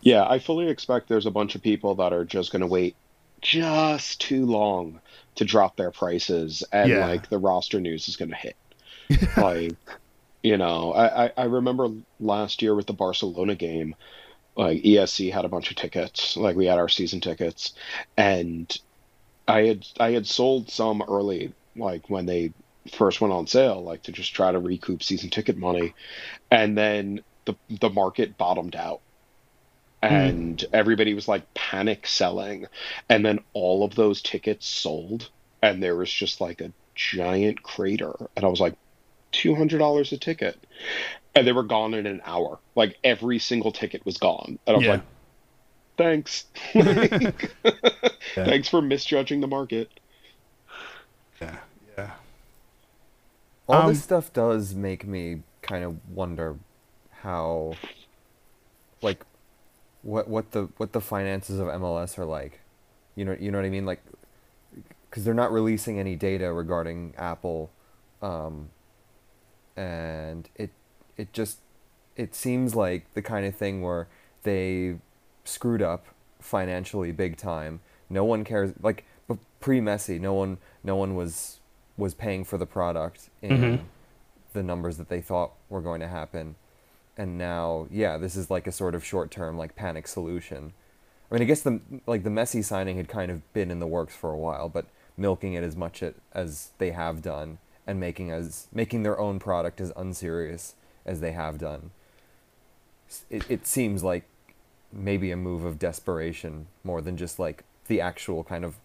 Yeah, 0.00 0.26
I 0.26 0.38
fully 0.38 0.68
expect 0.68 1.08
there's 1.08 1.26
a 1.26 1.30
bunch 1.30 1.54
of 1.54 1.62
people 1.62 1.94
that 1.96 2.12
are 2.12 2.24
just 2.24 2.50
going 2.52 2.60
to 2.60 2.66
wait 2.66 2.96
just 3.40 4.20
too 4.20 4.44
long 4.46 5.00
to 5.36 5.44
drop 5.44 5.76
their 5.76 5.90
prices 5.90 6.62
and 6.72 6.90
Yeah. 6.90 7.06
like 7.06 7.28
the 7.28 7.38
roster 7.38 7.80
news 7.80 8.08
is 8.08 8.16
going 8.16 8.30
to 8.30 8.36
hit. 8.36 8.56
like 9.36 9.76
you 10.42 10.56
know, 10.56 10.92
I, 10.92 11.26
I 11.26 11.32
I 11.36 11.44
remember 11.44 11.88
last 12.18 12.62
year 12.62 12.74
with 12.74 12.86
the 12.86 12.92
Barcelona 12.94 13.54
game, 13.54 13.94
like 14.56 14.82
ESC 14.82 15.30
had 15.32 15.44
a 15.44 15.48
bunch 15.48 15.70
of 15.70 15.76
tickets, 15.76 16.36
like 16.36 16.56
we 16.56 16.66
had 16.66 16.78
our 16.78 16.88
season 16.88 17.20
tickets, 17.20 17.74
and 18.16 18.74
I 19.48 19.62
had 19.66 19.86
I 19.98 20.12
had 20.12 20.26
sold 20.26 20.70
some 20.70 21.02
early, 21.06 21.52
like 21.76 22.08
when 22.08 22.24
they 22.26 22.52
first 22.92 23.20
went 23.20 23.32
on 23.32 23.46
sale, 23.46 23.82
like 23.82 24.02
to 24.04 24.12
just 24.12 24.34
try 24.34 24.50
to 24.52 24.58
recoup 24.58 25.02
season 25.02 25.30
ticket 25.30 25.56
money, 25.56 25.94
and 26.50 26.76
then 26.76 27.22
the 27.44 27.54
the 27.80 27.90
market 27.90 28.36
bottomed 28.38 28.76
out. 28.76 29.00
Hmm. 30.02 30.08
And 30.14 30.64
everybody 30.72 31.12
was 31.12 31.28
like 31.28 31.52
panic 31.54 32.06
selling, 32.06 32.66
and 33.08 33.24
then 33.24 33.40
all 33.52 33.84
of 33.84 33.94
those 33.94 34.22
tickets 34.22 34.66
sold, 34.66 35.28
and 35.62 35.82
there 35.82 35.94
was 35.96 36.10
just 36.10 36.40
like 36.40 36.60
a 36.62 36.72
giant 36.94 37.62
crater, 37.62 38.14
and 38.36 38.44
I 38.44 38.48
was 38.48 38.60
like, 38.60 38.74
two 39.32 39.54
hundred 39.54 39.78
dollars 39.78 40.12
a 40.12 40.16
ticket, 40.18 40.58
and 41.34 41.46
they 41.46 41.52
were 41.52 41.62
gone 41.64 41.92
in 41.94 42.06
an 42.06 42.22
hour. 42.24 42.58
Like 42.74 42.96
every 43.04 43.38
single 43.38 43.72
ticket 43.72 44.04
was 44.06 44.16
gone, 44.16 44.58
and 44.66 44.74
I 44.74 44.78
was 44.78 44.86
Yeah. 44.86 44.92
like, 44.92 45.02
"Thanks, 45.98 46.46
Like, 46.74 47.52
thanks 48.34 48.68
for 48.70 48.80
misjudging 48.80 49.40
the 49.42 49.48
market." 49.48 49.90
Yeah. 51.42 51.56
Yeah. 51.98 52.10
All 53.70 53.82
Um, 53.82 53.88
this 53.88 54.02
stuff 54.02 54.32
does 54.32 54.74
make 54.74 55.06
me 55.06 55.42
kind 55.62 55.84
of 55.84 55.96
wonder 56.08 56.56
how, 57.22 57.74
like, 59.02 59.24
what 60.02 60.28
what 60.28 60.52
the 60.52 60.68
what 60.76 60.92
the 60.92 61.00
finances 61.00 61.58
of 61.58 61.68
MLS 61.68 62.18
are 62.18 62.24
like. 62.24 62.60
You 63.16 63.24
know, 63.24 63.36
you 63.38 63.50
know 63.50 63.58
what 63.58 63.64
I 63.64 63.70
mean, 63.70 63.86
like, 63.86 64.02
because 65.08 65.24
they're 65.24 65.34
not 65.34 65.52
releasing 65.52 65.98
any 65.98 66.16
data 66.16 66.52
regarding 66.52 67.14
Apple, 67.16 67.70
um, 68.22 68.70
and 69.76 70.48
it 70.56 70.70
it 71.16 71.32
just 71.32 71.58
it 72.16 72.34
seems 72.34 72.74
like 72.74 73.12
the 73.14 73.22
kind 73.22 73.46
of 73.46 73.54
thing 73.54 73.82
where 73.82 74.08
they 74.42 74.96
screwed 75.44 75.82
up 75.82 76.06
financially 76.40 77.12
big 77.12 77.36
time. 77.36 77.80
No 78.08 78.24
one 78.24 78.44
cares. 78.44 78.72
Like 78.82 79.04
pre 79.60 79.80
Messi, 79.80 80.20
no 80.20 80.34
one 80.34 80.58
no 80.82 80.96
one 80.96 81.14
was 81.14 81.59
was 82.00 82.14
paying 82.14 82.42
for 82.44 82.58
the 82.58 82.66
product 82.66 83.30
in 83.42 83.50
Mhm. 83.50 83.80
the 84.54 84.62
numbers 84.62 84.96
that 84.96 85.08
they 85.08 85.20
thought 85.20 85.52
were 85.68 85.80
going 85.80 86.00
to 86.00 86.08
happen. 86.08 86.56
And 87.16 87.36
now, 87.38 87.86
yeah, 87.90 88.16
this 88.16 88.34
is 88.34 88.50
like 88.50 88.66
a 88.66 88.72
sort 88.72 88.94
of 88.94 89.04
short 89.04 89.30
term 89.30 89.56
like 89.58 89.76
panic 89.76 90.08
solution. 90.08 90.72
I 91.30 91.34
mean, 91.34 91.42
I 91.42 91.44
guess 91.44 91.62
the 91.62 91.80
like 92.06 92.24
the 92.24 92.30
Messi 92.30 92.64
signing 92.64 92.96
had 92.96 93.08
kind 93.08 93.30
of 93.30 93.52
been 93.52 93.70
in 93.70 93.78
the 93.78 93.86
works 93.86 94.16
for 94.16 94.32
a 94.32 94.38
while, 94.38 94.68
but 94.68 94.86
milking 95.16 95.52
it 95.52 95.62
as 95.62 95.76
much 95.76 96.02
it, 96.02 96.16
as 96.32 96.70
they 96.78 96.90
have 96.92 97.20
done 97.22 97.58
and 97.86 98.00
making 98.00 98.30
as 98.30 98.66
making 98.72 99.02
their 99.02 99.18
own 99.20 99.38
product 99.38 99.80
as 99.80 99.92
unserious 99.96 100.74
as 101.04 101.20
they 101.20 101.32
have 101.32 101.58
done. 101.58 101.90
It 103.28 103.48
it 103.50 103.66
seems 103.66 104.02
like 104.02 104.24
maybe 104.92 105.30
a 105.30 105.36
move 105.36 105.64
of 105.64 105.78
desperation 105.78 106.66
more 106.82 107.00
than 107.00 107.16
just 107.16 107.38
like 107.38 107.64
the 107.86 108.00
actual 108.00 108.42
kind 108.44 108.64
of 108.64 108.76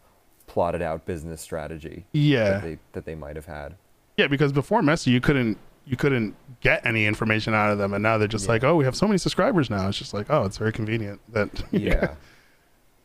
plotted 0.48 0.82
out 0.82 1.06
business 1.06 1.42
strategy 1.42 2.06
Yeah. 2.14 2.52
that 2.52 2.62
they 2.64 2.78
that 2.94 3.06
they 3.06 3.16
might 3.16 3.36
have 3.36 3.46
had. 3.46 3.76
Yeah, 4.18 4.28
because 4.28 4.52
before 4.52 4.82
Messi, 4.82 5.08
you 5.08 5.20
couldn't 5.22 5.58
you 5.88 5.96
couldn't 5.98 6.36
get 6.62 6.84
any 6.86 7.06
information 7.06 7.54
out 7.54 7.72
of 7.72 7.78
them, 7.78 7.94
and 7.94 8.02
now 8.02 8.18
they're 8.18 8.28
just 8.28 8.46
Yeah. 8.46 8.52
like, 8.54 8.64
oh, 8.64 8.76
we 8.76 8.86
have 8.86 8.96
so 8.96 9.06
many 9.08 9.18
subscribers 9.20 9.70
now. 9.70 9.88
It's 9.88 9.98
just 9.98 10.14
like, 10.14 10.28
oh, 10.30 10.44
it's 10.44 10.58
very 10.58 10.72
convenient 10.72 11.20
that 11.34 11.50
Yeah. 11.72 12.16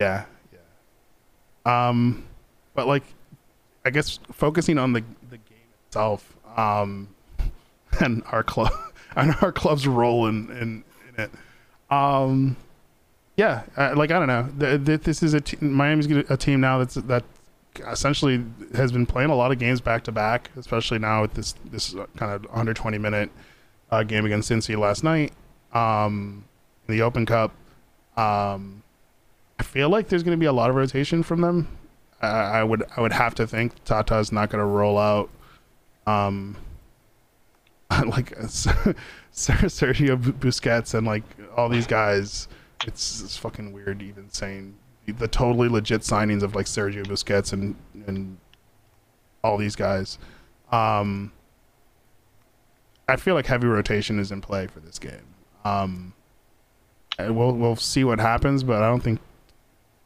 yeah, 0.00 0.24
yeah. 1.64 1.88
Um, 1.88 2.24
but 2.74 2.86
like, 2.86 3.02
I 3.84 3.90
guess 3.90 4.18
focusing 4.32 4.78
on 4.78 4.92
the 4.92 5.02
the 5.30 5.36
game 5.38 5.58
itself, 5.86 6.36
um, 6.56 7.08
and 8.00 8.22
our 8.30 8.42
club 8.42 8.72
and 9.16 9.34
our 9.42 9.52
club's 9.52 9.86
role 9.86 10.26
in 10.26 10.50
in, 10.50 10.84
in 11.16 11.24
it, 11.24 11.30
um, 11.90 12.56
yeah, 13.40 13.62
uh, 13.74 13.94
like 13.96 14.10
I 14.10 14.18
don't 14.18 14.28
know, 14.28 14.48
th- 14.58 14.84
th- 14.84 15.00
this 15.00 15.22
is 15.22 15.32
a 15.32 15.40
t- 15.40 15.56
Miami's 15.64 16.06
a 16.28 16.36
team 16.36 16.60
now 16.60 16.76
that's 16.76 16.96
that 16.96 17.24
essentially 17.88 18.44
has 18.74 18.92
been 18.92 19.06
playing 19.06 19.30
a 19.30 19.34
lot 19.34 19.50
of 19.50 19.58
games 19.58 19.80
back 19.80 20.04
to 20.04 20.12
back, 20.12 20.50
especially 20.58 20.98
now 20.98 21.22
with 21.22 21.32
this 21.32 21.54
this 21.70 21.94
kind 22.16 22.32
of 22.32 22.44
120 22.44 22.98
minute 22.98 23.30
uh, 23.90 24.02
game 24.02 24.26
against 24.26 24.50
Cincy 24.50 24.78
last 24.78 25.02
night 25.02 25.32
um, 25.72 26.44
in 26.86 26.94
the 26.94 27.00
Open 27.00 27.24
Cup. 27.24 27.52
Um, 28.14 28.82
I 29.58 29.62
feel 29.62 29.88
like 29.88 30.08
there's 30.08 30.22
going 30.22 30.36
to 30.36 30.40
be 30.40 30.46
a 30.46 30.52
lot 30.52 30.68
of 30.68 30.76
rotation 30.76 31.22
from 31.22 31.40
them. 31.40 31.78
I, 32.20 32.28
I 32.28 32.62
would 32.62 32.84
I 32.94 33.00
would 33.00 33.12
have 33.12 33.34
to 33.36 33.46
think 33.46 33.82
Tata's 33.84 34.32
not 34.32 34.50
going 34.50 34.60
to 34.60 34.66
roll 34.66 34.98
out. 34.98 35.30
Um, 36.06 36.58
like 38.04 38.36
Sergio 39.32 40.16
Busquets 40.18 40.92
and 40.92 41.06
like 41.06 41.22
all 41.56 41.70
these 41.70 41.86
guys. 41.86 42.48
It's, 42.86 43.20
it's 43.22 43.36
fucking 43.36 43.72
weird 43.72 44.02
even 44.02 44.30
saying 44.30 44.76
the 45.06 45.28
totally 45.28 45.68
legit 45.68 46.02
signings 46.02 46.42
of 46.42 46.54
like 46.54 46.66
Sergio 46.66 47.04
Busquets 47.04 47.52
and 47.52 47.76
and 48.06 48.38
all 49.42 49.56
these 49.56 49.76
guys. 49.76 50.18
Um, 50.70 51.32
I 53.08 53.16
feel 53.16 53.34
like 53.34 53.46
heavy 53.46 53.66
rotation 53.66 54.18
is 54.18 54.30
in 54.30 54.40
play 54.40 54.66
for 54.66 54.80
this 54.80 54.98
game. 54.98 55.34
Um, 55.64 56.14
we'll 57.18 57.52
we'll 57.52 57.76
see 57.76 58.04
what 58.04 58.20
happens, 58.20 58.62
but 58.62 58.82
I 58.82 58.88
don't 58.88 59.02
think 59.02 59.20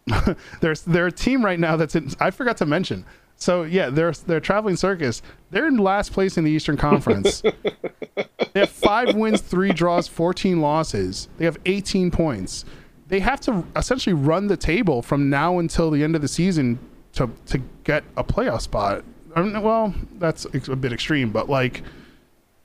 there's 0.61 0.83
they're 0.83 1.07
a 1.07 1.13
team 1.13 1.45
right 1.45 1.59
now 1.59 1.77
that's 1.77 1.95
in. 1.95 2.11
I 2.21 2.31
forgot 2.31 2.57
to 2.59 2.67
mention. 2.67 3.05
So 3.45 3.65
yeah, 3.65 3.91
they're 3.91 4.13
they're 4.13 4.41
traveling 4.41 4.75
circus. 4.75 5.21
They're 5.51 5.67
in 5.67 5.77
last 5.77 6.15
place 6.15 6.39
in 6.39 6.45
the 6.45 6.51
Eastern 6.51 6.79
Conference. 6.79 7.43
they 8.55 8.61
have 8.61 8.71
five 8.71 9.15
wins, 9.15 9.43
three 9.43 9.71
draws, 9.71 10.09
fourteen 10.09 10.63
losses. 10.63 11.29
They 11.37 11.45
have 11.45 11.59
eighteen 11.67 12.11
points. 12.11 12.65
They 13.09 13.21
have 13.21 13.43
to 13.43 13.63
essentially 13.77 14.15
run 14.15 14.47
the 14.47 14.57
table 14.57 15.03
from 15.03 15.29
now 15.29 15.59
until 15.59 15.91
the 15.91 16.03
end 16.03 16.17
of 16.17 16.23
the 16.23 16.29
season 16.29 16.79
to 17.13 17.29
to 17.45 17.61
get 17.85 18.03
a 18.17 18.25
playoff 18.25 18.63
spot. 18.63 19.05
I 19.37 19.43
mean, 19.43 19.61
well, 19.61 19.93
that's 20.15 20.47
a 20.47 20.75
bit 20.75 20.95
extreme, 20.95 21.31
but 21.31 21.51
like 21.51 21.83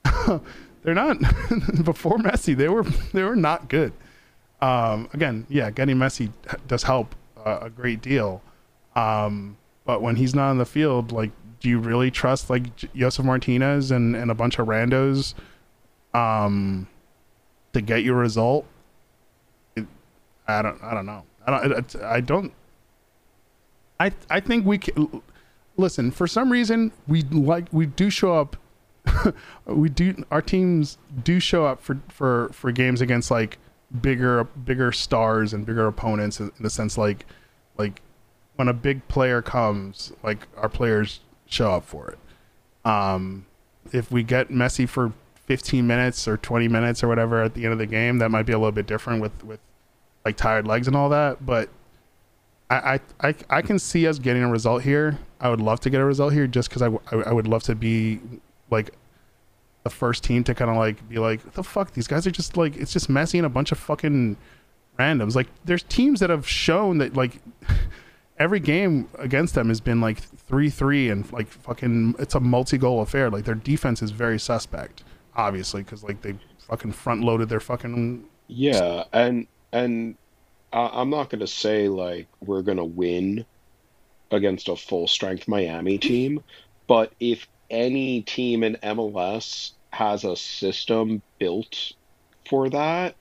they're 0.83 0.95
not 0.95 1.19
before 1.83 2.19
Messi. 2.19 2.55
They 2.55 2.69
were 2.69 2.83
they 3.11 3.23
were 3.23 3.35
not 3.35 3.67
good. 3.67 3.91
Um, 4.61 5.09
again, 5.11 5.45
yeah, 5.49 5.71
getting 5.71 5.97
Messi 5.97 6.31
does 6.69 6.83
help 6.83 7.15
uh, 7.45 7.59
a 7.63 7.69
great 7.69 8.01
deal. 8.01 8.41
Um, 8.95 9.57
but 9.89 10.03
when 10.03 10.17
he's 10.17 10.35
not 10.35 10.51
on 10.51 10.59
the 10.59 10.67
field, 10.67 11.11
like, 11.11 11.31
do 11.59 11.67
you 11.67 11.79
really 11.79 12.11
trust 12.11 12.47
like 12.47 12.75
Josef 12.93 13.25
Martinez 13.25 13.89
and, 13.89 14.15
and 14.15 14.29
a 14.29 14.35
bunch 14.35 14.59
of 14.59 14.67
randos 14.67 15.33
um, 16.13 16.87
to 17.73 17.81
get 17.81 18.03
your 18.03 18.17
result? 18.17 18.67
It, 19.75 19.87
I 20.47 20.61
don't. 20.61 20.79
I 20.83 20.93
don't 20.93 21.07
know. 21.07 21.23
I 21.43 21.67
don't. 21.67 21.95
I 22.03 22.21
don't. 22.21 22.53
I 23.99 24.11
I 24.29 24.39
think 24.39 24.67
we 24.67 24.77
can 24.77 25.23
listen. 25.75 26.11
For 26.11 26.27
some 26.27 26.51
reason, 26.51 26.91
we 27.07 27.23
like 27.23 27.65
we 27.71 27.87
do 27.87 28.11
show 28.11 28.35
up 28.35 28.57
we 29.65 29.89
do 29.89 30.23
our 30.29 30.43
teams 30.43 30.99
do 31.23 31.39
show 31.39 31.65
up 31.65 31.81
for 31.81 31.99
for 32.09 32.51
for 32.53 32.71
games 32.71 33.01
against 33.01 33.31
like 33.31 33.57
bigger 34.03 34.43
bigger 34.43 34.91
stars 34.91 35.51
and 35.51 35.65
bigger 35.65 35.87
opponents 35.87 36.39
in 36.39 36.51
the 36.59 36.69
sense 36.69 36.95
like 36.95 37.25
like 37.79 38.03
when 38.59 38.67
a 38.67 38.73
big 38.73 39.07
player 39.07 39.41
comes 39.41 40.11
like 40.21 40.45
our 40.57 40.67
players 40.67 41.21
show 41.45 41.71
up 41.71 41.85
for 41.85 42.09
it 42.09 42.19
um 42.85 43.45
if 43.93 44.11
we 44.11 44.21
get 44.21 44.49
Messi 44.49 44.87
for 44.87 45.13
15 45.45 45.87
minutes 45.87 46.27
or 46.27 46.35
20 46.35 46.67
minutes 46.67 47.01
or 47.01 47.07
whatever 47.07 47.41
at 47.41 47.53
the 47.53 47.63
end 47.63 47.71
of 47.71 47.79
the 47.79 47.85
game 47.85 48.17
that 48.17 48.29
might 48.29 48.43
be 48.43 48.51
a 48.51 48.57
little 48.57 48.73
bit 48.73 48.85
different 48.85 49.21
with 49.21 49.43
with 49.45 49.61
like 50.25 50.35
tired 50.35 50.67
legs 50.67 50.87
and 50.87 50.95
all 50.95 51.07
that 51.07 51.45
but 51.45 51.69
I, 52.69 52.99
I, 53.21 53.33
I 53.49 53.61
can 53.61 53.79
see 53.79 54.05
us 54.05 54.19
getting 54.19 54.43
a 54.43 54.47
result 54.47 54.83
here. 54.83 55.17
I 55.39 55.49
would 55.49 55.61
love 55.61 55.79
to 55.79 55.89
get 55.89 56.01
a 56.01 56.05
result 56.05 56.33
here 56.33 56.45
just 56.45 56.69
because 56.69 56.83
I, 56.83 56.87
I, 57.11 57.21
I 57.29 57.31
would 57.33 57.47
love 57.47 57.63
to 57.63 57.73
be 57.73 58.19
like 58.69 58.91
the 59.83 59.89
first 59.89 60.23
team 60.23 60.43
to 60.43 60.53
kind 60.53 60.69
of 60.69 60.77
like 60.77 61.07
be 61.09 61.17
like, 61.17 61.53
the 61.53 61.63
fuck, 61.63 61.93
these 61.93 62.07
guys 62.07 62.27
are 62.27 62.31
just 62.31 62.57
like, 62.57 62.77
it's 62.77 62.93
just 62.93 63.09
Messi 63.09 63.39
and 63.39 63.45
a 63.45 63.49
bunch 63.49 63.71
of 63.71 63.79
fucking 63.79 64.37
randoms. 64.99 65.33
Like, 65.33 65.47
there's 65.65 65.81
teams 65.81 66.19
that 66.19 66.29
have 66.29 66.47
shown 66.47 66.99
that 66.99 67.15
like 67.15 67.41
every 68.39 68.59
game 68.59 69.09
against 69.19 69.53
them 69.53 69.67
has 69.67 69.81
been 69.81 70.01
like 70.01 70.19
three 70.19 70.69
three 70.69 71.09
and 71.09 71.31
like 71.31 71.47
fucking, 71.47 72.15
it's 72.17 72.35
a 72.35 72.39
multi 72.39 72.77
goal 72.77 73.01
affair. 73.01 73.29
Like 73.29 73.45
their 73.45 73.55
defense 73.55 74.01
is 74.01 74.11
very 74.11 74.39
suspect, 74.39 75.03
obviously, 75.35 75.83
because 75.83 76.03
like 76.03 76.21
they 76.21 76.35
fucking 76.67 76.93
front 76.93 77.21
loaded 77.21 77.49
their 77.49 77.59
fucking. 77.59 78.25
Yeah, 78.47 79.03
and 79.13 79.45
and 79.71 80.15
I'm 80.73 81.09
not 81.09 81.29
gonna 81.29 81.47
say 81.47 81.87
like 81.89 82.27
we're 82.41 82.61
gonna 82.61 82.85
win 82.85 83.45
against 84.31 84.69
a 84.69 84.75
full 84.75 85.07
strength 85.07 85.47
Miami 85.47 85.97
team, 85.97 86.43
but 86.87 87.13
if 87.19 87.47
any 87.69 88.21
team 88.21 88.63
in 88.63 88.75
MLS 88.81 89.71
has 89.91 90.23
a 90.23 90.35
system 90.35 91.21
built 91.39 91.93
for 92.47 92.69
that, 92.69 93.15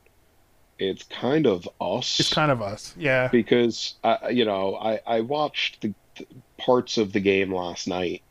it's 0.78 1.04
kind 1.04 1.46
of 1.46 1.68
us. 1.80 2.20
It's 2.20 2.32
kind 2.32 2.50
of 2.50 2.62
us, 2.62 2.94
yeah. 2.96 3.28
Because 3.28 3.94
uh, 4.04 4.18
you 4.30 4.44
know, 4.44 4.76
I 4.76 5.00
I 5.06 5.20
watched 5.20 5.80
the, 5.82 5.94
the 6.16 6.26
parts 6.56 6.98
of 6.98 7.12
the 7.12 7.20
game 7.20 7.52
last 7.52 7.88
night, 7.88 8.22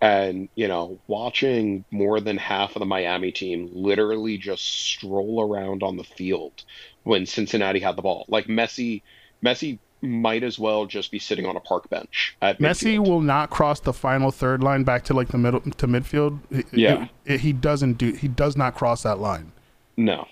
and 0.00 0.48
you 0.54 0.68
know, 0.68 0.98
watching 1.06 1.84
more 1.90 2.20
than 2.20 2.36
half 2.36 2.76
of 2.76 2.80
the 2.80 2.86
Miami 2.86 3.32
team 3.32 3.70
literally 3.72 4.38
just 4.38 4.64
stroll 4.64 5.40
around 5.40 5.82
on 5.82 5.96
the 5.96 6.04
field 6.04 6.64
when 7.04 7.26
Cincinnati 7.26 7.80
had 7.80 7.96
the 7.96 8.02
ball. 8.02 8.24
Like 8.28 8.46
Messi, 8.46 9.02
Messi 9.44 9.78
might 10.02 10.42
as 10.42 10.58
well 10.58 10.86
just 10.86 11.10
be 11.10 11.18
sitting 11.18 11.46
on 11.46 11.56
a 11.56 11.60
park 11.60 11.88
bench. 11.88 12.36
At 12.42 12.58
Messi 12.58 12.98
will 12.98 13.20
not 13.20 13.50
cross 13.50 13.80
the 13.80 13.92
final 13.92 14.30
third 14.30 14.62
line 14.62 14.84
back 14.84 15.04
to 15.04 15.14
like 15.14 15.28
the 15.28 15.38
middle 15.38 15.60
to 15.60 15.86
midfield. 15.86 16.38
Yeah, 16.72 17.04
it, 17.24 17.34
it, 17.34 17.40
he 17.40 17.52
doesn't 17.52 17.94
do. 17.94 18.12
He 18.12 18.28
does 18.28 18.56
not 18.56 18.74
cross 18.74 19.02
that 19.02 19.18
line. 19.18 19.52
No, 19.96 20.26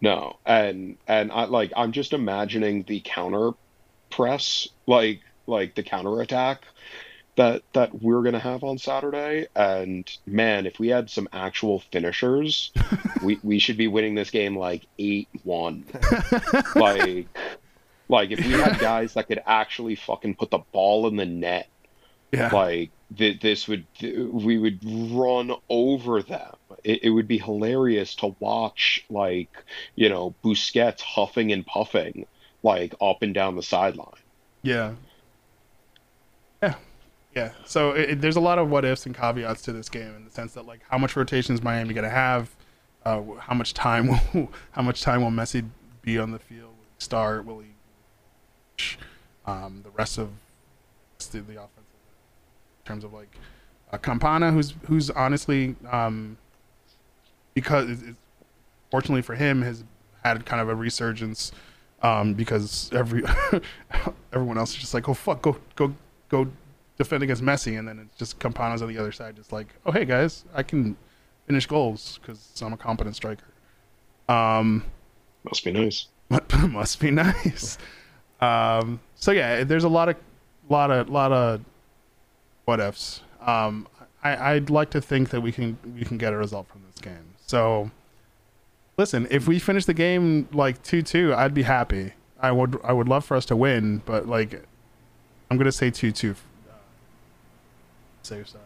no, 0.00 0.38
and 0.44 0.96
and 1.06 1.32
I 1.32 1.44
like 1.44 1.72
I'm 1.76 1.92
just 1.92 2.12
imagining 2.12 2.82
the 2.82 3.00
counter 3.04 3.52
press, 4.10 4.68
like 4.86 5.20
like 5.46 5.74
the 5.74 5.82
counter 5.82 6.20
attack 6.20 6.62
that 7.36 7.62
that 7.72 8.02
we're 8.02 8.22
gonna 8.22 8.38
have 8.38 8.64
on 8.64 8.78
Saturday. 8.78 9.46
And 9.54 10.10
man, 10.26 10.66
if 10.66 10.78
we 10.78 10.88
had 10.88 11.08
some 11.08 11.28
actual 11.32 11.80
finishers, 11.92 12.72
we 13.22 13.38
we 13.42 13.58
should 13.58 13.76
be 13.76 13.88
winning 13.88 14.14
this 14.14 14.30
game 14.30 14.56
like 14.56 14.86
eight 14.98 15.28
one. 15.44 15.84
like 16.74 17.28
like 18.08 18.30
if 18.30 18.44
we 18.44 18.52
had 18.52 18.78
guys 18.78 19.14
that 19.14 19.28
could 19.28 19.42
actually 19.46 19.96
fucking 19.96 20.34
put 20.34 20.50
the 20.50 20.60
ball 20.72 21.06
in 21.08 21.16
the 21.16 21.26
net, 21.26 21.68
yeah. 22.32 22.50
like 22.52 22.90
th- 23.14 23.40
this 23.40 23.68
would 23.68 23.86
we 24.00 24.58
would 24.58 24.80
run 24.84 25.52
over 25.68 26.22
them. 26.22 26.54
It, 26.84 27.04
it 27.04 27.10
would 27.10 27.28
be 27.28 27.38
hilarious 27.38 28.14
to 28.16 28.34
watch, 28.40 29.04
like 29.10 29.50
you 29.94 30.08
know, 30.08 30.34
Busquets 30.44 31.00
huffing 31.00 31.52
and 31.52 31.64
puffing, 31.66 32.26
like 32.62 32.94
up 33.00 33.22
and 33.22 33.34
down 33.34 33.56
the 33.56 33.62
sideline. 33.62 34.08
Yeah. 34.62 34.94
Yeah. 36.62 36.74
Yeah. 37.34 37.52
So 37.64 37.92
it, 37.92 38.10
it, 38.10 38.20
there's 38.20 38.36
a 38.36 38.40
lot 38.40 38.58
of 38.58 38.70
what 38.70 38.84
ifs 38.84 39.06
and 39.06 39.14
caveats 39.14 39.62
to 39.62 39.72
this 39.72 39.88
game 39.88 40.14
in 40.16 40.24
the 40.24 40.30
sense 40.30 40.54
that 40.54 40.66
like 40.66 40.80
how 40.88 40.98
much 40.98 41.16
rotation 41.16 41.54
is 41.54 41.62
Miami 41.62 41.94
going 41.94 42.04
to 42.04 42.10
have? 42.10 42.54
Uh, 43.04 43.22
how 43.38 43.54
much 43.54 43.74
time 43.74 44.08
will 44.34 44.50
how 44.72 44.82
much 44.82 45.02
time 45.02 45.22
will 45.22 45.30
Messi 45.30 45.68
be 46.02 46.18
on 46.18 46.32
the 46.32 46.38
field? 46.38 46.70
Will 46.70 46.84
he 46.84 46.98
start? 46.98 47.44
Will 47.44 47.60
he 47.60 47.68
um, 49.46 49.80
the 49.84 49.90
rest 49.90 50.18
of 50.18 50.30
the, 51.18 51.40
the 51.40 51.62
offensive 51.62 51.75
in 51.75 51.75
terms 52.86 53.04
of 53.04 53.12
like 53.12 53.34
uh, 53.92 53.98
Campana, 53.98 54.50
who's 54.52 54.74
who's 54.86 55.10
honestly 55.10 55.76
um, 55.90 56.36
because 57.54 57.90
it, 57.90 57.98
it, 58.10 58.16
fortunately 58.90 59.22
for 59.22 59.34
him 59.34 59.62
has 59.62 59.84
had 60.24 60.44
kind 60.46 60.60
of 60.60 60.68
a 60.68 60.74
resurgence 60.74 61.52
um, 62.02 62.34
because 62.34 62.90
every 62.92 63.22
everyone 64.32 64.58
else 64.58 64.70
is 64.70 64.76
just 64.76 64.94
like 64.94 65.08
oh 65.08 65.14
fuck 65.14 65.42
go 65.42 65.56
go 65.74 65.94
go 66.28 66.46
defend 66.98 67.22
against 67.22 67.42
Messi 67.42 67.78
and 67.78 67.86
then 67.86 67.98
it's 67.98 68.16
just 68.16 68.38
Campana's 68.38 68.82
on 68.82 68.88
the 68.88 68.98
other 68.98 69.12
side 69.12 69.36
just 69.36 69.52
like 69.52 69.68
oh 69.84 69.92
hey 69.92 70.04
guys 70.04 70.44
I 70.54 70.62
can 70.62 70.96
finish 71.46 71.66
goals 71.66 72.18
because 72.20 72.60
I'm 72.60 72.72
a 72.72 72.76
competent 72.76 73.16
striker. 73.16 73.44
Um, 74.28 74.84
must 75.44 75.64
be 75.64 75.72
nice. 75.72 76.08
must 76.68 77.00
be 77.00 77.10
nice. 77.10 77.78
Um, 78.40 79.00
so 79.14 79.32
yeah, 79.32 79.64
there's 79.64 79.84
a 79.84 79.88
lot 79.88 80.08
of, 80.08 80.16
lot 80.68 80.90
of, 80.90 81.08
lot 81.08 81.32
of 81.32 81.60
what 82.66 82.80
ifs. 82.80 83.22
Um, 83.40 83.88
I, 84.22 84.52
I'd 84.54 84.68
like 84.70 84.90
to 84.90 85.00
think 85.00 85.30
that 85.30 85.40
we 85.40 85.52
can 85.52 85.78
we 85.94 86.04
can 86.04 86.18
get 86.18 86.32
a 86.34 86.36
result 86.36 86.68
from 86.68 86.82
this 86.86 87.00
game. 87.00 87.34
So, 87.46 87.90
listen, 88.98 89.26
if 89.30 89.48
we 89.48 89.58
finish 89.58 89.86
the 89.86 89.94
game 89.94 90.48
like 90.52 90.82
two 90.82 91.00
two, 91.00 91.32
I'd 91.34 91.54
be 91.54 91.62
happy. 91.62 92.12
I 92.40 92.52
would 92.52 92.78
I 92.84 92.92
would 92.92 93.08
love 93.08 93.24
for 93.24 93.36
us 93.36 93.46
to 93.46 93.56
win, 93.56 94.02
but 94.04 94.28
like, 94.28 94.62
I'm 95.50 95.56
gonna 95.56 95.72
say 95.72 95.90
two 95.90 96.12
two. 96.12 96.34
Uh, 96.68 96.74
safe 98.22 98.48
side. 98.48 98.60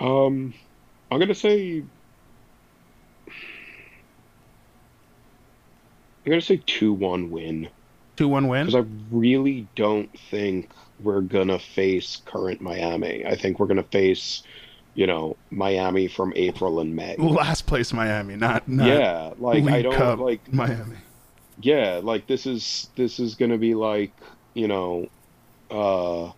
Um, 0.00 0.54
I'm 1.10 1.20
gonna 1.20 1.34
say 1.34 1.84
I'm 6.24 6.30
gonna 6.30 6.40
say 6.40 6.62
two 6.66 6.92
one 6.92 7.30
win. 7.30 7.68
Two 8.16 8.28
one 8.28 8.48
win. 8.48 8.66
because 8.66 8.86
I 8.86 8.88
really 9.10 9.66
don't 9.76 10.10
think 10.30 10.70
we're 11.02 11.20
gonna 11.20 11.58
face 11.58 12.22
current 12.24 12.60
Miami. 12.60 13.24
I 13.26 13.36
think 13.36 13.58
we're 13.58 13.66
gonna 13.66 13.82
face, 13.82 14.42
you 14.94 15.06
know, 15.06 15.36
Miami 15.50 16.08
from 16.08 16.32
April 16.36 16.80
and 16.80 16.94
May. 16.94 17.16
Last 17.16 17.66
place 17.66 17.92
Miami, 17.92 18.36
not, 18.36 18.68
not 18.68 18.86
yeah, 18.86 19.32
like 19.38 19.64
I 19.64 19.82
don't 19.82 19.94
Cup 19.94 20.18
like. 20.18 20.52
Miami. 20.52 20.96
Yeah, 21.60 22.00
like 22.02 22.26
this 22.26 22.46
is 22.46 22.88
this 22.96 23.20
is 23.20 23.34
gonna 23.34 23.58
be 23.58 23.74
like 23.74 24.12
you 24.54 24.68
know, 24.68 25.08
uh, 25.70 26.32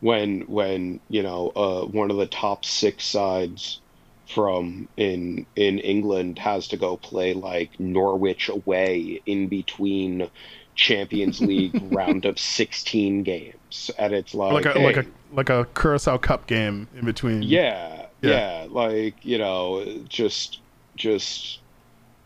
when 0.00 0.42
when 0.42 1.00
you 1.08 1.22
know 1.22 1.52
uh 1.56 1.84
one 1.84 2.10
of 2.10 2.16
the 2.16 2.26
top 2.26 2.64
six 2.64 3.04
sides 3.04 3.80
from 4.26 4.88
in 4.96 5.46
in 5.56 5.78
England 5.78 6.38
has 6.38 6.68
to 6.68 6.76
go 6.76 6.96
play 6.96 7.34
like 7.34 7.78
Norwich 7.78 8.48
away 8.48 9.20
in 9.26 9.48
between 9.48 10.28
Champions 10.74 11.40
League 11.40 11.80
round 11.92 12.24
of 12.24 12.38
sixteen 12.38 13.22
games, 13.22 13.90
and 13.98 14.12
it's 14.12 14.34
like 14.34 14.64
Like 14.64 14.74
a 14.74 14.78
like 14.78 14.96
a 14.96 15.06
like 15.32 15.50
a 15.50 15.66
Carabao 15.74 16.18
Cup 16.18 16.46
game 16.46 16.88
in 16.96 17.04
between. 17.04 17.42
yeah, 17.42 18.06
Yeah. 18.22 18.30
yeah, 18.30 18.66
like 18.70 19.24
you 19.24 19.38
know, 19.38 19.84
just 20.08 20.60
just 20.96 21.60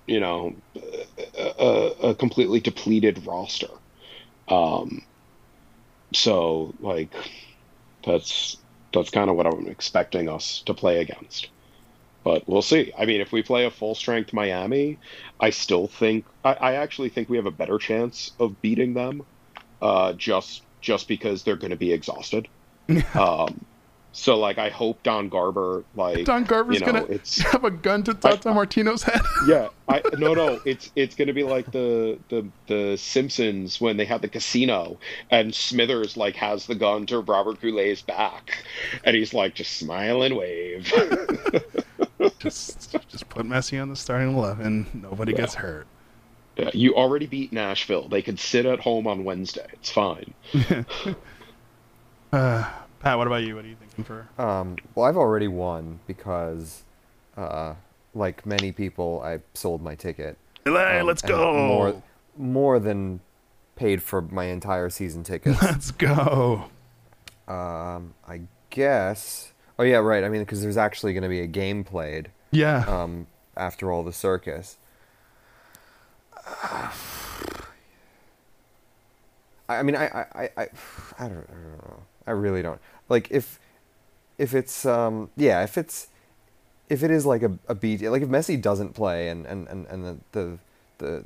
you 0.06 0.20
know, 0.20 0.54
a, 1.38 1.92
a 2.02 2.14
completely 2.14 2.60
depleted 2.60 3.26
roster. 3.26 3.68
Um, 4.48 5.02
so 6.14 6.74
like 6.80 7.12
that's 8.04 8.56
that's 8.94 9.10
kind 9.10 9.28
of 9.28 9.36
what 9.36 9.46
I'm 9.46 9.66
expecting 9.68 10.28
us 10.30 10.62
to 10.64 10.72
play 10.72 11.00
against. 11.00 11.48
But 12.28 12.46
we'll 12.46 12.60
see. 12.60 12.92
I 12.98 13.06
mean, 13.06 13.22
if 13.22 13.32
we 13.32 13.42
play 13.42 13.64
a 13.64 13.70
full 13.70 13.94
strength 13.94 14.34
Miami, 14.34 14.98
I 15.40 15.48
still 15.48 15.86
think 15.86 16.26
I, 16.44 16.52
I 16.52 16.74
actually 16.74 17.08
think 17.08 17.30
we 17.30 17.38
have 17.38 17.46
a 17.46 17.50
better 17.50 17.78
chance 17.78 18.32
of 18.38 18.60
beating 18.60 18.92
them, 18.92 19.22
uh, 19.80 20.12
just 20.12 20.60
just 20.82 21.08
because 21.08 21.42
they're 21.42 21.56
going 21.56 21.70
to 21.70 21.76
be 21.76 21.90
exhausted. 21.90 22.46
um, 23.14 23.64
so 24.12 24.38
like, 24.38 24.58
I 24.58 24.68
hope 24.68 25.02
Don 25.02 25.30
Garber 25.30 25.84
like 25.94 26.26
Don 26.26 26.44
Garber's 26.44 26.80
you 26.80 26.84
know, 26.84 27.00
gonna 27.00 27.18
have 27.50 27.64
a 27.64 27.70
gun 27.70 28.02
to 28.02 28.12
Tata 28.12 28.52
Martino's 28.52 29.04
head. 29.04 29.22
yeah. 29.48 29.68
I 29.88 30.02
no 30.18 30.34
no. 30.34 30.60
It's 30.66 30.92
it's 30.96 31.14
gonna 31.14 31.32
be 31.32 31.44
like 31.44 31.72
the 31.72 32.18
the 32.28 32.46
the 32.66 32.98
Simpsons 32.98 33.80
when 33.80 33.96
they 33.96 34.04
have 34.04 34.20
the 34.20 34.28
casino 34.28 34.98
and 35.30 35.54
Smithers 35.54 36.18
like 36.18 36.36
has 36.36 36.66
the 36.66 36.74
gun 36.74 37.06
to 37.06 37.20
Robert 37.20 37.62
Goulet's 37.62 38.02
back, 38.02 38.62
and 39.02 39.16
he's 39.16 39.32
like 39.32 39.54
just 39.54 39.78
smile 39.78 40.20
and 40.20 40.36
wave. 40.36 40.92
Just 42.38 42.92
just 43.08 43.28
put 43.28 43.44
Messi 43.46 43.80
on 43.80 43.88
the 43.88 43.96
starting 43.96 44.36
eleven. 44.36 44.86
Nobody 44.94 45.32
gets 45.32 45.54
hurt. 45.54 45.86
yeah, 46.56 46.70
you 46.74 46.94
already 46.94 47.26
beat 47.26 47.52
Nashville. 47.52 48.08
They 48.08 48.22
could 48.22 48.38
sit 48.38 48.66
at 48.66 48.80
home 48.80 49.06
on 49.06 49.24
Wednesday. 49.24 49.66
It's 49.72 49.90
fine. 49.90 50.34
Uh, 52.32 52.68
Pat, 53.00 53.16
what 53.16 53.26
about 53.26 53.42
you? 53.42 53.56
What 53.56 53.64
are 53.64 53.68
you 53.68 53.76
thinking 53.76 54.04
for? 54.04 54.28
Um, 54.38 54.76
well, 54.94 55.06
I've 55.06 55.16
already 55.16 55.48
won 55.48 56.00
because, 56.06 56.82
uh, 57.36 57.74
like 58.14 58.44
many 58.44 58.72
people, 58.72 59.22
I 59.24 59.38
sold 59.54 59.82
my 59.82 59.94
ticket. 59.94 60.36
Hey, 60.64 60.98
Um, 61.00 61.06
let's 61.06 61.22
go. 61.22 61.54
More, 61.56 62.02
more 62.36 62.78
than 62.78 63.20
paid 63.76 64.02
for 64.02 64.20
my 64.20 64.44
entire 64.44 64.90
season 64.90 65.22
ticket. 65.22 65.56
Let's 65.62 65.90
go. 65.92 66.64
um, 67.46 68.12
I 68.26 68.42
guess. 68.70 69.52
Oh 69.78 69.84
yeah, 69.84 69.96
right. 69.98 70.24
I 70.24 70.28
mean, 70.28 70.42
because 70.42 70.60
there's 70.62 70.76
actually 70.76 71.12
going 71.12 71.22
to 71.22 71.28
be 71.28 71.40
a 71.40 71.46
game 71.46 71.84
played 71.84 72.30
Yeah. 72.50 72.84
um, 72.88 73.26
after 73.56 73.92
all 73.92 74.02
the 74.02 74.12
circus. 74.12 74.76
I 79.68 79.82
mean, 79.82 79.96
I, 79.96 80.06
I, 80.06 80.20
I, 80.34 80.50
I, 80.56 80.68
I 81.18 81.28
don't, 81.28 81.46
I 81.48 81.52
don't 81.52 81.78
know. 81.84 82.02
I 82.26 82.30
really 82.32 82.62
don't. 82.62 82.80
Like, 83.08 83.28
if, 83.30 83.58
if 84.38 84.54
it's, 84.54 84.84
um, 84.86 85.30
yeah, 85.36 85.62
if 85.62 85.76
it's, 85.78 86.08
if 86.88 87.02
it 87.02 87.10
is 87.10 87.26
like 87.26 87.42
a, 87.42 87.58
a 87.68 87.74
beat, 87.74 88.02
like 88.02 88.22
if 88.22 88.28
Messi 88.28 88.60
doesn't 88.60 88.94
play 88.94 89.28
and, 89.28 89.46
and, 89.46 89.68
and, 89.68 89.86
and 89.86 90.04
the, 90.04 90.16
the, 90.32 90.58
the, 90.98 91.24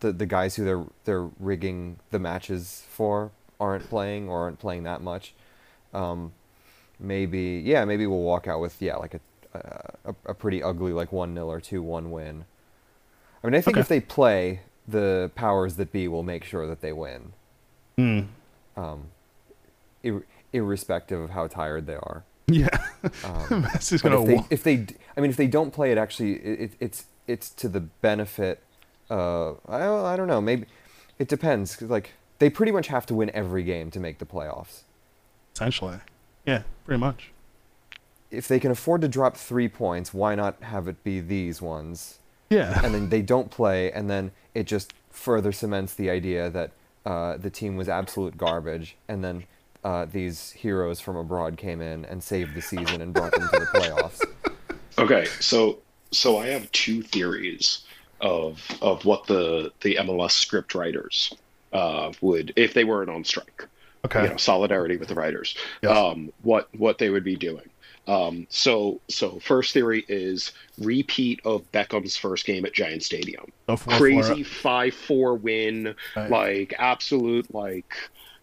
the, 0.00 0.12
the 0.12 0.26
guys 0.26 0.56
who 0.56 0.64
they're, 0.64 0.84
they're 1.04 1.28
rigging 1.38 1.98
the 2.10 2.18
matches 2.18 2.84
for 2.90 3.30
aren't 3.60 3.88
playing 3.88 4.28
or 4.28 4.40
aren't 4.42 4.58
playing 4.58 4.82
that 4.84 5.00
much, 5.02 5.32
um, 5.94 6.32
maybe, 6.98 7.62
yeah, 7.64 7.84
maybe 7.84 8.06
we'll 8.06 8.22
walk 8.22 8.46
out 8.46 8.60
with, 8.60 8.80
yeah, 8.80 8.96
like 8.96 9.14
a, 9.14 9.20
a, 10.04 10.14
a 10.26 10.34
pretty 10.34 10.62
ugly, 10.62 10.92
like 10.92 11.12
1 11.12 11.34
0 11.34 11.46
or 11.48 11.60
2 11.60 11.82
1 11.82 12.10
win. 12.10 12.44
I 13.42 13.46
mean, 13.46 13.54
I 13.54 13.60
think 13.60 13.76
Okay. 13.76 13.80
if 13.80 13.88
they 13.88 14.00
play, 14.00 14.60
the 14.88 15.30
powers 15.34 15.76
that 15.76 15.92
be 15.92 16.08
will 16.08 16.22
make 16.22 16.44
sure 16.44 16.66
that 16.66 16.80
they 16.80 16.92
win, 16.92 17.32
Hmm. 17.96 18.20
um, 18.76 19.08
ir- 20.02 20.24
irrespective 20.52 21.20
of 21.20 21.30
how 21.30 21.46
tired 21.46 21.86
they 21.86 21.94
are. 21.96 22.24
Yeah. 22.48 22.68
Um, 23.24 23.62
but 23.72 24.00
gonna. 24.02 24.22
if 24.22 24.26
they, 24.26 24.44
if 24.50 24.62
they, 24.62 24.86
I 25.16 25.20
mean, 25.20 25.30
if 25.30 25.36
they 25.36 25.48
don't 25.48 25.72
play 25.72 25.90
it, 25.90 25.98
actually, 25.98 26.34
it, 26.34 26.60
it, 26.60 26.72
it's 26.80 27.06
it's 27.26 27.50
to 27.50 27.68
the 27.68 27.80
benefit. 27.80 28.62
Uh, 29.10 29.52
I 29.68 29.78
don't, 29.80 30.04
I 30.04 30.14
don't 30.16 30.28
know. 30.28 30.40
Maybe 30.40 30.66
it 31.18 31.26
depends. 31.28 31.74
'cause, 31.74 31.90
like 31.90 32.12
they 32.38 32.48
pretty 32.50 32.70
much 32.70 32.86
have 32.88 33.04
to 33.06 33.14
win 33.14 33.30
every 33.30 33.64
game 33.64 33.90
to 33.92 33.98
make 34.00 34.18
the 34.18 34.26
playoffs. 34.26 34.82
essentially. 35.54 35.98
Yeah, 36.46 36.62
pretty 36.84 37.00
much. 37.00 37.32
If 38.30 38.48
they 38.48 38.58
can 38.58 38.70
afford 38.70 39.00
to 39.02 39.08
drop 39.08 39.36
three 39.36 39.68
points, 39.68 40.14
why 40.14 40.34
not 40.34 40.62
have 40.62 40.88
it 40.88 41.02
be 41.04 41.20
these 41.20 41.60
ones? 41.60 42.18
Yeah. 42.50 42.80
and 42.84 42.94
then 42.94 43.08
they 43.08 43.22
don't 43.22 43.50
play, 43.50 43.90
and 43.92 44.08
then 44.08 44.30
it 44.54 44.66
just 44.66 44.94
further 45.10 45.50
cements 45.52 45.94
the 45.94 46.10
idea 46.10 46.48
that 46.50 46.70
uh, 47.04 47.36
the 47.36 47.50
team 47.50 47.76
was 47.76 47.88
absolute 47.88 48.36
garbage, 48.36 48.96
and 49.08 49.22
then 49.24 49.44
uh, 49.84 50.04
these 50.04 50.52
heroes 50.52 51.00
from 51.00 51.16
abroad 51.16 51.56
came 51.56 51.80
in 51.80 52.04
and 52.04 52.22
saved 52.22 52.54
the 52.54 52.62
season 52.62 53.00
and 53.00 53.12
brought 53.12 53.32
them 53.32 53.48
to 53.52 53.60
the 53.60 53.66
playoffs. 53.66 54.22
Okay, 54.98 55.26
so 55.40 55.78
so 56.10 56.38
I 56.38 56.46
have 56.46 56.70
two 56.72 57.02
theories 57.02 57.84
of 58.20 58.60
of 58.80 59.04
what 59.04 59.26
the 59.26 59.72
the 59.82 59.96
MLS 60.00 60.32
script 60.32 60.74
writers 60.74 61.34
uh, 61.72 62.12
would 62.20 62.52
if 62.56 62.74
they 62.74 62.84
weren't 62.84 63.10
on 63.10 63.24
strike. 63.24 63.66
Okay. 64.06 64.24
you 64.24 64.30
know, 64.30 64.36
solidarity 64.36 64.96
with 64.96 65.08
the 65.08 65.14
writers. 65.14 65.56
Yes. 65.82 65.96
Um, 65.96 66.32
what 66.42 66.68
what 66.74 66.98
they 66.98 67.10
would 67.10 67.24
be 67.24 67.36
doing. 67.36 67.68
Um, 68.08 68.46
so 68.50 69.00
so 69.08 69.38
first 69.40 69.72
theory 69.72 70.04
is 70.08 70.52
repeat 70.78 71.40
of 71.44 71.70
Beckham's 71.72 72.16
first 72.16 72.46
game 72.46 72.64
at 72.64 72.72
Giant 72.72 73.02
Stadium. 73.02 73.52
For 73.66 73.74
it, 73.74 73.80
Crazy 73.98 74.42
five 74.42 74.94
four 74.94 75.34
win, 75.34 75.94
Right. 76.14 76.30
like 76.30 76.74
absolute 76.78 77.52
like 77.52 77.94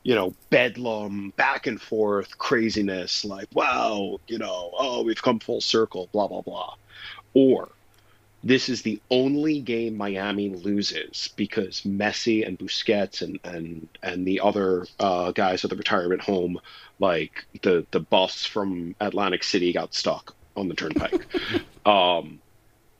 you 0.03 0.15
know 0.15 0.33
bedlam 0.49 1.31
back 1.37 1.65
and 1.65 1.81
forth 1.81 2.37
craziness. 2.37 3.23
Like 3.23 3.47
wow, 3.53 4.19
you 4.27 4.37
know 4.37 4.71
oh 4.77 5.03
we've 5.03 5.21
come 5.21 5.39
full 5.39 5.61
circle, 5.61 6.09
blah 6.11 6.27
blah 6.27 6.41
blah. 6.41 6.75
Or 7.33 7.69
this 8.43 8.67
is 8.67 8.81
the 8.81 9.01
only 9.09 9.61
game 9.61 9.95
Miami 9.95 10.49
loses 10.49 11.29
because 11.37 11.81
Messi 11.81 12.45
and 12.45 12.59
Busquets 12.59 13.21
and 13.21 13.39
and 13.43 13.87
and 14.03 14.27
the 14.27 14.41
other 14.41 14.85
uh, 14.99 15.31
guys 15.31 15.63
at 15.63 15.69
the 15.69 15.77
retirement 15.77 16.21
home, 16.21 16.59
like 16.99 17.45
the 17.61 17.85
the 17.91 18.01
bus 18.01 18.45
from 18.45 18.95
Atlantic 18.99 19.43
City, 19.43 19.71
got 19.71 19.93
stuck 19.93 20.35
on 20.57 20.67
the 20.67 20.75
turnpike. 20.75 21.25
um, 21.85 22.39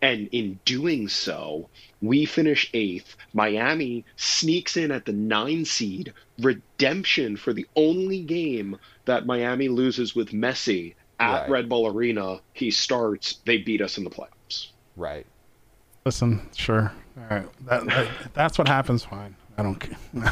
and 0.02 0.28
in 0.32 0.60
doing 0.66 1.08
so, 1.08 1.70
we 2.02 2.26
finish 2.26 2.70
eighth. 2.74 3.16
Miami 3.34 4.06
sneaks 4.16 4.78
in 4.78 4.92
at 4.92 5.06
the 5.06 5.14
nine 5.14 5.66
seed. 5.66 6.14
Redemption 6.40 7.38
for 7.38 7.54
the 7.54 7.68
only 7.76 8.22
game 8.22 8.78
that 9.06 9.26
Miami 9.26 9.68
loses 9.68 10.16
with 10.16 10.30
Messi 10.30 10.96
at 11.20 11.42
Right. 11.44 11.50
Red 11.50 11.70
Bull 11.70 11.88
Arena. 11.88 12.40
He 12.54 12.72
starts. 12.72 13.40
They 13.46 13.58
beat 13.58 13.82
us 13.82 13.98
in 13.98 14.04
the 14.04 14.10
playoffs. 14.10 14.68
Right. 14.96 15.26
Listen, 16.06 16.42
sure. 16.56 16.92
All 17.18 17.24
right. 17.38 17.66
That, 17.66 17.86
that 17.86 18.08
that's 18.34 18.58
what 18.58 18.68
happens. 18.68 19.04
Fine. 19.06 19.36
I 19.58 19.64
don't 19.64 19.76
care. 19.76 19.98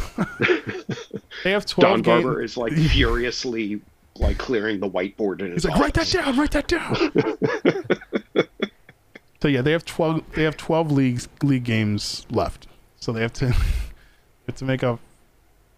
they 1.44 1.52
have 1.52 1.66
Don 1.66 1.76
twelve 1.76 2.04
games. 2.04 2.24
Garber 2.24 2.42
is 2.42 2.58
like 2.58 2.74
furiously 2.74 3.82
like 4.16 4.38
clearing 4.38 4.80
the 4.80 4.90
whiteboard 4.90 5.42
in 5.42 5.52
his 5.52 5.64
He's 5.64 5.72
like, 5.72 5.80
write 5.80 5.94
that 5.94 6.10
down. 6.10 6.38
Write 6.38 6.52
that 6.52 6.68
down. 6.68 6.96
so 9.42 9.48
yeah, 9.48 9.62
they 9.62 9.72
have 9.72 9.86
twelve. 9.86 10.24
They 10.34 10.44
have 10.44 10.58
twelve 10.58 10.92
leagues 10.92 11.30
league 11.44 11.64
games 11.64 12.26
left. 12.30 12.68
So 13.00 13.12
they 13.12 13.22
have 13.22 13.34
to 13.34 13.48
have 14.48 14.56
to 14.56 14.66
make 14.66 14.84
up 14.84 15.00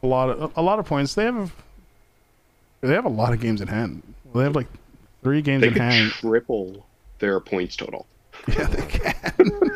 a 0.01 0.07
lot 0.07 0.29
of 0.29 0.51
a 0.57 0.61
lot 0.61 0.79
of 0.79 0.85
points. 0.85 1.13
They 1.13 1.25
have 1.25 1.53
they 2.81 2.93
have 2.93 3.05
a 3.05 3.09
lot 3.09 3.33
of 3.33 3.39
games 3.39 3.61
in 3.61 3.67
hand. 3.67 4.01
They 4.33 4.43
have 4.43 4.55
like 4.55 4.67
three 5.21 5.41
games 5.41 5.61
They 5.61 5.67
in 5.67 5.73
could 5.73 5.81
hand. 5.81 6.11
triple 6.11 6.85
their 7.19 7.39
points 7.39 7.75
total. 7.75 8.07
Yeah, 8.47 8.65
they 8.65 8.85
can. 8.87 9.72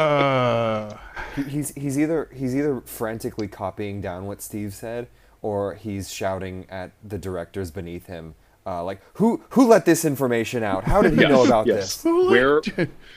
Uh, 0.00 0.96
He- 1.36 1.42
He's 1.44 1.74
he's 1.74 1.98
either 1.98 2.28
he's 2.32 2.54
either 2.54 2.80
frantically 2.82 3.48
copying 3.48 4.00
down 4.00 4.26
what 4.26 4.40
Steve 4.40 4.72
said, 4.74 5.08
or 5.42 5.74
he's 5.74 6.10
shouting 6.12 6.66
at 6.70 6.92
the 7.02 7.18
directors 7.18 7.70
beneath 7.72 8.06
him, 8.06 8.34
uh, 8.66 8.82
like 8.84 9.00
who 9.14 9.42
who 9.50 9.66
let 9.66 9.84
this 9.84 10.04
information 10.04 10.62
out? 10.62 10.84
How 10.84 11.02
did 11.02 11.18
he 11.18 11.26
know 11.26 11.44
about 11.44 11.66
yes. 11.66 12.02
this? 12.02 12.04
Where 12.04 12.62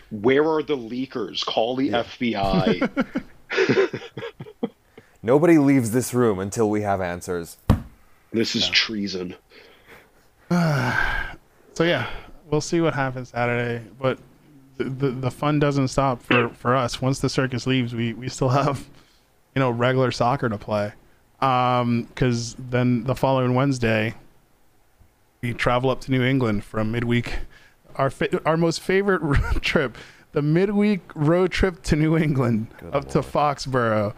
where 0.10 0.44
are 0.50 0.64
the 0.64 0.78
leakers? 0.78 1.46
Call 1.46 1.76
the 1.76 1.90
FBI. 1.90 3.16
Nobody 5.24 5.58
leaves 5.58 5.92
this 5.92 6.14
room 6.14 6.40
until 6.40 6.70
we 6.70 6.82
have 6.82 7.02
answers. 7.02 7.58
This 8.32 8.56
is 8.56 8.68
treason. 8.70 9.36
So 11.74 11.84
yeah, 11.84 12.10
we'll 12.50 12.60
see 12.60 12.82
what 12.82 12.96
happens 12.96 13.30
Saturday. 13.30 13.86
But 14.02 14.18
the 14.78 15.10
the, 15.10 15.32
fun 15.32 15.60
doesn't 15.60 15.90
stop 15.90 16.22
for, 16.22 16.50
for 16.50 16.76
us. 16.76 17.02
Once 17.02 17.20
the 17.20 17.30
circus 17.30 17.68
leaves, 17.68 17.94
we, 17.94 18.14
we 18.14 18.30
still 18.30 18.50
have 18.50 18.88
you 19.56 19.60
know 19.60 19.70
regular 19.70 20.12
soccer 20.12 20.50
to 20.50 20.58
play. 20.58 20.94
Um, 21.40 22.04
because 22.04 22.56
then 22.58 23.04
the 23.04 23.16
following 23.16 23.54
Wednesday, 23.54 24.16
we 25.42 25.54
travel 25.54 25.90
up 25.90 26.02
to 26.02 26.12
New 26.12 26.24
England 26.24 26.64
from 26.64 26.92
midweek. 26.92 27.40
Our 27.96 28.10
fa- 28.10 28.42
our 28.46 28.58
most 28.58 28.82
favorite 28.82 29.22
road 29.24 29.62
trip, 29.62 29.98
the 30.32 30.42
midweek 30.42 31.02
road 31.16 31.52
trip 31.52 31.84
to 31.84 31.96
New 31.96 32.18
England, 32.18 32.68
Good 32.80 32.94
up 32.94 33.08
to 33.10 33.20
lord. 33.20 33.32
Foxborough. 33.34 34.14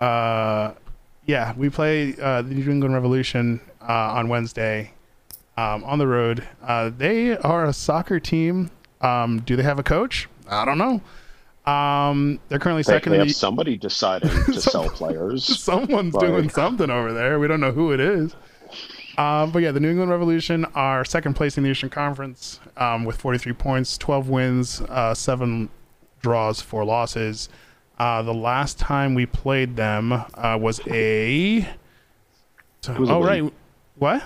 Uh, 0.00 0.74
yeah, 1.26 1.52
we 1.56 1.68
play 1.68 2.14
uh, 2.20 2.42
the 2.42 2.54
New 2.54 2.70
England 2.70 2.94
Revolution 2.94 3.60
uh, 3.82 4.14
on 4.14 4.28
Wednesday 4.28 4.92
um, 5.58 5.84
on 5.84 5.98
the 5.98 6.06
road. 6.06 6.46
Uh, 6.62 6.90
they 6.96 7.36
are 7.36 7.66
a 7.66 7.72
soccer 7.72 8.20
team. 8.20 8.70
Um, 9.00 9.40
do 9.40 9.56
they 9.56 9.62
have 9.62 9.78
a 9.78 9.82
coach? 9.82 10.28
I 10.48 10.64
don't 10.64 10.78
know. 10.78 11.00
Um, 11.70 12.40
they're 12.48 12.58
currently 12.58 12.82
They, 12.82 12.94
second 12.94 13.12
they 13.12 13.18
have 13.18 13.28
the. 13.28 13.32
somebody 13.34 13.76
deciding 13.76 14.30
to 14.46 14.60
sell 14.60 14.88
players. 14.88 15.44
Someone's 15.60 16.14
Like- 16.14 16.26
doing 16.26 16.48
something 16.50 16.90
over 16.90 17.12
there. 17.12 17.38
We 17.38 17.46
don't 17.48 17.60
know 17.60 17.72
who 17.72 17.92
it 17.92 18.00
is. 18.00 18.34
Um, 19.18 19.50
but 19.50 19.62
yeah, 19.62 19.72
the 19.72 19.80
New 19.80 19.90
England 19.90 20.10
Revolution 20.10 20.64
are 20.76 21.04
second 21.04 21.34
place 21.34 21.58
in 21.58 21.64
the 21.64 21.70
Eastern 21.70 21.90
Conference 21.90 22.60
um, 22.76 23.04
with 23.04 23.16
43 23.16 23.52
points, 23.54 23.98
12 23.98 24.28
wins, 24.28 24.80
uh, 24.82 25.12
seven 25.12 25.68
draws, 26.22 26.60
four 26.60 26.84
losses. 26.84 27.48
Uh, 27.98 28.22
the 28.22 28.32
last 28.34 28.78
time 28.78 29.14
we 29.14 29.26
played 29.26 29.74
them 29.74 30.12
uh, 30.12 30.56
was 30.60 30.80
a. 30.86 31.68
Was 32.96 33.10
oh 33.10 33.18
win. 33.18 33.26
right, 33.26 33.52
what? 33.96 34.22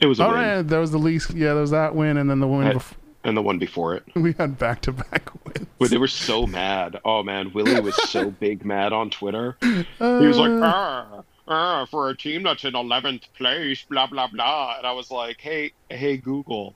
It 0.00 0.06
was 0.06 0.20
a 0.20 0.24
Oh 0.24 0.32
right, 0.32 0.62
there 0.62 0.78
was 0.80 0.92
the 0.92 0.98
least. 0.98 1.30
Yeah, 1.30 1.52
there 1.52 1.60
was 1.62 1.72
that 1.72 1.94
win, 1.96 2.16
and 2.16 2.30
then 2.30 2.38
the 2.38 2.46
win. 2.46 2.68
Hey. 2.68 2.72
Before, 2.74 2.96
and 3.24 3.36
the 3.36 3.42
one 3.42 3.58
before 3.58 3.94
it. 3.94 4.04
we 4.14 4.32
had 4.32 4.58
back 4.58 4.80
to 4.82 4.92
back 4.92 5.30
wins. 5.44 5.66
But 5.78 5.90
they 5.90 5.98
were 5.98 6.08
so 6.08 6.46
mad. 6.46 7.00
Oh 7.04 7.22
man, 7.22 7.52
Willie 7.52 7.80
was 7.80 7.96
so 8.10 8.30
big 8.40 8.64
mad 8.64 8.92
on 8.92 9.10
Twitter. 9.10 9.56
He 9.60 9.84
was 9.98 10.38
like, 10.38 10.50
Uh, 10.50 10.60
ah, 10.64 11.22
ah, 11.48 11.86
for 11.90 12.08
a 12.10 12.16
team 12.16 12.42
that's 12.44 12.64
in 12.64 12.74
eleventh 12.76 13.26
place, 13.34 13.84
blah 13.88 14.06
blah 14.06 14.28
blah. 14.28 14.76
And 14.78 14.86
I 14.86 14.92
was 14.92 15.10
like, 15.10 15.40
hey, 15.40 15.72
hey 15.90 16.16
Google, 16.16 16.74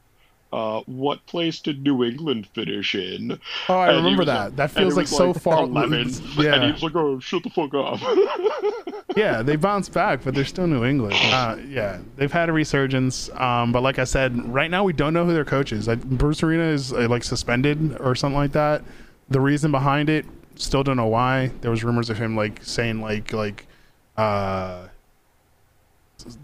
uh, 0.53 0.81
what 0.87 1.25
place 1.27 1.61
did 1.61 1.83
New 1.83 2.05
England 2.05 2.47
finish 2.55 2.95
in? 2.95 3.39
oh, 3.69 3.75
I 3.75 3.89
And 3.89 3.97
remember 4.05 4.25
that. 4.27 4.45
like- 4.45 4.57
that 4.57 4.71
feels 4.71 4.97
like 4.97 5.07
so 5.09 5.33
far. 5.35 5.65
11. 5.65 6.01
And 6.01 6.21
Yeah, 6.37 6.65
he 6.67 6.73
was 6.73 6.83
like, 6.83 6.95
oh, 6.95 7.19
shut 7.19 7.43
the 7.43 7.51
fuck 7.51 7.75
up. 7.75 8.01
yeah, 9.17 9.43
they 9.43 9.57
bounced 9.57 9.93
back, 9.93 10.21
but 10.25 10.35
they're 10.35 10.45
still 10.45 10.67
New 10.67 10.85
England. 10.85 11.15
Uh, 11.19 11.57
yeah, 11.69 11.99
they've 12.17 12.33
had 12.33 12.49
a 12.49 12.53
resurgence. 12.53 13.29
Um, 13.35 13.73
but 13.73 13.83
like 13.83 13.99
I 13.99 14.05
said, 14.05 14.37
right 14.53 14.71
now 14.71 14.85
we 14.85 14.93
don't 14.93 15.13
know 15.15 15.25
who 15.27 15.33
their 15.35 15.45
coach 15.45 15.73
is. 15.73 15.89
Like, 15.89 16.03
Bruce 16.05 16.43
Arena 16.43 16.65
is 16.65 16.93
uh, 16.93 17.07
like 17.09 17.25
suspended 17.25 17.97
or 18.01 18.15
something 18.15 18.39
like 18.39 18.53
that. 18.53 18.83
The 19.29 19.41
reason 19.41 19.73
behind 19.73 20.09
it, 20.09 20.25
still 20.55 20.83
don't 20.85 20.97
know 20.97 21.07
why. 21.09 21.51
There 21.61 21.71
was 21.71 21.83
rumors 21.85 22.09
of 22.09 22.19
him 22.19 22.37
like 22.37 22.61
saying 22.63 23.01
like 23.01 23.33
like, 23.33 23.67
uh, 24.17 24.87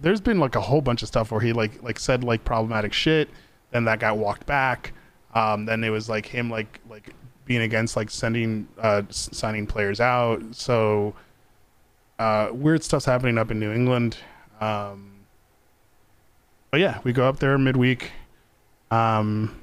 there's 0.01 0.21
been 0.21 0.39
like 0.39 0.55
a 0.57 0.61
whole 0.61 0.81
bunch 0.81 1.03
of 1.03 1.09
stuff 1.09 1.31
where 1.31 1.41
he 1.41 1.53
like 1.53 1.83
like 1.83 1.99
said 1.99 2.25
like 2.25 2.45
problematic 2.45 2.93
shit. 2.93 3.29
Then 3.73 3.85
that 3.85 3.99
got 3.99 4.16
walked 4.16 4.47
back. 4.47 4.93
Um, 5.35 5.64
then 5.64 5.83
it 5.83 5.91
was 5.91 6.09
like 6.09 6.27
him 6.27 6.49
like 6.51 6.79
like 6.89 7.11
being 7.45 7.62
against 7.62 7.97
like 7.97 8.11
sending 8.11 8.68
uh 8.79 9.03
signing 9.11 9.66
players 9.66 10.01
out. 10.01 10.43
So 10.55 11.14
uh, 12.18 12.51
weird 12.53 12.85
stuff's 12.85 13.05
happening 13.05 13.37
up 13.39 13.51
in 13.51 13.59
New 13.59 13.73
England. 13.73 14.16
Um, 14.61 15.11
but 16.70 16.81
yeah, 16.81 17.01
we 17.03 17.12
go 17.12 17.29
up 17.29 17.39
there 17.41 17.59
midweek. 17.59 18.12
Um, 18.91 19.61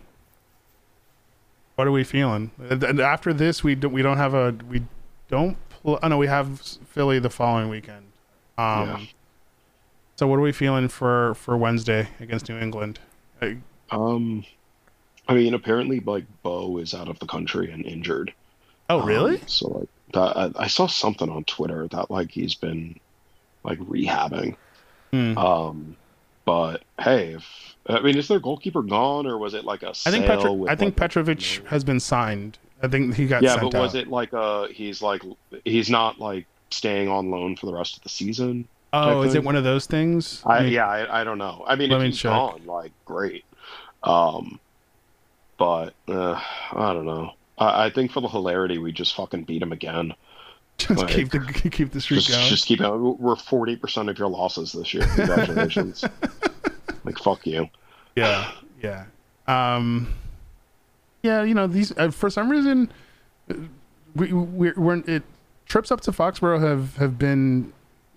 what 1.76 1.88
are 1.88 1.92
we 1.92 2.04
feeling? 2.04 2.52
And 2.60 3.00
after 3.00 3.32
this, 3.32 3.64
we 3.64 3.76
don't 3.76 3.94
we 3.94 4.02
don't 4.02 4.18
have 4.18 4.34
a 4.34 4.54
we 4.70 4.82
don't. 5.30 5.56
Pl- 5.70 6.00
oh 6.04 6.08
no, 6.08 6.18
we 6.18 6.28
have 6.28 6.60
Philly 6.60 7.20
the 7.20 7.30
following 7.30 7.70
weekend. 7.70 8.08
Um, 8.58 8.90
Yeah. 8.90 9.00
So 10.18 10.28
what 10.28 10.38
are 10.38 10.42
we 10.42 10.52
feeling 10.52 10.90
for 10.90 11.34
for 11.36 11.56
Wednesday 11.56 12.10
against 12.20 12.50
New 12.50 12.58
England? 12.60 13.00
Um, 13.92 14.46
I 15.28 15.34
mean, 15.34 15.54
apparently, 15.54 16.00
like 16.00 16.26
Bou 16.44 16.78
is 16.80 16.94
out 16.94 17.08
of 17.08 17.20
the 17.20 17.26
country 17.28 17.72
and 17.72 17.86
injured. 17.86 18.34
oh 18.90 19.02
Um, 19.02 19.08
really? 19.08 19.42
so 19.46 19.68
like, 19.70 19.90
that, 20.14 20.38
I, 20.58 20.64
I 20.64 20.68
saw 20.68 20.88
something 20.88 21.30
on 21.30 21.44
Twitter 21.44 21.88
that 21.90 22.10
like 22.10 22.32
he's 22.32 22.56
been 22.56 23.00
like 23.64 23.80
rehabbing. 23.80 24.56
Hmm. 25.12 25.38
Um, 25.38 25.96
but 26.46 26.84
hey, 27.00 27.34
if 27.34 27.76
I 27.88 28.00
mean, 28.02 28.18
is 28.18 28.28
their 28.28 28.40
goalkeeper 28.40 28.82
gone, 28.82 29.28
or 29.28 29.38
was 29.38 29.54
it 29.54 29.66
like 29.66 29.84
a 29.84 29.90
I 29.90 30.12
think 30.12 30.26
sale 30.26 30.38
Petro- 30.38 30.54
with, 30.54 30.70
I 30.72 30.76
think 30.76 31.00
like, 31.00 31.12
Petrovic 31.12 31.68
has 31.68 31.84
been 31.84 32.00
signed. 32.00 32.58
I 32.82 32.88
think 32.88 33.16
he 33.16 33.28
got 33.28 33.44
yeah, 33.44 33.56
sent 33.60 33.72
but 33.74 33.82
was 33.82 33.96
out. 33.96 34.02
it 34.04 34.08
like 34.08 34.34
uh 34.34 34.68
he's 34.68 35.02
like 35.02 35.22
he's 35.66 35.90
not 35.90 36.20
like 36.20 36.46
staying 36.72 37.08
on 37.10 37.30
loan 37.30 37.56
for 37.56 37.66
the 37.66 37.74
rest 37.74 37.98
of 37.98 38.04
the 38.04 38.10
season? 38.10 38.68
oh, 38.94 39.22
is 39.22 39.36
it 39.36 39.44
one 39.44 39.56
of 39.56 39.64
those 39.64 39.86
things? 39.86 40.42
I 40.46 40.62
Maybe- 40.62 40.76
yeah, 40.76 40.88
I, 40.88 41.22
I 41.22 41.24
don't 41.24 41.38
know. 41.38 41.64
I 41.68 41.76
mean, 41.76 41.90
Let 41.92 41.98
if 41.98 42.02
me 42.02 42.08
he's 42.08 42.18
check. 42.20 42.32
gone, 42.32 42.62
like 42.66 42.92
great. 43.06 43.44
Um, 44.04 44.60
but 45.58 45.94
uh, 46.08 46.40
I 46.72 46.94
don't 46.94 47.06
know. 47.06 47.34
I, 47.58 47.86
I 47.86 47.90
think 47.90 48.12
for 48.12 48.22
the 48.22 48.28
hilarity, 48.28 48.78
we 48.78 48.92
just 48.92 49.16
fucking 49.16 49.44
beat 49.44 49.62
him 49.62 49.72
again. 49.72 50.14
just 50.78 51.02
like- 51.02 51.10
keep 51.10 51.30
the 51.32 51.40
keep 51.72 51.92
the 51.92 52.02
streak 52.02 52.22
Just 52.22 52.30
going. 52.32 52.48
just 52.50 52.66
keep 52.66 52.82
it. 52.82 52.90
We're 52.90 53.36
forty 53.36 53.76
percent 53.76 54.10
of 54.10 54.18
your 54.18 54.30
losses 54.30 54.72
this 54.72 54.94
year. 54.94 55.06
Congratulations. 55.16 56.06
like 57.04 57.18
fuck 57.18 57.46
you. 57.46 57.70
Yeah, 58.16 58.52
yeah. 58.82 59.06
Um, 59.48 60.14
yeah, 61.24 61.44
you 61.44 61.54
know 61.54 61.68
these 61.68 61.96
uh, 61.98 62.12
for 62.12 62.30
some 62.30 62.50
reason 62.50 62.92
we 64.16 64.32
we're, 64.32 64.74
we're 64.76 65.04
it 65.08 65.24
trips 65.66 65.92
up 65.92 66.02
to 66.02 66.12
Foxborough 66.12 66.62
have 66.62 66.96
have 66.98 67.18
been 67.18 67.74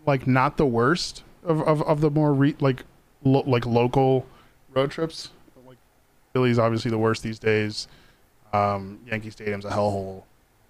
like 0.06 0.26
not 0.26 0.56
the 0.56 0.66
worst 0.66 1.22
of 1.44 1.60
of, 1.62 1.82
of 1.82 2.00
the 2.00 2.10
more 2.10 2.32
re, 2.32 2.54
like 2.60 2.84
lo, 3.24 3.42
like 3.46 3.66
local 3.66 4.26
road 4.74 4.90
trips. 4.90 5.30
Philly's 6.32 6.58
obviously 6.58 6.90
the 6.90 6.98
worst 6.98 7.22
these 7.22 7.38
days. 7.38 7.88
Um, 8.52 9.00
Yankee 9.06 9.30
Stadium's 9.30 9.64
a 9.64 9.70
hellhole. 9.70 10.24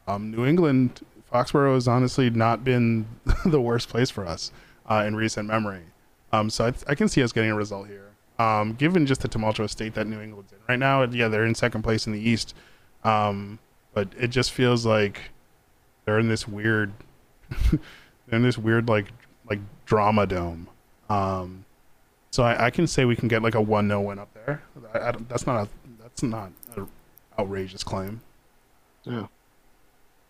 Um, 0.06 0.30
New 0.30 0.44
England 0.44 1.00
Foxborough 1.32 1.74
has 1.74 1.88
honestly 1.88 2.30
not 2.30 2.64
been 2.64 3.06
the 3.46 3.60
worst 3.60 3.88
place 3.88 4.10
for 4.10 4.26
us 4.26 4.52
uh, 4.86 5.04
in 5.06 5.16
recent 5.16 5.48
memory. 5.48 5.82
Um, 6.32 6.50
so 6.50 6.66
I, 6.66 6.72
I 6.88 6.94
can 6.94 7.08
see 7.08 7.22
us 7.22 7.32
getting 7.32 7.50
a 7.50 7.54
result 7.54 7.88
here. 7.88 8.10
Um, 8.38 8.72
given 8.74 9.06
just 9.06 9.20
the 9.20 9.28
tumultuous 9.28 9.72
state 9.72 9.94
that 9.94 10.06
New 10.06 10.20
England's 10.20 10.52
in 10.52 10.58
right 10.68 10.78
now, 10.78 11.02
yeah, 11.04 11.28
they're 11.28 11.44
in 11.44 11.54
second 11.54 11.82
place 11.82 12.06
in 12.06 12.12
the 12.12 12.18
East, 12.18 12.54
um, 13.04 13.58
but 13.94 14.08
it 14.18 14.28
just 14.28 14.52
feels 14.52 14.84
like 14.86 15.20
they're 16.04 16.18
in 16.18 16.28
this 16.28 16.48
weird, 16.48 16.92
they're 17.70 18.38
in 18.38 18.42
this 18.42 18.58
weird 18.58 18.88
like 18.88 19.08
like 19.48 19.60
drama 19.84 20.26
dome. 20.26 20.68
Um, 21.08 21.64
so 22.32 22.42
I, 22.42 22.66
I 22.66 22.70
can 22.70 22.86
say 22.88 23.04
we 23.04 23.14
can 23.14 23.28
get 23.28 23.42
like 23.42 23.54
a 23.54 23.60
one 23.60 23.86
0 23.86 24.00
win 24.00 24.18
up 24.18 24.32
there. 24.34 24.60
I, 24.92 25.08
I 25.08 25.12
don't- 25.12 25.28
that's 25.28 25.46
not 25.46 25.66
a 25.66 25.68
that's 26.02 26.22
not 26.24 26.50
an 26.76 26.88
outrageous 27.38 27.84
claim. 27.84 28.20
Yeah. 29.04 29.26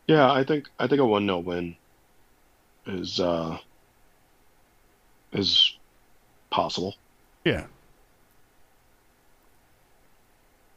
Yeah, 0.06 0.30
I 0.30 0.44
think 0.44 0.68
I 0.78 0.86
think 0.86 1.00
a 1.00 1.06
one 1.06 1.24
0 1.26 1.38
win 1.38 1.76
is 2.86 3.18
uh 3.20 3.56
is 5.32 5.76
possible. 6.50 6.94
Yeah, 7.44 7.64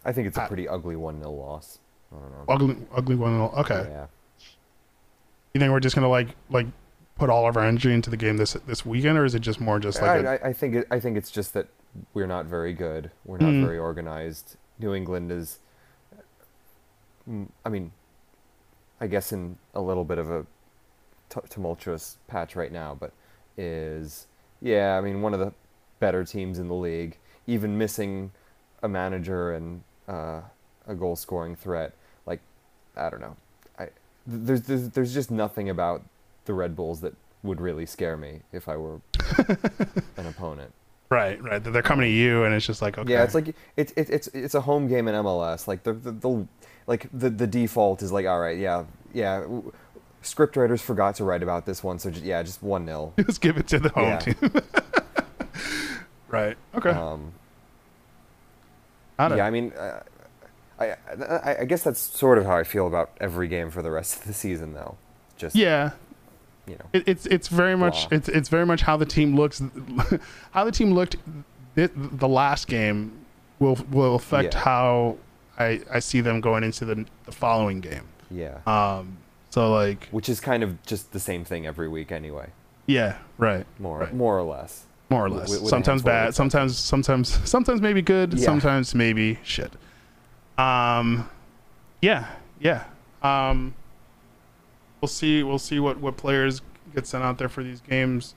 I 0.05 0.11
think 0.11 0.28
it's 0.28 0.38
a 0.38 0.47
pretty 0.47 0.67
ugly 0.67 0.95
1 0.95 1.19
0 1.19 1.32
loss. 1.32 1.80
I 2.11 2.19
don't 2.19 2.32
know. 2.32 2.45
ugly 2.47 2.78
ugly 2.95 3.15
one 3.15 3.32
0 3.36 3.53
Okay, 3.57 3.88
Yeah. 3.89 4.05
you 5.53 5.59
think 5.59 5.71
we're 5.71 5.80
just 5.80 5.95
gonna 5.95 6.09
like 6.09 6.30
like 6.49 6.67
put 7.18 7.30
all 7.30 7.47
of 7.47 7.55
our 7.57 7.63
energy 7.63 7.93
into 7.93 8.09
the 8.09 8.18
game 8.18 8.38
this 8.38 8.53
this 8.68 8.86
weekend, 8.86 9.18
or 9.18 9.26
is 9.26 9.36
it 9.36 9.39
just 9.39 9.59
more 9.61 9.80
just 9.80 10.01
like 10.01 10.24
a, 10.24 10.30
I, 10.30 10.34
I, 10.36 10.49
I 10.49 10.53
think 10.53 10.76
it, 10.76 10.88
I 10.91 10.99
think 10.99 11.18
it's 11.18 11.32
just 11.32 11.53
that 11.53 11.68
we're 12.13 12.28
not 12.28 12.45
very 12.45 12.74
good. 12.74 13.11
We're 13.24 13.38
not 13.38 13.53
Mm. 13.53 13.63
very 13.63 13.78
organized. 13.78 14.57
New 14.80 14.93
England 14.93 15.32
is, 15.32 15.59
mm, 17.30 17.47
I 17.66 17.70
mean, 17.70 17.91
I 18.99 19.07
guess 19.07 19.32
in 19.32 19.57
a 19.74 19.82
little 19.82 20.03
bit 20.03 20.18
of 20.18 20.30
a 20.30 20.45
t- 21.30 21.39
tumultuous 21.49 22.18
patch 22.28 22.55
right 22.55 22.72
now, 22.72 22.95
but 22.99 23.13
is 23.57 24.28
yeah. 24.61 24.97
I 24.97 25.01
mean, 25.01 25.22
one 25.22 25.34
of 25.34 25.39
the 25.39 25.53
better 25.99 26.26
teams 26.26 26.59
in 26.59 26.68
the 26.68 26.74
league, 26.76 27.18
even 27.47 27.78
missing 27.78 28.32
a 28.84 28.89
manager 28.89 29.53
and 29.53 29.84
uh, 30.09 30.41
a 30.86 30.93
goal 30.95 31.16
scoring 31.16 31.55
threat. 31.55 31.93
Like, 32.26 32.41
I 32.97 33.09
don't 33.09 33.22
know. 33.22 33.38
I 33.80 33.88
there's, 34.28 34.63
there's 34.63 34.89
there's 34.89 35.13
just 35.13 35.32
nothing 35.32 35.70
about 35.70 36.03
the 36.46 36.54
Red 36.54 36.76
Bulls 36.76 37.02
that 37.02 37.14
would 37.43 37.62
really 37.62 37.86
scare 37.86 38.18
me 38.18 38.41
if 38.52 38.68
I 38.68 38.76
were 38.78 39.02
an 40.18 40.26
opponent. 40.28 40.74
right 41.10 41.41
right 41.43 41.64
they're 41.64 41.82
coming 41.84 42.10
to 42.10 42.12
you 42.16 42.43
and 42.43 42.56
it's 42.56 42.66
just 42.66 42.82
like 42.82 42.98
okay 42.98 43.12
Yeah, 43.14 43.24
it's 43.24 43.36
like 43.36 43.56
it's 43.78 43.93
it's 43.96 44.10
it's 44.10 44.28
it's 44.30 44.56
a 44.56 44.62
home 44.62 44.88
game 44.88 45.08
in 45.08 45.16
MLS. 45.16 45.68
Like 45.68 45.84
the 45.84 45.93
the, 45.93 46.12
the 46.12 46.48
like 46.88 47.08
the 47.14 47.30
the 47.30 47.46
default 47.48 48.02
is 48.02 48.12
like 48.12 48.26
all 48.26 48.39
right, 48.39 48.58
yeah, 48.58 48.86
yeah. 49.14 49.46
Script 50.24 50.56
writers 50.58 50.82
forgot 50.82 51.14
to 51.18 51.24
write 51.24 51.43
about 51.43 51.68
this 51.68 51.84
one, 51.84 52.00
so 52.00 52.10
just, 52.10 52.26
yeah, 52.26 52.41
just 52.41 52.64
one 52.64 52.88
0 52.88 53.14
Just 53.28 53.41
give 53.41 53.58
it 53.58 53.68
to 53.68 53.78
the 53.78 53.89
home 53.89 54.04
Yeah. 54.06 54.18
team. 54.18 54.36
right. 56.30 56.58
Okay. 56.74 56.89
Um, 56.89 57.32
it. 59.20 59.38
yeah, 59.38 59.46
I 59.46 59.52
mean, 59.52 59.72
uh, 59.78 60.02
I, 60.80 60.96
I 61.20 61.58
I 61.62 61.66
guess 61.66 61.84
that's 61.84 62.00
sort 62.00 62.38
of 62.39 62.46
how 62.46 62.58
I 62.58 62.64
feel 62.64 62.88
about 62.88 63.12
every 63.22 63.48
game 63.48 63.70
for 63.70 63.82
the 63.84 63.91
rest 63.91 64.18
of 64.20 64.26
the 64.26 64.34
season, 64.34 64.74
though. 64.74 64.98
Just 65.38 65.56
yeah. 65.56 65.91
You 66.68 66.76
know, 66.76 66.86
It, 66.93 67.03
it's 67.07 67.26
it's 67.28 67.47
very 67.47 67.76
much 67.78 68.09
Blah. 68.09 68.18
it's 68.18 68.30
it's 68.30 68.49
very 68.49 68.66
much 68.66 68.82
how 68.82 68.97
the 68.97 69.05
team 69.05 69.36
looks. 69.36 69.61
how 70.51 70.63
the 70.63 70.72
team 70.72 70.93
looked 70.93 71.16
the, 71.76 71.91
the 71.93 72.28
last 72.28 72.68
game 72.68 73.11
will 73.59 73.78
will 73.91 74.16
affect 74.16 74.53
Yeah. 74.53 74.59
how 74.61 75.18
I 75.59 75.82
I 75.91 75.99
see 75.99 76.22
them 76.22 76.41
going 76.41 76.63
into 76.63 76.86
the 76.86 77.05
the 77.26 77.32
following 77.32 77.82
game. 77.82 78.03
yeah. 78.32 78.57
Um. 78.66 79.18
So 79.51 79.72
like 79.72 80.07
Which 80.09 80.28
is 80.28 80.39
kind 80.41 80.63
of 80.63 80.82
just 80.86 81.13
the 81.13 81.20
same 81.20 81.45
thing 81.45 81.66
every 81.66 81.88
week, 81.88 82.11
anyway, 82.11 82.49
yeah 82.88 83.18
more 83.38 83.63
more 83.80 83.99
Right. 83.99 84.13
more 84.13 84.38
or 84.38 84.43
less. 84.43 84.84
more 85.09 85.26
or 85.26 85.30
less. 85.30 85.70
sometimes 85.70 86.01
bad. 86.01 86.34
Sometimes 86.36 86.78
sometimes 86.78 87.30
sometimes 87.49 87.80
maybe 87.82 88.01
good. 88.01 88.34
Yeah. 88.34 88.43
Sometimes 88.45 88.93
maybe 88.95 89.39
shit. 89.43 89.72
Um. 90.57 91.30
Yeah. 92.01 92.28
Yeah. 92.59 92.84
Um. 93.22 93.74
We'll 95.06 95.10
see. 95.10 95.43
We'll 95.43 95.60
see 95.60 95.80
what 95.80 95.99
what 95.99 96.18
players 96.18 96.64
get 96.95 97.06
sent 97.06 97.24
out 97.24 97.38
there 97.38 97.47
for 97.47 97.62
these 97.62 97.80
games. 97.80 98.34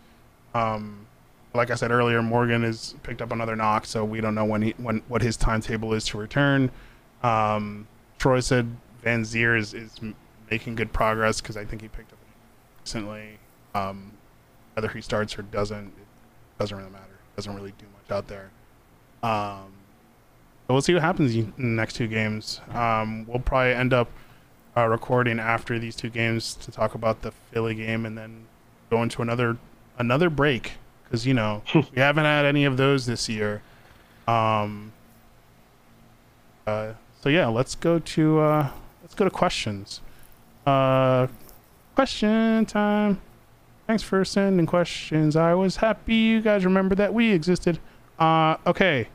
Um. 0.52 1.06
Like 1.54 1.70
I 1.70 1.76
said 1.76 1.90
earlier, 1.90 2.22
Morgan 2.22 2.62
has 2.62 2.94
picked 3.02 3.22
up 3.22 3.32
another 3.32 3.56
knock, 3.56 3.86
so 3.86 4.04
we 4.04 4.20
don't 4.20 4.34
know 4.34 4.44
when 4.44 4.60
he 4.60 4.74
when 4.76 5.00
what 5.08 5.22
his 5.22 5.34
timetable 5.38 5.94
is 5.94 6.04
to 6.08 6.18
return. 6.18 6.70
Um. 7.22 7.88
Troy 8.18 8.40
said 8.40 8.76
Vanzeir 9.02 9.58
is 9.58 9.72
is 9.72 9.98
making 10.50 10.74
good 10.74 10.92
progress 10.92 11.40
because 11.40 11.56
I 11.56 11.64
think 11.64 11.80
he 11.80 11.88
picked 11.88 12.12
up 12.12 12.18
recently. 12.82 13.38
Um. 13.74 14.12
Whether 14.74 14.88
he 14.88 15.00
starts 15.00 15.38
or 15.38 15.42
doesn't, 15.42 15.86
it 15.86 16.58
doesn't 16.58 16.76
really 16.76 16.90
matter. 16.90 17.18
Doesn't 17.34 17.54
really 17.54 17.72
do 17.78 17.86
much 17.96 18.14
out 18.14 18.28
there. 18.28 18.50
Um. 19.22 19.72
But 20.66 20.74
we'll 20.74 20.82
see 20.82 20.92
what 20.92 21.02
happens 21.02 21.34
in 21.34 21.50
the 21.56 21.62
next 21.64 21.94
two 21.94 22.08
games. 22.08 22.60
Um, 22.74 23.24
we'll 23.26 23.38
probably 23.38 23.72
end 23.72 23.94
up 23.94 24.10
uh, 24.78 24.86
recording 24.86 25.40
after 25.40 25.78
these 25.78 25.96
two 25.96 26.08
games 26.08 26.54
to 26.54 26.70
talk 26.70 26.94
about 26.94 27.22
the 27.22 27.32
Philly 27.32 27.74
game, 27.74 28.06
and 28.06 28.16
then 28.16 28.46
go 28.90 29.02
into 29.02 29.22
another 29.22 29.56
another 29.98 30.30
break 30.30 30.74
because 31.04 31.26
you 31.26 31.34
know 31.34 31.62
we 31.74 31.96
haven't 31.96 32.24
had 32.24 32.44
any 32.44 32.64
of 32.64 32.76
those 32.76 33.06
this 33.06 33.28
year. 33.28 33.62
Um, 34.28 34.92
uh, 36.66 36.92
so 37.20 37.28
yeah, 37.28 37.48
let's 37.48 37.74
go 37.74 37.98
to 37.98 38.38
uh, 38.38 38.70
let's 39.02 39.14
go 39.14 39.24
to 39.24 39.30
questions. 39.30 40.00
Uh, 40.64 41.26
question 41.94 42.64
time. 42.66 43.20
Thanks 43.86 44.02
for 44.02 44.24
sending 44.24 44.66
questions. 44.66 45.34
I 45.34 45.54
was 45.54 45.76
happy 45.76 46.14
you 46.14 46.40
guys 46.40 46.64
remember 46.64 46.94
that 46.94 47.14
we 47.14 47.32
existed. 47.32 47.78
Uh, 48.18 48.56
okay. 48.66 49.08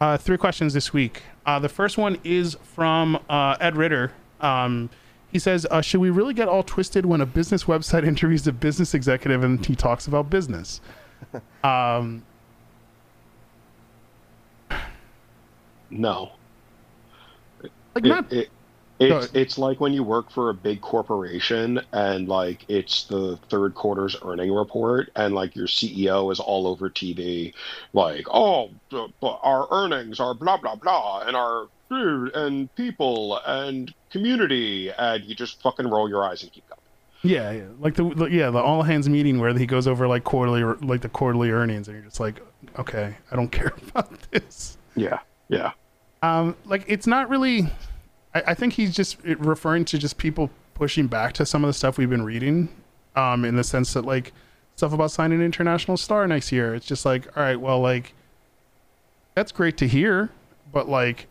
Uh, 0.00 0.18
three 0.18 0.36
questions 0.36 0.74
this 0.74 0.92
week. 0.92 1.22
Uh, 1.46 1.60
the 1.60 1.68
first 1.68 1.96
one 1.96 2.18
is 2.24 2.56
from 2.64 3.16
uh, 3.30 3.56
Ed 3.60 3.76
Ritter. 3.76 4.12
Um, 4.42 4.90
he 5.30 5.38
says, 5.38 5.66
uh, 5.70 5.80
"Should 5.80 6.00
we 6.00 6.10
really 6.10 6.34
get 6.34 6.48
all 6.48 6.62
twisted 6.62 7.06
when 7.06 7.20
a 7.20 7.26
business 7.26 7.64
website 7.64 8.04
interviews 8.06 8.46
a 8.46 8.52
business 8.52 8.92
executive 8.94 9.42
and 9.44 9.64
he 9.64 9.74
talks 9.74 10.06
about 10.06 10.28
business?" 10.30 10.80
um, 11.64 12.22
No. 15.90 16.32
like 17.94 18.04
It- 18.04 18.08
not 18.08 18.32
it- 18.32 18.50
it's 19.02 19.34
it's 19.34 19.58
like 19.58 19.80
when 19.80 19.92
you 19.92 20.02
work 20.02 20.30
for 20.30 20.50
a 20.50 20.54
big 20.54 20.80
corporation 20.80 21.80
and 21.92 22.28
like 22.28 22.64
it's 22.68 23.04
the 23.04 23.38
third 23.48 23.74
quarter's 23.74 24.16
earning 24.22 24.52
report 24.52 25.10
and 25.16 25.34
like 25.34 25.54
your 25.56 25.66
CEO 25.66 26.30
is 26.32 26.40
all 26.40 26.66
over 26.66 26.88
TV 26.90 27.52
like 27.92 28.26
oh 28.32 28.70
our 29.22 29.66
earnings 29.70 30.20
are 30.20 30.34
blah 30.34 30.56
blah 30.56 30.74
blah 30.76 31.20
and 31.26 31.36
our 31.36 31.68
food 31.88 32.34
and 32.34 32.74
people 32.74 33.38
and 33.46 33.92
community 34.10 34.90
and 34.96 35.24
you 35.24 35.34
just 35.34 35.60
fucking 35.62 35.88
roll 35.88 36.08
your 36.08 36.24
eyes 36.24 36.42
and 36.42 36.52
keep 36.52 36.66
going. 36.68 36.78
yeah, 37.22 37.50
yeah, 37.52 37.64
like 37.78 37.94
the, 37.94 38.04
the 38.14 38.24
yeah 38.26 38.50
the 38.50 38.58
all 38.58 38.82
hands 38.82 39.08
meeting 39.08 39.38
where 39.40 39.56
he 39.56 39.66
goes 39.66 39.86
over 39.86 40.08
like 40.08 40.24
quarterly 40.24 40.62
like 40.82 41.00
the 41.02 41.08
quarterly 41.08 41.50
earnings 41.50 41.88
and 41.88 41.96
you're 41.96 42.04
just 42.04 42.18
like, 42.20 42.40
okay, 42.78 43.14
I 43.30 43.36
don't 43.36 43.48
care 43.52 43.72
about 43.88 44.10
this. 44.30 44.76
Yeah. 44.96 45.20
Yeah. 45.48 45.72
Um, 46.22 46.56
like 46.64 46.84
it's 46.88 47.06
not 47.06 47.28
really. 47.28 47.68
I, 48.34 48.42
I 48.48 48.54
think 48.54 48.74
he's 48.74 48.94
just 48.94 49.18
referring 49.24 49.84
to 49.86 49.98
just 49.98 50.18
people 50.18 50.50
pushing 50.74 51.06
back 51.06 51.32
to 51.34 51.46
some 51.46 51.64
of 51.64 51.68
the 51.68 51.74
stuff 51.74 51.98
we've 51.98 52.10
been 52.10 52.24
reading, 52.24 52.68
um, 53.16 53.44
in 53.44 53.56
the 53.56 53.64
sense 53.64 53.92
that 53.94 54.04
like 54.04 54.32
stuff 54.76 54.92
about 54.92 55.10
signing 55.10 55.38
an 55.38 55.44
international 55.44 55.96
star 55.96 56.26
next 56.26 56.52
year. 56.52 56.74
It's 56.74 56.86
just 56.86 57.04
like, 57.04 57.36
all 57.36 57.42
right, 57.42 57.60
well, 57.60 57.80
like 57.80 58.14
that's 59.34 59.52
great 59.52 59.76
to 59.78 59.88
hear, 59.88 60.30
but 60.72 60.88
like, 60.88 61.26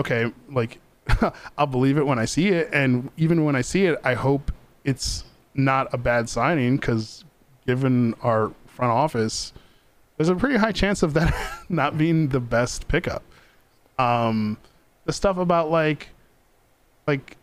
okay, 0.00 0.32
like 0.50 0.78
I'll 1.58 1.66
believe 1.66 1.98
it 1.98 2.06
when 2.06 2.18
I 2.18 2.24
see 2.24 2.48
it, 2.48 2.68
and 2.72 3.10
even 3.16 3.44
when 3.44 3.56
I 3.56 3.62
see 3.62 3.86
it, 3.86 3.98
I 4.04 4.14
hope 4.14 4.52
it's 4.84 5.24
not 5.54 5.92
a 5.92 5.98
bad 5.98 6.28
signing 6.28 6.76
because 6.76 7.24
given 7.66 8.14
our 8.22 8.52
front 8.66 8.92
office, 8.92 9.52
there's 10.16 10.28
a 10.28 10.34
pretty 10.34 10.56
high 10.56 10.72
chance 10.72 11.02
of 11.02 11.14
that 11.14 11.34
not 11.68 11.96
being 11.98 12.28
the 12.28 12.40
best 12.40 12.88
pickup 12.88 13.22
um 13.98 14.56
the 15.08 15.12
stuff 15.14 15.38
about 15.38 15.70
like 15.70 16.10
like 17.06 17.38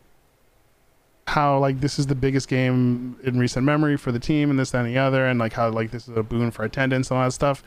how 1.26 1.58
like 1.58 1.80
this 1.82 1.98
is 1.98 2.06
the 2.06 2.14
biggest 2.14 2.48
game 2.48 3.18
in 3.24 3.40
recent 3.40 3.66
memory 3.66 3.98
for 3.98 4.12
the 4.12 4.20
team 4.20 4.52
and 4.52 4.60
this 4.60 4.70
that, 4.70 4.86
and 4.86 4.96
the 4.96 5.00
other 5.00 5.26
and 5.26 5.40
like 5.40 5.54
how 5.54 5.68
like 5.72 5.90
this 5.90 6.08
is 6.08 6.16
a 6.16 6.22
boon 6.22 6.52
for 6.52 6.64
attendance 6.64 7.10
and 7.10 7.18
all 7.18 7.26
that 7.26 7.32
stuff 7.32 7.64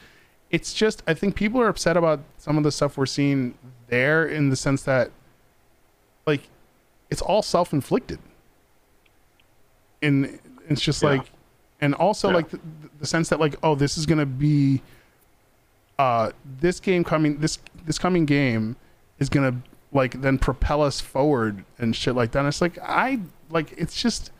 it's 0.52 0.72
just 0.72 1.02
i 1.08 1.12
think 1.14 1.34
people 1.34 1.60
are 1.60 1.66
upset 1.66 1.96
about 1.96 2.20
some 2.36 2.56
of 2.56 2.62
the 2.62 2.70
stuff 2.70 2.96
we're 2.96 3.06
seeing 3.06 3.58
there 3.88 4.24
in 4.24 4.50
the 4.50 4.54
sense 4.54 4.84
that 4.84 5.10
like 6.28 6.42
it's 7.10 7.20
all 7.20 7.42
self-inflicted 7.42 8.20
and 10.00 10.38
it's 10.68 10.80
just 10.80 11.02
Yeah. 11.02 11.08
like 11.08 11.30
and 11.80 11.92
also 11.92 12.28
Yeah. 12.28 12.36
like 12.36 12.50
the, 12.50 12.60
the 13.00 13.06
sense 13.06 13.28
that 13.30 13.40
like 13.40 13.56
oh 13.64 13.74
this 13.74 13.98
is 13.98 14.06
gonna 14.06 14.26
be 14.26 14.80
uh 15.98 16.30
this 16.60 16.78
game 16.78 17.02
coming 17.02 17.38
this 17.38 17.58
this 17.84 17.98
coming 17.98 18.26
game 18.26 18.76
is 19.18 19.28
gonna 19.28 19.56
like 19.92 20.20
then 20.20 20.38
propel 20.38 20.82
us 20.82 21.00
forward 21.00 21.64
and 21.78 21.94
shit 21.94 22.14
like 22.14 22.32
that. 22.32 22.40
And 22.40 22.48
it's 22.48 22.60
like 22.60 22.78
i 22.82 23.20
like 23.50 23.72
it's 23.76 24.00
just 24.00 24.30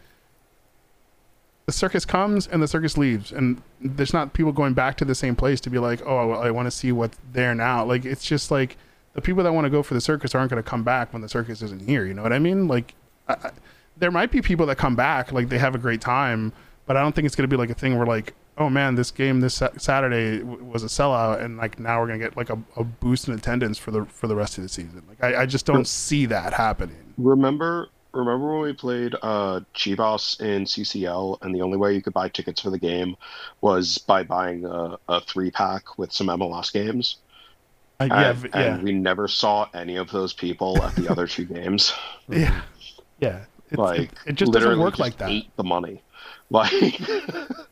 the 1.67 1.73
circus 1.73 2.05
comes 2.05 2.47
and 2.47 2.63
the 2.63 2.69
circus 2.69 2.97
leaves. 2.97 3.33
And 3.33 3.63
there's 3.81 4.13
not 4.13 4.33
people 4.33 4.53
going 4.53 4.75
back 4.75 4.97
to 4.99 5.05
the 5.05 5.15
same 5.15 5.37
place 5.37 5.61
to 5.63 5.71
be 5.71 5.79
like 5.79 6.01
oh 6.05 6.29
well, 6.29 6.43
i 6.43 6.51
want 6.51 6.67
to 6.67 6.71
see 6.71 6.93
what's 6.93 7.19
there 7.33 7.55
now. 7.55 7.85
Like 7.85 8.05
it's 8.05 8.25
just 8.25 8.51
like 8.51 8.77
the 9.15 9.23
people 9.23 9.43
that 9.45 9.53
want 9.53 9.65
to 9.65 9.71
go 9.71 9.83
for 9.83 9.95
the 9.95 10.01
circus 10.01 10.35
aren't 10.35 10.51
going 10.51 10.63
to 10.63 10.69
come 10.69 10.85
back 10.85 11.13
when 11.13 11.23
the 11.23 11.29
circus 11.29 11.63
isn't 11.63 11.83
here 11.83 12.05
you 12.05 12.15
know 12.15 12.23
what 12.23 12.33
i 12.33 12.39
mean? 12.39 12.69
Like 12.69 12.95
I, 13.29 13.35
I, 13.35 13.51
there 13.97 14.11
might 14.11 14.31
be 14.31 14.41
people 14.41 14.67
that 14.67 14.77
come 14.77 14.97
back 14.97 15.33
like 15.33 15.49
they 15.49 15.59
have 15.59 15.75
a 15.75 15.79
great 15.79 16.01
time 16.01 16.53
but 16.87 16.97
i 16.97 17.03
don't 17.03 17.15
think 17.15 17.27
it's 17.27 17.35
going 17.35 17.49
to 17.49 17.55
be 17.55 17.59
like 17.59 17.71
a 17.71 17.75
thing 17.75 17.97
where 17.97 18.07
like 18.07 18.33
oh 18.59 18.69
man 18.69 18.95
this 18.95 19.11
game 19.11 19.41
this 19.41 19.63
saturday 19.79 20.43
was 20.43 20.83
a 20.83 20.87
sellout 20.87 21.43
and 21.43 21.57
like 21.57 21.79
now 21.79 22.01
we're 22.01 22.07
going 22.07 22.19
to 22.19 22.25
get 22.27 22.37
like 22.37 22.51
a, 22.51 22.59
a 22.77 22.85
boost 22.85 23.29
in 23.29 23.35
attendance 23.35 23.79
for 23.79 23.91
the 23.91 24.05
for 24.07 24.27
the 24.27 24.37
rest 24.37 24.59
of 24.59 24.63
the 24.63 24.69
season 24.69 25.03
like 25.09 25.23
i, 25.23 25.43
I 25.43 25.47
just 25.47 25.65
don't 25.67 25.87
see 25.87 26.27
that 26.27 26.53
happening 26.53 27.15
Remember 27.19 27.89
remember 28.13 28.53
when 28.55 28.63
we 28.63 28.73
played 28.73 29.15
uh 29.23 29.61
Chivas 29.75 30.41
in 30.41 30.65
CCL 30.65 31.39
and 31.43 31.55
the 31.55 31.61
only 31.61 31.77
way 31.77 31.95
you 31.95 32.01
could 32.01 32.15
buy 32.15 32.29
tickets 32.29 32.61
for 32.61 32.71
the 32.71 32.79
game 32.79 33.17
was 33.61 33.99
by 33.99 34.23
buying 34.23 34.65
a, 34.65 34.97
a 35.09 35.21
three 35.21 35.51
pack 35.51 35.99
with 35.99 36.13
some 36.13 36.29
MLS 36.29 36.73
games? 36.73 37.17
like, 38.01 38.11
yeah 38.11 38.31
and, 38.31 38.39
v- 38.39 38.49
and 38.55 38.83
we 38.85 38.93
never 38.93 39.27
saw 39.29 39.69
any 39.75 39.97
of 39.97 40.11
those 40.13 40.33
people 40.33 40.81
at 40.83 40.95
the 40.95 41.09
other 41.09 41.27
two 41.27 41.45
games. 41.45 41.93
yeah 42.29 42.63
yeah 43.21 43.45
It's- 43.71 43.79
like 43.79 44.13
it, 44.13 44.19
it 44.27 44.33
just 44.37 44.53
doesn't 44.53 44.79
work 44.79 44.93
just 44.95 45.01
like 45.01 45.17
that 45.19 45.31
Ate 45.31 45.57
the 45.57 45.65
money. 45.65 46.03
Like 46.51 46.73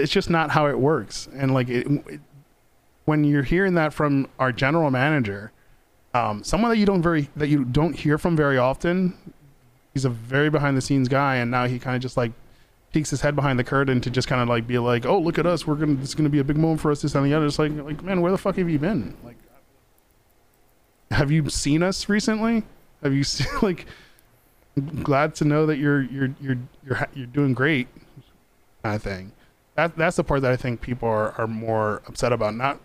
it's 0.00 0.12
just 0.12 0.30
not 0.30 0.50
how 0.50 0.66
it 0.66 0.78
works. 0.78 1.28
And 1.34 1.54
like 1.54 1.68
it, 1.68 1.86
it, 1.86 2.20
when 3.04 3.24
you're 3.24 3.42
hearing 3.42 3.74
that 3.74 3.92
from 3.92 4.28
our 4.38 4.52
general 4.52 4.90
manager 4.90 5.52
um, 6.14 6.42
someone 6.42 6.70
that 6.70 6.78
you 6.78 6.86
don't 6.86 7.02
very 7.02 7.28
that 7.36 7.48
you 7.48 7.64
don't 7.64 7.94
hear 7.94 8.18
from 8.18 8.36
very 8.36 8.58
often 8.58 9.16
he's 9.94 10.04
a 10.04 10.10
very 10.10 10.50
behind 10.50 10.76
the 10.76 10.80
scenes 10.80 11.08
guy 11.08 11.36
and 11.36 11.50
now 11.50 11.66
he 11.66 11.78
kind 11.78 11.96
of 11.96 12.02
just 12.02 12.16
like 12.16 12.32
peeks 12.92 13.10
his 13.10 13.20
head 13.20 13.36
behind 13.36 13.58
the 13.58 13.64
curtain 13.64 14.00
to 14.00 14.10
just 14.10 14.26
kind 14.26 14.42
of 14.42 14.48
like 14.48 14.66
be 14.66 14.78
like 14.78 15.06
oh 15.06 15.18
look 15.18 15.38
at 15.38 15.46
us. 15.46 15.66
We're 15.66 15.76
gonna 15.76 15.94
this 15.94 16.10
is 16.10 16.14
gonna 16.14 16.28
be 16.28 16.40
a 16.40 16.44
big 16.44 16.56
moment 16.56 16.80
for 16.80 16.90
us 16.90 17.02
this 17.02 17.14
and 17.14 17.24
the 17.24 17.34
other. 17.34 17.46
It's 17.46 17.58
like 17.58 17.72
like 17.72 18.02
man 18.02 18.20
where 18.20 18.32
the 18.32 18.38
fuck 18.38 18.56
have 18.56 18.68
you 18.68 18.78
been? 18.78 19.16
Like 19.24 19.36
have 21.12 21.30
you 21.30 21.48
seen 21.48 21.82
us 21.82 22.08
recently? 22.08 22.64
Have 23.02 23.14
you 23.14 23.22
seen 23.22 23.46
like 23.62 23.86
glad 25.02 25.34
to 25.36 25.44
know 25.44 25.66
that 25.66 25.78
you're 25.78 26.02
you're 26.02 26.34
you're 26.40 26.58
you're 26.84 27.08
you're 27.14 27.26
doing 27.26 27.54
great 27.54 27.86
kind 28.82 28.96
of 28.96 29.02
thing 29.02 29.32
that 29.88 29.96
that's 29.96 30.16
the 30.16 30.24
part 30.24 30.42
that 30.42 30.52
I 30.52 30.56
think 30.56 30.80
people 30.80 31.08
are, 31.08 31.32
are 31.40 31.46
more 31.46 32.02
upset 32.06 32.32
about. 32.32 32.54
Not 32.54 32.80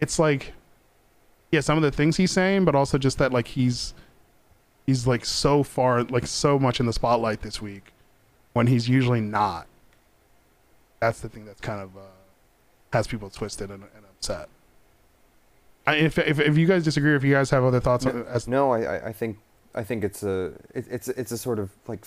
it's 0.00 0.18
like 0.18 0.52
yeah, 1.50 1.60
some 1.60 1.76
of 1.78 1.82
the 1.82 1.90
things 1.90 2.16
he's 2.16 2.30
saying, 2.30 2.64
but 2.64 2.74
also 2.74 2.98
just 2.98 3.18
that 3.18 3.32
like 3.32 3.48
he's 3.48 3.94
he's 4.86 5.06
like 5.06 5.24
so 5.24 5.62
far 5.62 6.04
like 6.04 6.26
so 6.26 6.58
much 6.58 6.80
in 6.80 6.86
the 6.86 6.92
spotlight 6.92 7.42
this 7.42 7.60
week 7.60 7.92
when 8.52 8.66
he's 8.66 8.88
usually 8.88 9.20
not. 9.20 9.66
That's 11.00 11.20
the 11.20 11.28
thing 11.28 11.44
that's 11.44 11.60
kind 11.60 11.80
of 11.80 11.96
uh, 11.96 12.00
has 12.92 13.06
people 13.06 13.30
twisted 13.30 13.70
and, 13.70 13.84
and 13.94 14.04
upset. 14.04 14.48
I, 15.86 15.94
if, 15.96 16.18
if 16.18 16.38
if 16.38 16.58
you 16.58 16.66
guys 16.66 16.84
disagree, 16.84 17.14
if 17.16 17.24
you 17.24 17.32
guys 17.32 17.50
have 17.50 17.64
other 17.64 17.80
thoughts, 17.80 18.04
on, 18.04 18.26
as 18.26 18.46
No, 18.46 18.72
I, 18.72 19.08
I- 19.08 19.12
think 19.12 19.38
I 19.74 19.84
think 19.84 20.04
it's 20.04 20.22
a 20.22 20.52
it, 20.74 20.86
it's 20.90 21.08
it's 21.08 21.32
a 21.32 21.38
sort 21.38 21.58
of 21.58 21.70
like 21.86 22.04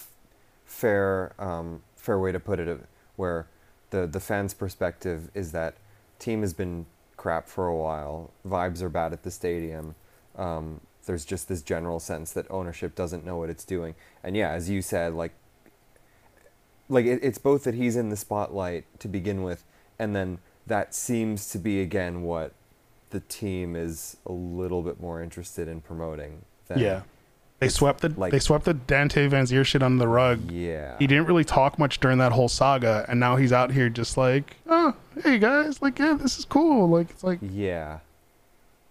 fair 0.65 1.33
um, 1.39 1.81
fair 1.95 2.19
way 2.19 2.31
to 2.31 2.39
put 2.39 2.59
it, 2.59 2.79
where 3.15 3.47
the 3.91 4.07
the 4.07 4.19
fans' 4.19 4.53
perspective 4.53 5.29
is 5.33 5.51
that 5.51 5.75
team 6.19 6.41
has 6.41 6.53
been 6.53 6.85
crap 7.15 7.47
for 7.47 7.67
a 7.67 7.75
while, 7.75 8.31
vibes 8.45 8.81
are 8.81 8.89
bad 8.89 9.13
at 9.13 9.23
the 9.23 9.31
stadium. 9.31 9.95
Um, 10.35 10.81
there's 11.05 11.25
just 11.25 11.47
this 11.47 11.61
general 11.61 11.99
sense 11.99 12.31
that 12.33 12.45
ownership 12.49 12.95
doesn't 12.95 13.25
know 13.25 13.37
what 13.37 13.49
it's 13.49 13.63
doing, 13.63 13.95
and 14.23 14.35
yeah, 14.35 14.51
as 14.51 14.69
you 14.69 14.81
said, 14.81 15.13
like 15.13 15.33
like 16.89 17.05
it, 17.05 17.19
it's 17.23 17.37
both 17.37 17.63
that 17.63 17.75
he's 17.75 17.95
in 17.95 18.09
the 18.09 18.17
spotlight 18.17 18.85
to 18.99 19.07
begin 19.07 19.43
with, 19.43 19.63
and 19.97 20.15
then 20.15 20.39
that 20.67 20.93
seems 20.93 21.49
to 21.49 21.57
be 21.57 21.81
again 21.81 22.21
what 22.23 22.53
the 23.11 23.19
team 23.21 23.75
is 23.75 24.17
a 24.25 24.31
little 24.31 24.81
bit 24.81 24.99
more 24.99 25.21
interested 25.21 25.67
in 25.67 25.81
promoting. 25.81 26.43
Than, 26.67 26.79
yeah, 26.79 27.01
they 27.61 27.69
swept 27.69 28.01
the 28.01 28.09
like- 28.09 28.31
they 28.31 28.39
swept 28.39 28.65
the 28.65 28.73
Dante 28.73 29.27
Vanzeir 29.29 29.65
shit 29.65 29.81
under 29.81 29.99
the 29.99 30.07
rug. 30.07 30.51
yeah, 30.51 30.97
He 30.99 31.07
didn't 31.07 31.27
really 31.27 31.45
talk 31.45 31.79
much 31.79 31.99
during 31.99 32.17
that 32.17 32.31
whole 32.33 32.49
saga, 32.49 33.05
and 33.07 33.19
now 33.19 33.35
he's 33.37 33.53
out 33.53 33.71
here 33.71 33.87
just 33.87 34.17
like, 34.17 34.57
oh, 34.67 34.95
hey 35.23 35.37
guys, 35.39 35.81
like, 35.81 35.97
yeah, 35.99 36.13
this 36.13 36.37
is 36.39 36.45
cool. 36.45 36.89
Like, 36.89 37.09
it's 37.11 37.23
like 37.23 37.39
yeah. 37.41 37.99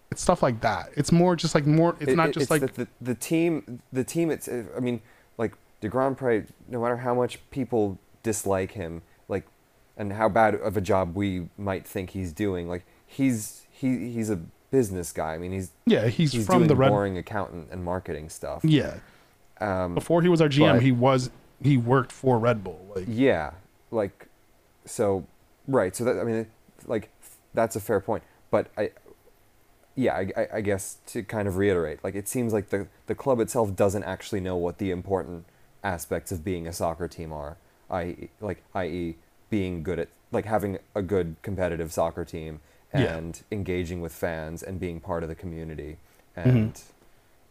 it's 0.09 0.21
stuff 0.21 0.41
like 0.41 0.61
that. 0.61 0.89
It's 0.95 1.11
more 1.11 1.35
just 1.35 1.53
like 1.53 1.65
more. 1.67 1.95
It's 1.99 2.11
It- 2.11 2.15
not 2.15 2.31
just 2.31 2.49
like 2.49 2.61
that 2.61 2.75
the, 2.75 2.87
the 2.99 3.15
team. 3.15 3.81
The 3.93 4.03
team. 4.03 4.31
It's. 4.31 4.47
Uh, 4.47 4.63
I 4.75 4.79
mean, 4.79 5.01
like 5.37 5.53
de 5.81 5.89
Grandpré. 5.89 6.17
Probably, 6.17 6.43
no 6.69 6.81
matter 6.81 6.97
how 6.97 7.13
much 7.13 7.39
people 7.51 7.97
dislike 8.23 8.71
him, 8.71 9.01
like, 9.27 9.45
and 9.97 10.13
how 10.13 10.29
bad 10.29 10.55
of 10.55 10.77
a 10.77 10.81
job 10.81 11.15
we 11.15 11.49
might 11.57 11.85
think 11.85 12.11
he's 12.11 12.31
doing, 12.31 12.69
like 12.69 12.85
he's 13.05 13.63
he 13.69 14.11
he's 14.11 14.29
a 14.29 14.39
business 14.71 15.11
guy. 15.11 15.33
I 15.35 15.37
mean, 15.37 15.51
he's 15.51 15.71
yeah, 15.85 16.07
he's, 16.07 16.31
he's 16.31 16.45
from 16.45 16.67
the 16.67 16.75
Red. 16.75 16.89
boring 16.89 17.17
accountant 17.17 17.67
and 17.71 17.83
marketing 17.83 18.29
stuff. 18.29 18.63
Yeah, 18.63 18.95
Um, 19.59 19.93
before 19.93 20.21
he 20.21 20.29
was 20.29 20.41
our 20.41 20.49
GM, 20.49 20.73
but- 20.75 20.81
he 20.83 20.91
was 20.91 21.29
he 21.61 21.77
worked 21.77 22.11
for 22.11 22.39
Red 22.39 22.63
Bull. 22.63 22.83
Like, 22.95 23.05
Yeah, 23.07 23.51
like, 23.91 24.27
so, 24.85 25.25
right. 25.67 25.95
So 25.95 26.03
that 26.05 26.17
I 26.19 26.23
mean, 26.23 26.47
like, 26.87 27.09
that's 27.53 27.75
a 27.75 27.79
fair 27.79 27.99
point. 27.99 28.23
But 28.49 28.67
I, 28.77 28.91
yeah, 29.95 30.15
I, 30.15 30.31
I, 30.35 30.47
I 30.55 30.61
guess 30.61 30.97
to 31.07 31.21
kind 31.21 31.47
of 31.47 31.57
reiterate, 31.57 32.03
like, 32.03 32.15
it 32.15 32.27
seems 32.27 32.51
like 32.53 32.69
the 32.69 32.87
the 33.07 33.13
club 33.15 33.39
itself 33.39 33.75
doesn't 33.75 34.03
actually 34.03 34.39
know 34.41 34.55
what 34.55 34.77
the 34.79 34.89
important 34.89 35.45
aspects 35.83 36.31
of 36.31 36.43
being 36.43 36.65
a 36.67 36.73
soccer 36.73 37.07
team 37.07 37.31
are. 37.33 37.57
I 37.89 38.29
like, 38.39 38.63
i.e., 38.73 39.17
being 39.49 39.83
good 39.83 39.99
at 39.99 40.07
like 40.31 40.45
having 40.45 40.77
a 40.95 41.01
good 41.01 41.35
competitive 41.41 41.91
soccer 41.91 42.23
team 42.23 42.61
Yeah. 42.93 43.15
and 43.17 43.41
engaging 43.51 44.01
with 44.01 44.13
fans 44.13 44.61
and 44.63 44.79
being 44.79 44.99
part 44.99 45.23
of 45.23 45.29
the 45.29 45.35
community 45.35 45.97
and 46.35 46.81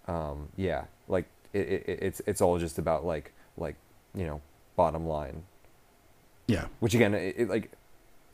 um, 0.07 0.49
yeah, 0.57 0.84
like 1.09 1.24
it, 1.53 1.68
it, 1.68 1.99
it's 2.03 2.20
it's 2.26 2.41
all 2.41 2.59
just 2.59 2.78
about 2.78 3.05
like 3.05 3.32
like 3.57 3.76
you 4.14 4.26
know 4.26 4.41
bottom 4.76 5.07
line 5.07 5.43
yeah, 6.47 6.64
which 6.80 6.95
again, 6.95 7.14
it, 7.14 7.36
it, 7.38 7.49
like 7.49 7.70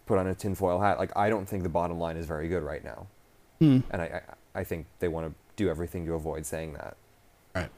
put 0.07 0.17
on 0.19 0.27
a 0.27 0.35
tinfoil 0.35 0.81
hat. 0.81 0.99
Like 0.99 1.15
I 1.15 1.29
don't 1.29 1.47
think 1.47 1.63
the 1.65 1.69
bottom 1.69 1.99
line 1.99 2.17
is 2.17 2.25
very 2.25 2.49
good 2.49 2.63
right 2.63 2.83
now, 2.83 3.07
Hmm. 3.59 3.81
and 3.91 4.01
I, 4.01 4.23
I 4.55 4.61
I 4.61 4.65
think 4.65 4.87
they 5.01 5.09
want 5.09 5.27
to 5.27 5.35
do 5.57 5.69
everything 5.69 6.07
to 6.07 6.15
avoid 6.15 6.47
saying 6.47 6.73
that. 6.75 6.97
right. 7.55 7.69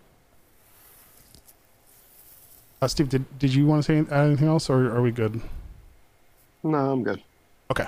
Uh, 2.81 2.87
Steve, 2.87 3.09
did 3.09 3.25
did 3.41 3.53
you 3.53 3.67
want 3.67 3.83
to 3.83 3.87
say 4.07 4.15
anything 4.15 4.47
else, 4.47 4.71
or 4.71 4.95
are 4.95 5.03
we 5.03 5.11
good? 5.11 5.41
No, 6.63 6.93
I'm 6.93 7.03
good. 7.03 7.21
Okay. 7.73 7.87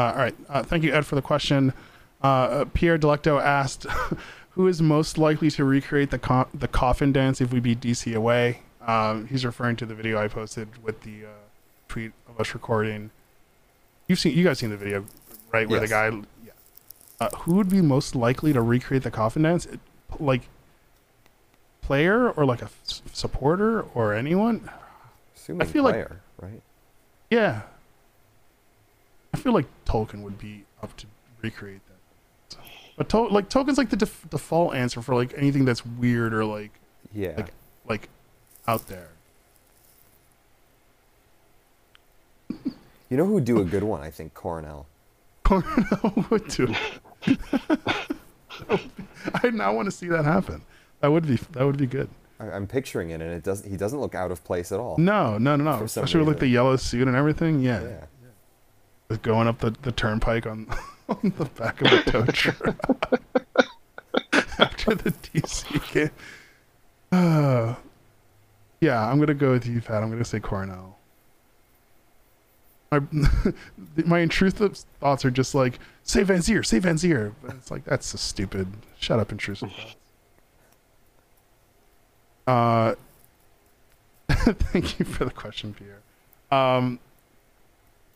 Uh, 0.00 0.12
all 0.12 0.18
right. 0.18 0.34
Uh, 0.48 0.62
thank 0.62 0.82
you, 0.82 0.92
Ed, 0.94 1.04
for 1.04 1.14
the 1.14 1.22
question. 1.22 1.72
Uh, 2.22 2.64
Pierre 2.72 2.98
Delecto 2.98 3.40
asked, 3.42 3.84
"Who 4.50 4.66
is 4.66 4.80
most 4.80 5.18
likely 5.18 5.50
to 5.50 5.64
recreate 5.64 6.10
the 6.10 6.18
co- 6.18 6.48
the 6.54 6.68
coffin 6.68 7.12
dance 7.12 7.40
if 7.40 7.52
we 7.52 7.60
beat 7.60 7.80
DC 7.80 8.14
away?" 8.14 8.60
Um, 8.86 9.26
he's 9.26 9.44
referring 9.44 9.76
to 9.76 9.86
the 9.86 9.94
video 9.94 10.18
I 10.18 10.28
posted 10.28 10.82
with 10.82 11.02
the 11.02 11.26
uh, 11.26 11.28
tweet 11.88 12.12
of 12.28 12.40
us 12.40 12.54
recording. 12.54 13.10
You've 14.08 14.18
seen, 14.18 14.36
you 14.36 14.42
guys 14.44 14.58
seen 14.58 14.70
the 14.70 14.76
video, 14.76 15.04
right? 15.52 15.68
Where 15.68 15.80
the 15.80 15.86
guy, 15.88 16.08
yeah. 16.44 16.52
Uh, 17.20 17.28
who 17.40 17.54
would 17.56 17.68
be 17.68 17.82
most 17.82 18.14
likely 18.14 18.52
to 18.54 18.62
recreate 18.62 19.02
the 19.02 19.10
coffin 19.10 19.42
dance? 19.42 19.66
It- 19.66 19.80
Like 20.18 20.48
player 21.82 22.30
or 22.30 22.44
like 22.44 22.62
a 22.62 22.70
s- 22.86 23.02
supporter 23.12 23.82
or 23.94 24.14
anyone? 24.14 24.70
Assuming 25.36 25.66
feel 25.66 25.84
like- 25.84 25.94
player, 25.94 26.20
right? 26.40 26.62
Yeah. 27.30 27.62
I 29.32 29.36
feel 29.38 29.52
like 29.52 29.66
Tolkin 29.84 30.22
would 30.22 30.38
be 30.38 30.64
up 30.82 30.96
to 30.98 31.06
recreate 31.42 31.80
that. 31.88 32.58
But 32.96 33.08
to- 33.10 33.28
like 33.28 33.48
Tolkin's 33.48 33.78
like 33.78 33.90
the 33.90 33.96
def- 33.96 34.26
default 34.30 34.74
answer 34.74 35.00
for 35.02 35.14
like 35.14 35.32
anything 35.36 35.64
that's 35.64 35.84
weird 35.86 36.34
or 36.34 36.44
like 36.44 36.72
Yeah. 37.14 37.34
like 37.36 37.52
like 37.88 38.08
out 38.68 38.86
there. 38.88 39.08
you 43.08 43.16
know 43.16 43.24
who 43.24 43.34
would 43.34 43.44
do 43.44 43.60
a 43.60 43.64
good 43.64 43.82
one? 43.84 44.02
I 44.02 44.10
think 44.10 44.34
Coronel. 44.34 44.86
Coronel 45.44 46.26
would 46.30 46.46
do. 46.48 46.72
I 49.42 49.50
now 49.50 49.74
want 49.74 49.86
to 49.86 49.90
see 49.92 50.08
that 50.08 50.24
happen. 50.24 50.62
That 51.00 51.08
would 51.12 51.26
be 51.26 51.36
that 51.52 51.64
would 51.64 51.76
be 51.78 51.86
good. 51.86 52.08
I, 52.38 52.50
I'm 52.50 52.66
picturing 52.66 53.10
it, 53.10 53.20
and 53.20 53.30
it 53.32 53.42
does. 53.42 53.64
He 53.64 53.76
doesn't 53.76 54.00
look 54.00 54.14
out 54.14 54.30
of 54.30 54.44
place 54.44 54.70
at 54.72 54.78
all. 54.80 54.96
No, 54.98 55.38
no, 55.38 55.56
no, 55.56 55.64
no. 55.78 55.84
Especially 55.84 56.20
with 56.20 56.28
like 56.28 56.38
the 56.38 56.46
yellow 56.48 56.76
suit 56.76 57.06
and 57.08 57.16
everything. 57.16 57.60
Yeah. 57.60 57.82
Yeah. 57.82 58.04
Going 59.18 59.48
up 59.48 59.58
the, 59.58 59.70
the 59.82 59.90
turnpike 59.90 60.46
on, 60.46 60.68
on 61.08 61.32
the 61.36 61.44
back 61.44 61.80
of 61.80 61.92
a 61.92 62.02
tow 62.04 62.24
truck 62.32 62.76
after 64.60 64.94
the 64.94 65.10
DC 65.10 65.92
game. 65.92 66.10
Uh, 67.10 67.74
yeah, 68.80 69.04
I'm 69.10 69.18
gonna 69.18 69.34
go 69.34 69.50
with 69.50 69.66
you, 69.66 69.80
Pat. 69.80 70.02
I'm 70.02 70.10
gonna 70.10 70.24
say 70.24 70.38
Coronel. 70.38 70.96
My 72.92 73.00
my 74.04 74.18
intrusive 74.20 74.76
thoughts 75.00 75.24
are 75.24 75.30
just 75.30 75.56
like 75.56 75.80
say 76.04 76.22
Vanzeir, 76.22 76.64
say 76.64 76.78
Vanzeir, 76.78 77.32
but 77.42 77.56
it's 77.56 77.70
like 77.70 77.84
that's 77.84 78.06
so 78.06 78.16
stupid. 78.16 78.68
Shut 78.98 79.18
up, 79.18 79.32
intrusive 79.32 79.72
thoughts. 79.72 79.96
Uh, 82.46 82.94
thank 84.28 84.98
you 84.98 85.04
for 85.04 85.24
the 85.24 85.30
question, 85.30 85.74
Pierre. 85.74 86.00
Um, 86.50 86.98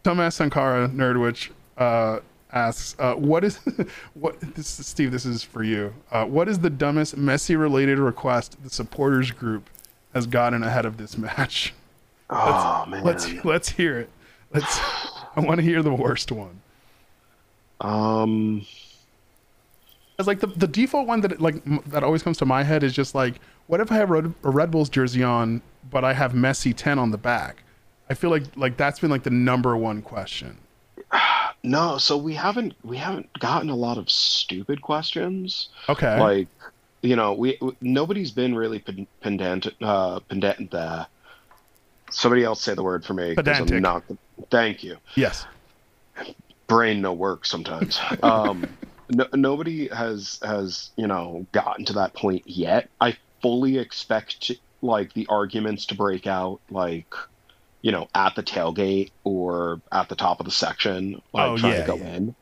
Dumbass 0.05 0.35
Sankara 0.35 0.89
Nerdwich 0.89 1.51
uh, 1.79 2.21
asks, 2.53 2.95
uh, 2.99 3.15
"What 3.15 3.43
is 3.43 3.57
what?" 4.15 4.39
This 4.55 4.79
is, 4.79 4.87
Steve, 4.87 5.11
this 5.11 5.25
is 5.25 5.43
for 5.43 5.63
you. 5.65 5.95
Uh, 6.13 6.27
what 6.27 6.49
is 6.49 6.59
the 6.61 6.71
dumbest 6.71 7.17
Messi-related 7.17 7.99
request 7.99 8.63
the 8.63 8.71
supporters 8.71 9.31
group 9.31 9.69
has 10.13 10.27
gotten 10.27 10.63
ahead 10.63 10.85
of 10.87 10.97
this 10.99 11.19
match? 11.19 11.75
Oh 12.31 12.87
man. 12.89 13.05
Let's 13.05 13.31
let's 13.45 13.69
hear 13.69 13.99
it. 13.99 14.11
Let's. 14.53 14.81
I 15.37 15.41
want 15.41 15.59
to 15.59 15.63
hear 15.63 15.83
the 15.83 15.93
worst 15.93 16.33
one. 16.33 16.63
Um. 17.83 18.65
It's 20.19 20.27
like 20.27 20.41
the, 20.41 20.47
the 20.47 20.67
default 20.67 21.07
one 21.07 21.21
that 21.21 21.39
like 21.41 21.57
m- 21.67 21.83
that 21.87 22.03
always 22.03 22.23
comes 22.23 22.39
to 22.39 22.47
my 22.47 22.63
head 22.63 22.83
is 22.83 22.95
just 22.95 23.15
like, 23.15 23.35
what 23.67 23.81
if 23.81 23.93
I 23.93 23.97
have 23.97 24.09
Red, 24.09 24.33
a 24.43 24.51
Red 24.51 24.71
Bulls 24.71 24.89
jersey 24.89 25.23
on, 25.23 25.61
but 25.91 26.03
I 26.03 26.15
have 26.15 26.33
Messi 26.33 26.73
ten 26.75 26.99
on 26.99 27.11
the 27.11 27.19
back? 27.19 27.63
I 28.11 28.15
feel 28.15 28.31
like 28.31 28.45
like 28.57 28.77
that's 28.77 28.99
been 29.01 29.11
like 29.11 29.23
the 29.23 29.31
number 29.31 29.77
one 29.77 30.03
question. 30.03 30.59
No, 31.67 31.97
so 31.97 32.19
we 32.19 32.35
haven't 32.35 32.75
we 32.85 32.99
haven't 32.99 33.33
gotten 33.39 33.71
a 33.71 33.75
lot 33.75 33.97
of 33.97 34.11
stupid 34.11 34.83
questions. 34.83 35.71
Okay. 35.89 36.21
Like, 36.21 36.49
you 37.01 37.17
know, 37.17 37.33
we 37.33 37.59
nobody's 37.81 38.33
been 38.33 38.55
really 38.55 38.85
pedantic. 39.23 39.73
Uh, 39.81 40.21
pedant. 40.21 40.75
Uh, 40.75 41.07
somebody 42.11 42.45
else 42.45 42.61
say 42.61 42.75
the 42.75 42.83
word 42.83 43.03
for 43.03 43.15
me. 43.15 43.35
'cause 43.35 43.49
I'm 43.49 43.81
not. 43.81 44.03
Thank 44.51 44.85
you. 44.85 44.99
yes. 45.15 45.47
brain 46.67 47.01
no 47.01 47.15
work 47.15 47.47
sometimes. 47.47 47.99
Um, 48.23 48.67
no, 49.09 49.27
nobody 49.33 49.89
has 49.89 50.39
has 50.43 50.91
you 50.97 51.07
know 51.07 51.47
gotten 51.53 51.87
to 51.87 51.95
that 51.95 52.13
point 52.13 52.43
yet. 52.47 52.91
I 53.01 53.17
fully 53.41 53.79
expect 53.79 54.53
like 54.83 55.15
the 55.15 55.27
arguments 55.31 55.87
to 55.87 55.95
break 55.95 56.27
out 56.27 56.61
like 56.71 57.15
you 57.85 57.93
know 57.93 58.09
at 58.17 58.35
the 58.37 58.45
tailgate 58.45 59.13
or 59.25 59.83
at 59.93 60.11
the 60.11 60.17
top 60.17 60.41
of 60.41 60.47
the 60.47 60.53
section, 60.53 61.21
like 61.35 61.55
Oh, 61.55 61.57
trying 61.57 61.77
yeah, 61.77 61.79
to 61.79 61.85
go 61.85 62.03
yeah. 62.03 62.07
in. 62.07 62.37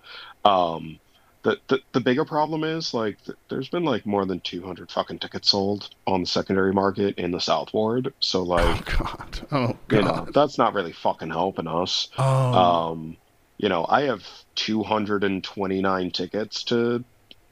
Um, 0.45 1.01
the, 1.45 1.59
the 1.69 1.81
the 1.95 2.01
bigger 2.01 2.25
problem 2.27 2.65
is 2.65 2.95
like 2.95 3.19
th- 3.27 3.39
there's 3.51 3.71
been 3.71 3.85
like 3.85 4.07
more 4.07 4.27
than 4.27 4.41
200 4.43 4.93
fucking 4.93 5.21
tickets 5.21 5.51
sold 5.51 5.91
on 6.07 6.23
the 6.23 6.27
secondary 6.29 6.73
market 6.75 7.17
in 7.19 7.33
the 7.33 7.41
South 7.41 7.75
Ward. 7.75 8.15
So 8.23 8.45
like 8.45 8.79
Oh 8.79 8.81
God. 8.85 9.47
Oh 9.51 9.79
you 9.89 10.03
know 10.03 10.27
that's 10.33 10.59
not 10.59 10.75
really 10.75 10.93
fucking 10.93 11.31
helping 11.31 11.67
us. 11.67 12.09
Oh. 12.17 12.83
Um, 12.93 13.17
you 13.59 13.69
know, 13.69 13.87
I 13.89 14.03
have 14.03 14.27
229 14.57 16.11
tickets 16.11 16.65
to 16.65 17.05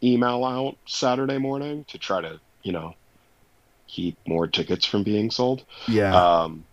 email 0.03 0.45
out 0.45 0.79
Saturday 0.89 1.39
morning 1.39 1.85
to 1.89 1.99
try 1.99 2.21
to, 2.23 2.41
you 2.63 2.73
know, 2.73 2.95
keep 3.89 4.19
more 4.27 4.49
tickets 4.49 4.87
from 4.87 5.05
being 5.05 5.31
sold. 5.31 5.67
yeah. 5.87 6.25
Um, 6.45 6.67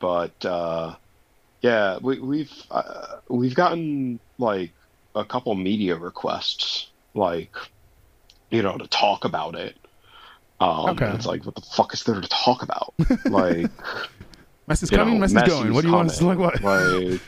but 0.00 0.44
uh, 0.44 0.96
yeah, 1.60 1.98
we, 2.00 2.18
we've 2.18 2.52
uh, 2.70 3.18
we've 3.28 3.54
gotten 3.54 4.18
like 4.38 4.72
a 5.14 5.24
couple 5.24 5.54
media 5.54 5.96
requests, 5.96 6.88
like 7.14 7.54
you 8.50 8.62
know, 8.62 8.76
to 8.76 8.86
talk 8.88 9.24
about 9.24 9.54
it. 9.54 9.76
Um, 10.60 10.90
Okay. 10.90 11.10
It's 11.12 11.26
like, 11.26 11.46
what 11.46 11.54
the 11.54 11.62
fuck 11.62 11.94
is 11.94 12.02
there 12.02 12.20
to 12.20 12.28
talk 12.28 12.62
about? 12.62 12.92
like, 13.26 13.70
Messi's 14.68 14.90
you 14.90 14.98
coming, 14.98 15.20
know, 15.20 15.26
Messi's 15.26 15.48
going. 15.48 15.72
What 15.72 15.82
do 15.82 15.88
you 15.88 15.94
want 15.94 16.10
to 16.10 16.26
like? 16.26 16.38
What? 16.38 16.62
Like, 16.62 17.20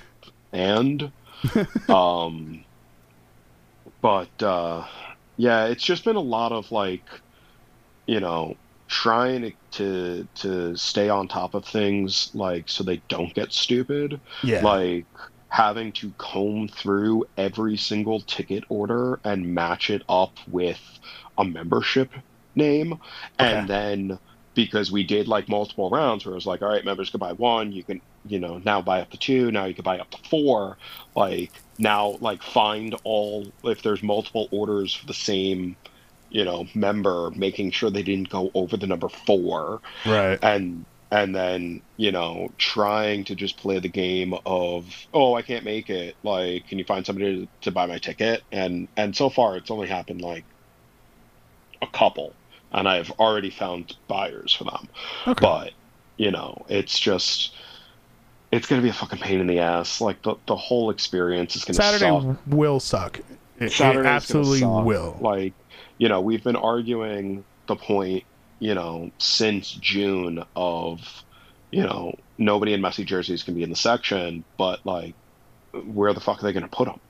and, 0.52 1.12
um, 1.88 2.64
but 4.00 4.42
uh, 4.42 4.86
yeah, 5.36 5.66
it's 5.66 5.82
just 5.82 6.04
been 6.04 6.16
a 6.16 6.20
lot 6.20 6.52
of 6.52 6.70
like, 6.72 7.04
you 8.06 8.20
know, 8.20 8.56
trying 8.92 9.40
to, 9.40 9.52
to 9.70 10.28
to 10.34 10.76
stay 10.76 11.08
on 11.08 11.26
top 11.26 11.54
of 11.54 11.64
things 11.64 12.30
like 12.34 12.68
so 12.68 12.84
they 12.84 13.00
don't 13.08 13.32
get 13.32 13.50
stupid. 13.50 14.20
Yeah. 14.42 14.62
like 14.62 15.06
having 15.48 15.92
to 15.92 16.12
comb 16.18 16.68
through 16.68 17.24
every 17.38 17.76
single 17.76 18.20
ticket 18.20 18.64
order 18.68 19.18
and 19.24 19.54
match 19.54 19.88
it 19.88 20.02
up 20.08 20.36
with 20.46 20.80
a 21.38 21.44
membership 21.44 22.10
name. 22.54 22.98
And 23.38 23.66
then 23.66 24.18
because 24.54 24.92
we 24.92 25.04
did 25.04 25.26
like 25.26 25.48
multiple 25.48 25.88
rounds 25.88 26.26
where 26.26 26.32
it 26.32 26.36
was 26.36 26.44
like 26.44 26.60
all 26.60 26.68
right 26.68 26.84
members 26.84 27.08
could 27.08 27.20
buy 27.20 27.32
one 27.32 27.72
you 27.72 27.82
can 27.82 28.02
you 28.26 28.38
know 28.38 28.58
now 28.58 28.82
buy 28.82 29.00
up 29.00 29.08
to 29.08 29.16
two 29.16 29.50
now 29.50 29.64
you 29.64 29.72
can 29.72 29.84
buy 29.84 29.98
up 29.98 30.10
to 30.10 30.18
four. 30.28 30.76
Like 31.16 31.50
now 31.78 32.18
like 32.20 32.42
find 32.42 32.94
all 33.04 33.50
if 33.64 33.82
there's 33.82 34.02
multiple 34.02 34.48
orders 34.50 34.94
for 34.94 35.06
the 35.06 35.14
same 35.14 35.76
you 36.32 36.44
know 36.44 36.66
member 36.74 37.30
making 37.36 37.70
sure 37.70 37.90
they 37.90 38.02
didn't 38.02 38.30
go 38.30 38.50
over 38.54 38.76
the 38.76 38.86
number 38.86 39.08
four 39.08 39.80
right. 40.06 40.38
and 40.42 40.84
and 41.10 41.36
then 41.36 41.82
you 41.98 42.10
know 42.10 42.50
trying 42.56 43.22
to 43.22 43.34
just 43.34 43.58
play 43.58 43.78
the 43.78 43.88
game 43.88 44.34
of 44.46 44.86
oh 45.12 45.34
i 45.34 45.42
can't 45.42 45.64
make 45.64 45.90
it 45.90 46.16
like 46.22 46.66
can 46.66 46.78
you 46.78 46.84
find 46.84 47.04
somebody 47.04 47.42
to, 47.42 47.48
to 47.60 47.70
buy 47.70 47.86
my 47.86 47.98
ticket 47.98 48.42
and 48.50 48.88
and 48.96 49.14
so 49.14 49.28
far 49.28 49.56
it's 49.56 49.70
only 49.70 49.86
happened 49.86 50.22
like 50.22 50.44
a 51.82 51.86
couple 51.88 52.32
and 52.72 52.88
i've 52.88 53.10
already 53.12 53.50
found 53.50 53.94
buyers 54.08 54.52
for 54.52 54.64
them 54.64 54.88
Okay. 55.26 55.40
but 55.40 55.72
you 56.16 56.30
know 56.30 56.64
it's 56.68 56.98
just 56.98 57.54
it's 58.50 58.66
gonna 58.66 58.82
be 58.82 58.88
a 58.88 58.94
fucking 58.94 59.18
pain 59.18 59.38
in 59.38 59.46
the 59.46 59.58
ass 59.58 60.00
like 60.00 60.22
the, 60.22 60.34
the 60.46 60.56
whole 60.56 60.88
experience 60.88 61.56
is 61.56 61.64
gonna 61.64 61.74
Saturday 61.74 62.06
suck 62.06 62.36
will 62.46 62.80
suck. 62.80 63.20
It, 63.58 63.80
it 63.80 64.06
absolutely 64.06 64.64
will. 64.64 65.16
Like, 65.20 65.52
you 65.98 66.08
know, 66.08 66.20
we've 66.20 66.42
been 66.42 66.56
arguing 66.56 67.44
the 67.66 67.76
point, 67.76 68.24
you 68.58 68.74
know, 68.74 69.10
since 69.18 69.72
June 69.72 70.44
of, 70.56 71.00
you 71.70 71.82
know, 71.82 72.14
nobody 72.38 72.72
in 72.74 72.80
Messi 72.80 73.04
jerseys 73.04 73.42
can 73.42 73.54
be 73.54 73.62
in 73.62 73.70
the 73.70 73.76
section, 73.76 74.44
but 74.58 74.84
like, 74.84 75.14
where 75.72 76.12
the 76.12 76.20
fuck 76.20 76.40
are 76.40 76.42
they 76.42 76.52
going 76.52 76.64
to 76.64 76.68
put 76.68 76.86
them? 76.86 77.00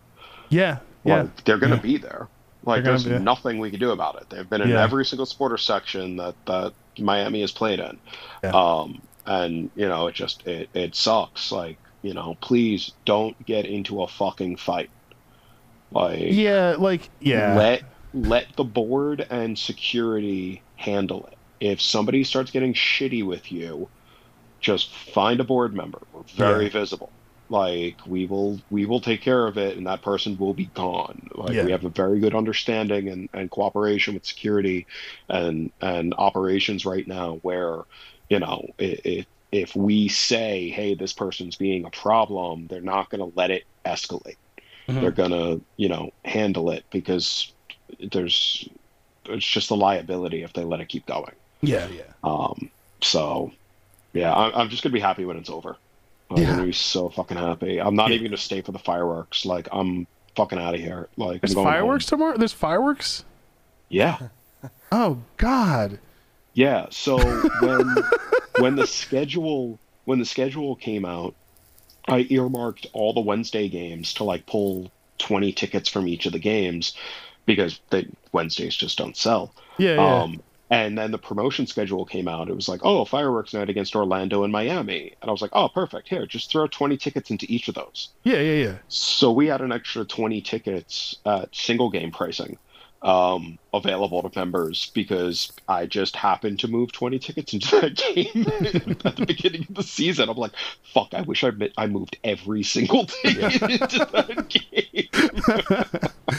Yeah. 0.48 0.78
Yeah. 1.04 1.26
They're 1.44 1.58
going 1.58 1.70
to 1.70 1.76
Yeah. 1.76 1.82
be 1.82 1.96
there. 1.98 2.28
Like, 2.64 2.84
there's 2.84 3.06
nothing 3.06 3.58
we 3.58 3.70
can 3.70 3.80
do 3.80 3.90
about 3.90 4.20
it. 4.22 4.30
They've 4.30 4.48
been 4.48 4.60
in 4.60 4.68
Yeah. 4.70 4.82
every 4.82 5.04
single 5.04 5.26
supporter 5.26 5.56
section 5.56 6.16
that 6.16 6.34
that 6.46 6.72
Miami 6.98 7.40
has 7.40 7.50
played 7.50 7.80
in. 7.80 7.98
Yeah. 8.44 8.50
Um, 8.50 9.02
and 9.26 9.70
you 9.74 9.88
know, 9.88 10.06
it 10.06 10.14
just 10.14 10.46
it 10.46 10.68
it 10.74 10.94
sucks. 10.94 11.50
Like, 11.50 11.78
you 12.02 12.14
know, 12.14 12.36
please 12.40 12.92
don't 13.04 13.34
get 13.46 13.66
into 13.66 14.02
a 14.02 14.06
fucking 14.08 14.56
fight. 14.58 14.90
Like, 15.90 16.20
yeah. 16.20 16.76
Like 16.78 17.08
yeah. 17.20 17.56
let 17.56 17.82
let 18.12 18.46
the 18.56 18.64
board 18.64 19.26
and 19.30 19.58
security 19.58 20.64
handle 20.76 21.26
it. 21.26 21.38
If 21.60 21.80
somebody 21.80 22.24
starts 22.24 22.50
getting 22.50 22.74
shitty 22.74 23.24
with 23.26 23.50
you, 23.52 23.90
just 24.60 24.94
find 24.94 25.40
a 25.40 25.44
board 25.44 25.74
member. 25.74 26.00
We're 26.12 26.22
very 26.36 26.68
Yeah. 26.68 26.70
visible. 26.70 27.14
Like 27.48 27.98
we 28.06 28.26
will 28.26 28.60
we 28.70 28.86
will 28.86 29.00
take 29.00 29.22
care 29.22 29.46
of 29.46 29.58
it 29.58 29.76
and 29.76 29.86
that 29.86 30.02
person 30.02 30.36
will 30.38 30.54
be 30.54 30.66
gone. 30.68 31.20
Like 31.34 31.58
Yeah. 31.58 31.62
we 31.62 31.72
have 31.72 31.84
a 31.84 31.90
very 31.90 32.20
good 32.20 32.34
understanding 32.34 33.08
and, 33.08 33.28
and 33.34 33.50
cooperation 33.50 34.14
with 34.14 34.24
security 34.26 34.86
and 35.28 35.70
and 35.80 36.14
operations 36.16 36.86
right 36.86 37.06
now 37.06 37.36
where, 37.42 37.82
you 38.30 38.38
know, 38.40 38.66
if 38.78 39.26
if 39.52 39.76
we 39.76 40.08
say, 40.08 40.70
hey, 40.70 40.94
this 40.94 41.12
person's 41.12 41.56
being 41.56 41.84
a 41.84 41.90
problem, 41.90 42.66
they're 42.68 42.80
not 42.80 43.10
gonna 43.10 43.26
let 43.36 43.50
it 43.50 43.64
escalate 43.86 44.36
Mhm. 44.88 45.00
they're 45.00 45.12
gonna 45.12 45.58
you 45.76 45.88
know 45.88 46.10
handle 46.24 46.70
it 46.70 46.84
because 46.90 47.54
there's 48.12 48.68
it's 49.26 49.46
just 49.46 49.70
a 49.70 49.74
liability 49.74 50.42
if 50.42 50.52
they 50.52 50.64
let 50.64 50.80
it 50.80 50.88
keep 50.88 51.06
going 51.06 51.32
yeah. 51.60 51.86
Yeah. 51.88 52.02
um 52.24 52.70
so 53.00 53.52
yeah 54.12 54.34
i'm, 54.34 54.52
I'm 54.54 54.68
just 54.68 54.82
gonna 54.82 54.92
be 54.92 55.00
happy 55.00 55.24
when 55.24 55.36
it's 55.36 55.50
over 55.50 55.76
i'm 56.30 56.38
Yeah. 56.38 56.50
gonna 56.50 56.64
be 56.64 56.72
so 56.72 57.08
fucking 57.08 57.36
happy 57.36 57.80
i'm 57.80 57.94
not 57.94 58.08
Yeah. 58.10 58.16
even 58.16 58.26
gonna 58.28 58.36
stay 58.36 58.60
for 58.62 58.72
the 58.72 58.78
fireworks 58.78 59.44
like 59.44 59.68
i'm 59.72 60.06
fucking 60.34 60.58
out 60.58 60.74
of 60.74 60.80
here 60.80 61.08
like 61.16 61.40
There's 61.40 61.52
I'm 61.52 61.56
going 61.56 61.66
fireworks 61.66 62.08
home. 62.08 62.18
tomorrow. 62.18 62.36
There's 62.38 62.52
fireworks. 62.52 63.24
yeah 63.88 64.18
Oh 64.92 65.18
God. 65.38 65.98
Yeah. 66.54 66.86
So 66.90 67.18
when 67.60 67.96
when 68.60 68.76
the 68.76 68.86
schedule 68.86 69.78
when 70.04 70.18
the 70.20 70.24
schedule 70.24 70.76
came 70.76 71.04
out, 71.04 71.34
I 72.06 72.26
earmarked 72.30 72.86
all 72.92 73.12
the 73.12 73.20
Wednesday 73.20 73.68
games 73.68 74.14
to 74.14 74.24
like 74.24 74.46
pull 74.46 74.90
twenty 75.18 75.52
tickets 75.52 75.88
from 75.88 76.06
each 76.06 76.26
of 76.26 76.32
the 76.32 76.38
games 76.38 76.94
because 77.46 77.80
the 77.90 78.06
Wednesdays 78.32 78.74
just 78.74 78.98
don't 78.98 79.16
sell. 79.16 79.54
Yeah. 79.78 79.94
Yeah. 79.94 80.22
Um, 80.22 80.42
and 80.70 80.96
then 80.96 81.10
the 81.10 81.18
promotion 81.18 81.66
schedule 81.66 82.06
came 82.06 82.26
out. 82.26 82.48
It 82.48 82.54
was 82.56 82.66
like, 82.66 82.80
oh, 82.82 83.04
fireworks 83.04 83.52
night 83.52 83.68
against 83.68 83.94
Orlando 83.94 84.42
and 84.42 84.50
Miami, 84.50 85.12
and 85.20 85.28
I 85.28 85.30
was 85.32 85.42
like, 85.42 85.50
oh, 85.52 85.68
perfect. 85.68 86.08
Here, 86.08 86.24
just 86.24 86.50
throw 86.50 86.66
twenty 86.66 86.96
tickets 86.96 87.30
into 87.30 87.44
each 87.50 87.68
of 87.68 87.74
those. 87.74 88.08
yeah. 88.24 88.36
Yeah. 88.40 88.64
Yeah. 88.64 88.74
So 88.88 89.32
we 89.32 89.48
had 89.48 89.60
an 89.60 89.70
extra 89.70 90.04
20 90.06 90.40
tickets 90.40 91.16
at 91.26 91.54
single 91.54 91.90
game 91.90 92.10
pricing 92.10 92.56
um, 93.02 93.58
available 93.74 94.22
to 94.22 94.38
members 94.38 94.90
because 94.94 95.52
I 95.68 95.84
just 95.86 96.14
happened 96.16 96.60
to 96.60 96.68
move 96.68 96.92
20 96.92 97.18
tickets 97.18 97.52
into 97.52 97.80
that 97.80 97.96
game 98.14 98.96
at 99.04 99.16
the 99.16 99.26
beginning 99.26 99.66
of 99.68 99.74
the 99.74 99.82
season. 99.82 100.28
I'm 100.30 100.36
like, 100.38 100.52
fuck, 100.94 101.12
I 101.12 101.20
wish 101.22 101.42
I, 101.44 101.50
mi- 101.50 101.72
I 101.76 101.86
moved 101.88 102.16
every 102.24 102.62
single 102.62 103.04
ticket 103.06 103.60
into 103.62 104.08
that 104.12 104.48
game. 104.48 105.08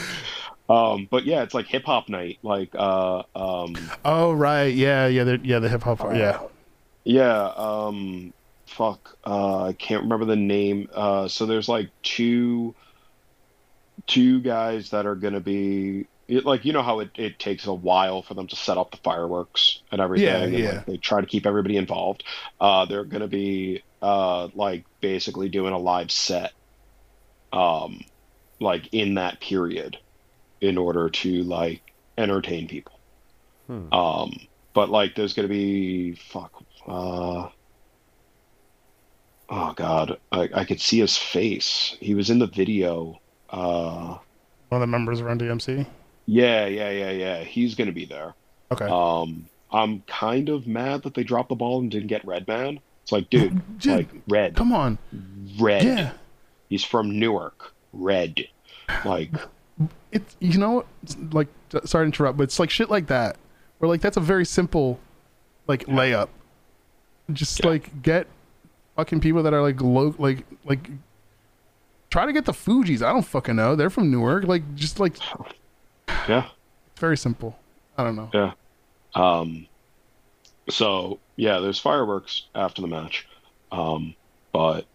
um, 0.68 1.08
but 1.10 1.24
yeah, 1.24 1.42
it's 1.42 1.54
like 1.54 1.66
hip 1.66 1.84
hop 1.84 2.08
night. 2.08 2.38
Like, 2.42 2.74
uh, 2.74 3.22
um, 3.34 3.74
Oh 4.04 4.32
right. 4.32 4.74
Yeah. 4.74 5.06
Yeah. 5.06 5.36
Yeah. 5.42 5.58
The 5.58 5.68
hip 5.68 5.82
hop. 5.82 6.00
yeah. 6.14 6.40
Yeah, 7.04 7.52
um 7.56 8.32
fuck. 8.66 9.18
Uh 9.26 9.64
I 9.66 9.72
can't 9.74 10.04
remember 10.04 10.24
the 10.24 10.36
name. 10.36 10.88
Uh 10.92 11.28
so 11.28 11.44
there's 11.46 11.68
like 11.68 11.90
two 12.02 12.74
two 14.06 14.40
guys 14.40 14.90
that 14.90 15.06
are 15.06 15.14
gonna 15.14 15.40
be 15.40 16.06
it, 16.28 16.44
like 16.46 16.64
you 16.64 16.72
know 16.72 16.82
how 16.82 17.00
it, 17.00 17.10
it 17.16 17.38
takes 17.38 17.66
a 17.66 17.74
while 17.74 18.22
for 18.22 18.32
them 18.34 18.46
to 18.48 18.56
set 18.56 18.78
up 18.78 18.90
the 18.90 18.96
fireworks 18.98 19.82
and 19.92 20.00
everything 20.00 20.26
Yeah, 20.26 20.38
and 20.44 20.52
yeah. 20.54 20.70
like, 20.76 20.86
they 20.86 20.96
try 20.96 21.20
to 21.20 21.26
keep 21.26 21.46
everybody 21.46 21.76
involved. 21.76 22.24
Uh 22.58 22.86
they're 22.86 23.04
gonna 23.04 23.28
be 23.28 23.82
uh 24.00 24.48
like 24.54 24.86
basically 25.02 25.50
doing 25.50 25.74
a 25.74 25.78
live 25.78 26.10
set 26.10 26.52
um 27.52 28.00
like 28.60 28.88
in 28.92 29.14
that 29.14 29.40
period 29.40 29.98
in 30.64 30.78
order 30.78 31.08
to 31.10 31.42
like 31.44 31.82
entertain 32.18 32.66
people. 32.68 32.98
Hmm. 33.66 33.92
Um, 33.92 34.32
but 34.72 34.88
like, 34.90 35.14
there's 35.14 35.34
gonna 35.34 35.48
be 35.48 36.14
fuck. 36.14 36.52
Uh, 36.86 37.48
oh 39.48 39.72
god, 39.76 40.18
I, 40.32 40.48
I 40.54 40.64
could 40.64 40.80
see 40.80 40.98
his 41.00 41.16
face. 41.16 41.96
He 42.00 42.14
was 42.14 42.30
in 42.30 42.38
the 42.38 42.46
video. 42.46 43.20
Uh, 43.50 44.18
One 44.68 44.72
of 44.72 44.80
the 44.80 44.86
members 44.86 45.20
of 45.20 45.26
Run 45.26 45.38
DMC. 45.38 45.86
yeah, 46.26 46.66
yeah, 46.66 46.90
yeah, 46.90 47.10
yeah. 47.10 47.44
He's 47.44 47.74
gonna 47.74 47.92
be 47.92 48.04
there. 48.06 48.34
Okay. 48.72 48.86
Um, 48.86 49.46
I'm 49.70 50.00
kind 50.02 50.48
of 50.48 50.66
mad 50.66 51.02
that 51.02 51.14
they 51.14 51.24
dropped 51.24 51.48
the 51.50 51.54
ball 51.54 51.80
and 51.80 51.90
didn't 51.90 52.08
get 52.08 52.24
Redman. 52.24 52.80
It's 53.02 53.12
like, 53.12 53.28
dude, 53.28 53.60
Dude, 53.78 53.92
like 53.92 54.08
Red, 54.28 54.56
Come 54.56 54.72
on. 54.72 54.98
Red. 55.58 55.82
Yeah. 55.84 56.12
He's 56.70 56.84
from 56.84 57.18
Newark. 57.18 57.72
Red. 57.92 58.46
Like, 59.04 59.30
It's 60.14 60.36
you 60.40 60.58
know? 60.58 60.86
Like 61.32 61.48
sorry 61.84 62.04
to 62.04 62.06
interrupt, 62.06 62.38
but 62.38 62.44
it's 62.44 62.58
like 62.58 62.70
shit 62.70 62.88
like 62.88 63.08
that. 63.08 63.36
Where 63.78 63.88
like 63.88 64.00
that's 64.00 64.16
a 64.16 64.20
very 64.20 64.46
simple 64.46 64.98
like 65.66 65.84
layup. 65.86 66.28
Just 67.32 67.62
Yeah. 67.62 67.70
like 67.70 68.02
get 68.02 68.26
fucking 68.96 69.20
people 69.20 69.42
that 69.42 69.52
are 69.52 69.60
like 69.60 69.80
low 69.82 70.14
like 70.18 70.44
like 70.64 70.88
try 72.10 72.24
to 72.26 72.32
get 72.32 72.44
the 72.46 72.52
Fugees. 72.52 73.02
I 73.02 73.12
don't 73.12 73.26
fucking 73.26 73.56
know. 73.56 73.74
They're 73.76 73.90
from 73.90 74.10
Newark. 74.10 74.44
Like 74.44 74.74
just 74.74 75.00
like 75.00 75.16
yeah. 76.28 76.46
it's 76.92 77.00
very 77.00 77.16
simple. 77.16 77.58
I 77.98 78.04
don't 78.04 78.16
know. 78.16 78.30
Yeah. 78.32 78.52
Um, 79.14 79.66
so 80.68 81.18
yeah, 81.36 81.58
there's 81.58 81.78
fireworks 81.78 82.44
after 82.54 82.80
the 82.82 82.88
match. 82.88 83.26
Um, 83.72 84.14
but 84.52 84.86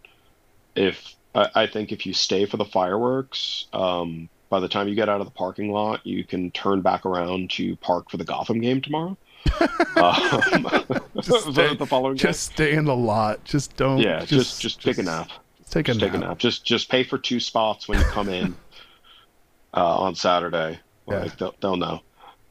if 0.76 1.16
I, 1.36 1.50
I 1.56 1.68
think 1.68 1.92
if 1.92 2.06
you 2.06 2.14
stay 2.14 2.46
for 2.46 2.58
the 2.58 2.66
fireworks, 2.66 3.66
um, 3.74 4.30
by 4.50 4.60
the 4.60 4.68
time 4.68 4.88
you 4.88 4.96
get 4.96 5.10
out 5.10 5.22
of 5.22 5.28
the 5.28 5.32
parking 5.32 5.72
lot, 5.72 6.06
you 6.06 6.24
can 6.24 6.52
turn 6.52 6.82
back 6.82 7.06
around 7.06 7.52
to 7.52 7.76
park 7.78 8.10
for 8.10 8.18
the 8.18 8.26
Gotham 8.26 8.60
game 8.62 8.82
tomorrow. 8.82 9.16
um, 9.96 10.68
Just 11.22 11.52
stay, 11.52 11.76
the 11.76 11.86
following 11.88 12.16
day. 12.16 12.22
just 12.24 12.52
stay 12.52 12.74
in 12.74 12.86
the 12.86 12.96
lot. 12.96 13.44
Just 13.46 13.76
don't. 13.78 14.00
yeah, 14.00 14.26
just 14.26 14.60
just, 14.62 14.82
take 14.82 14.98
a 14.98 15.04
nap. 15.04 15.30
Just 15.60 15.72
take 15.72 15.88
a 15.88 15.94
Just 15.94 16.02
nap. 16.02 16.12
take 16.12 16.22
a 16.22 16.26
nap. 16.26 16.38
Just 16.40 16.66
just 16.66 16.90
pay 16.90 17.04
for 17.04 17.18
two 17.18 17.40
spots 17.40 17.88
when 17.88 18.00
you 18.00 18.06
come 18.06 18.28
in 18.28 18.56
uh, 19.74 19.98
on 19.98 20.16
Saturday. 20.16 20.80
Yeah. 21.08 21.20
Like 21.20 21.38
they'll, 21.38 21.56
they'll 21.62 21.78
know. 21.78 22.02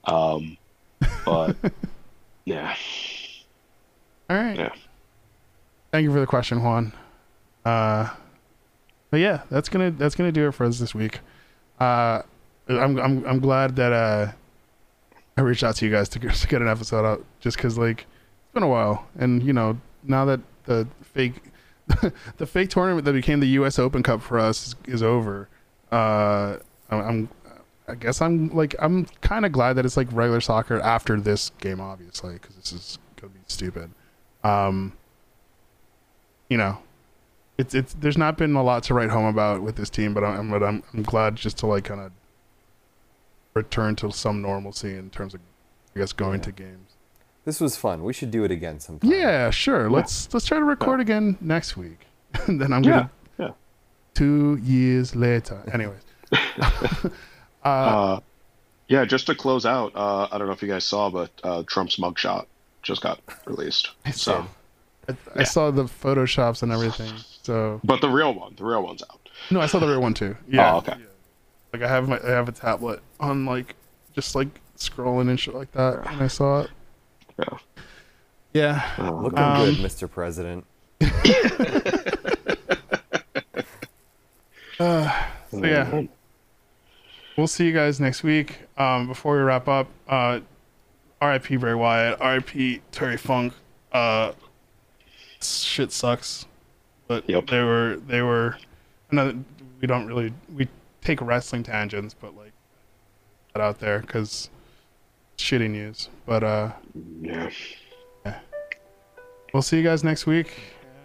Um, 0.05 0.57
but 1.27 1.57
yeah, 2.47 2.75
All 4.31 4.37
right. 4.37 4.57
yeah. 4.57 4.73
Thank 5.93 6.05
you 6.05 6.13
for 6.13 6.21
the 6.21 6.27
question, 6.27 6.63
Juan. 6.63 6.93
Uh, 7.65 8.09
but 9.11 9.21
yeah, 9.21 9.43
that's 9.51 9.69
gonna 9.69 9.91
that's 9.91 10.15
gonna 10.15 10.33
do 10.33 10.49
it 10.49 10.53
for 10.53 10.65
us 10.65 10.79
this 10.79 10.95
week. 10.95 11.21
Uh, 11.81 12.23
I'm 12.69 12.99
I'm 12.99 13.25
I'm 13.27 13.41
glad 13.41 13.77
that 13.77 13.93
uh, 13.93 14.33
I 15.37 15.41
reached 15.41 15.65
out 15.65 15.77
to 15.77 15.85
you 15.85 15.91
guys 15.91 16.09
to 16.11 16.19
get, 16.19 16.35
to 16.35 16.49
get 16.49 16.63
an 16.63 16.69
episode 16.69 17.05
out, 17.05 17.25
just 17.41 17.57
because 17.57 17.79
like 17.79 18.01
it's 18.01 18.55
been 18.55 18.63
a 18.63 18.69
while, 18.69 19.07
and 19.19 19.43
you 19.43 19.53
know 19.53 19.79
now 20.03 20.25
that 20.25 20.41
the 20.65 20.87
fake 21.03 21.43
the 22.37 22.47
fake 22.47 22.71
tournament 22.71 23.05
that 23.05 23.13
became 23.13 23.41
the 23.41 23.49
U.S. 23.49 23.79
Open 23.79 24.03
Cup 24.03 24.21
for 24.21 24.39
us 24.39 24.69
is, 24.69 24.75
is 24.87 25.03
over. 25.03 25.49
Uh, 25.91 26.59
I'm 26.91 27.29
I 27.89 27.95
guess 27.95 28.21
I'm 28.21 28.49
like 28.49 28.75
I'm 28.79 29.07
kind 29.23 29.47
of 29.47 29.53
glad 29.53 29.75
that 29.75 29.87
it's 29.87 29.97
like 29.97 30.09
regular 30.13 30.41
soccer 30.41 30.79
after 30.81 31.19
this 31.19 31.51
game, 31.59 31.81
obviously, 31.81 32.35
because 32.35 32.57
this 32.57 32.73
is 32.73 32.99
gonna 33.17 33.33
be 33.33 33.41
stupid. 33.47 33.91
Um, 34.45 34.93
you 36.51 36.59
know, 36.59 36.79
it's 37.59 37.75
it's 37.75 37.95
there's 37.95 38.17
not 38.17 38.39
been 38.39 38.55
a 38.55 38.63
lot 38.63 38.85
to 38.85 38.95
write 38.95 39.11
home 39.11 39.27
about 39.27 39.63
with 39.63 39.77
this 39.77 39.91
team, 39.91 40.15
but 40.15 40.25
I'm 40.25 40.51
but 40.51 40.63
I'm 40.63 40.83
I'm 40.95 41.03
glad 41.03 41.37
just 41.37 41.59
to 41.59 41.67
like 41.67 41.85
kind 41.85 42.01
of 42.01 42.13
return 43.55 43.97
to 43.97 44.13
some 44.13 44.41
normalcy 44.41 44.95
in 44.95 45.11
terms 45.11 45.35
of 45.35 45.41
I 45.95 45.99
guess 45.99 46.13
going 46.13 46.41
to 46.43 46.53
games. 46.53 46.95
This 47.45 47.61
was 47.61 47.77
fun. 47.77 48.05
We 48.05 48.13
should 48.13 48.31
do 48.31 48.45
it 48.45 48.51
again 48.51 48.79
sometime. 48.79 49.11
Yeah, 49.11 49.51
sure. 49.51 49.91
Let's 49.91 50.33
let's 50.33 50.47
try 50.47 50.59
to 50.59 50.65
record 50.65 51.01
again 51.01 51.37
next 51.41 51.77
week. 51.77 52.07
and 52.47 52.61
then 52.61 52.73
I'm 52.73 52.83
gonna 52.83 53.11
yeah. 53.39 53.51
two 54.15 54.59
years 54.63 55.17
later. 55.17 55.63
Anyways. 55.73 56.03
Uh, 57.65 58.21
yeah, 58.87 59.05
just 59.05 59.27
to 59.27 59.35
close 59.35 59.67
out, 59.67 59.93
uh, 59.95 60.29
I 60.31 60.39
don't 60.39 60.47
know 60.47 60.53
if 60.53 60.63
you 60.63 60.69
guys 60.69 60.85
saw, 60.85 61.11
but 61.11 61.31
uh, 61.45 61.63
Trump's 61.67 61.97
mugshot 61.97 62.47
just 62.83 63.03
got 63.03 63.21
released. 63.45 63.91
So, 64.13 64.47
I, 65.09 65.17
I 65.35 65.43
saw 65.43 65.71
the 65.71 65.85
photoshops 65.85 66.63
and 66.63 66.73
everything. 66.73 67.13
So 67.49 67.81
but 67.83 68.03
the 68.03 68.11
real 68.11 68.35
one, 68.35 68.57
the 68.57 68.65
real 68.67 68.83
one's 68.83 69.03
out. 69.05 69.27
no, 69.51 69.59
I 69.59 69.65
saw 69.65 69.79
the 69.79 69.89
real 69.89 70.03
one 70.03 70.13
too. 70.13 70.37
Yeah. 70.47 70.75
Oh, 70.75 70.79
okay. 70.79 70.97
Like 71.73 71.83
I 71.83 71.89
have 71.89 72.07
my 72.07 72.21
I 72.23 72.29
have 72.33 72.47
a 72.47 72.53
tablet 72.53 73.01
on 73.19 73.47
like 73.47 73.75
just 74.15 74.35
like 74.35 74.49
scrolling 74.77 75.31
and 75.31 75.41
shit 75.41 75.55
like 75.55 75.73
that, 75.73 76.07
and 76.07 76.23
I 76.23 76.27
saw 76.27 76.61
it. 76.61 76.71
Yeah. 77.39 77.59
Yeah. 78.53 78.91
Uh, 78.99 79.13
Looking 79.13 79.39
Um, 79.39 79.65
good, 79.65 79.77
Mr. 79.77 80.11
President. 80.11 80.67
So 84.79 85.65
yeah, 85.65 86.03
we'll 87.39 87.47
see 87.47 87.65
you 87.67 87.73
guys 87.73 87.99
next 87.99 88.23
week. 88.23 88.59
Um, 88.77 89.07
before 89.09 89.37
we 89.37 89.43
wrap 89.43 89.67
up, 89.67 89.89
uh, 90.07 90.41
R.I.P. 91.23 91.57
Bray 91.57 91.73
Wyatt, 91.73 92.21
R.I.P. 92.21 92.83
Terry 92.93 93.17
Funk. 93.17 93.55
Uh, 93.91 94.33
shit 95.41 95.91
sucks, 95.91 96.45
but 97.09 97.29
Yep. 97.29 97.47
they 97.49 97.63
were 97.63 97.97
they 98.07 98.23
were. 98.23 98.57
I 99.11 99.15
know 99.17 99.45
we 99.81 99.87
don't 99.89 100.07
really 100.07 100.33
we 100.55 100.69
take 101.03 101.21
wrestling 101.21 101.63
tangents, 101.63 102.15
but 102.15 102.37
like 102.37 102.53
that 103.55 103.63
out 103.63 103.81
there 103.81 104.01
because 104.01 104.51
shitty 105.39 105.71
news. 105.71 106.09
But 106.27 106.45
uh, 106.45 106.73
yeah. 107.21 107.51
we'll 109.53 109.63
see 109.63 109.79
you 109.79 109.83
guys 109.83 110.05
next 110.05 110.27
week. 110.27 110.53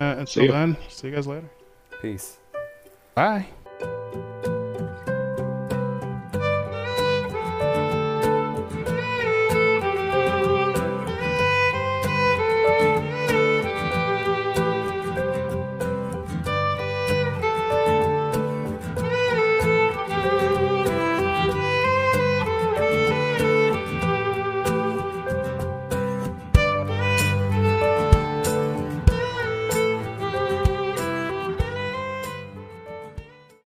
Uh, 0.02 0.16
until 0.20 0.46
ya. 0.46 0.52
then, 0.52 0.78
see 0.90 1.08
you 1.08 1.16
guys 1.16 1.28
later. 1.28 1.50
Peace. 2.02 2.38
Bye. 3.16 3.48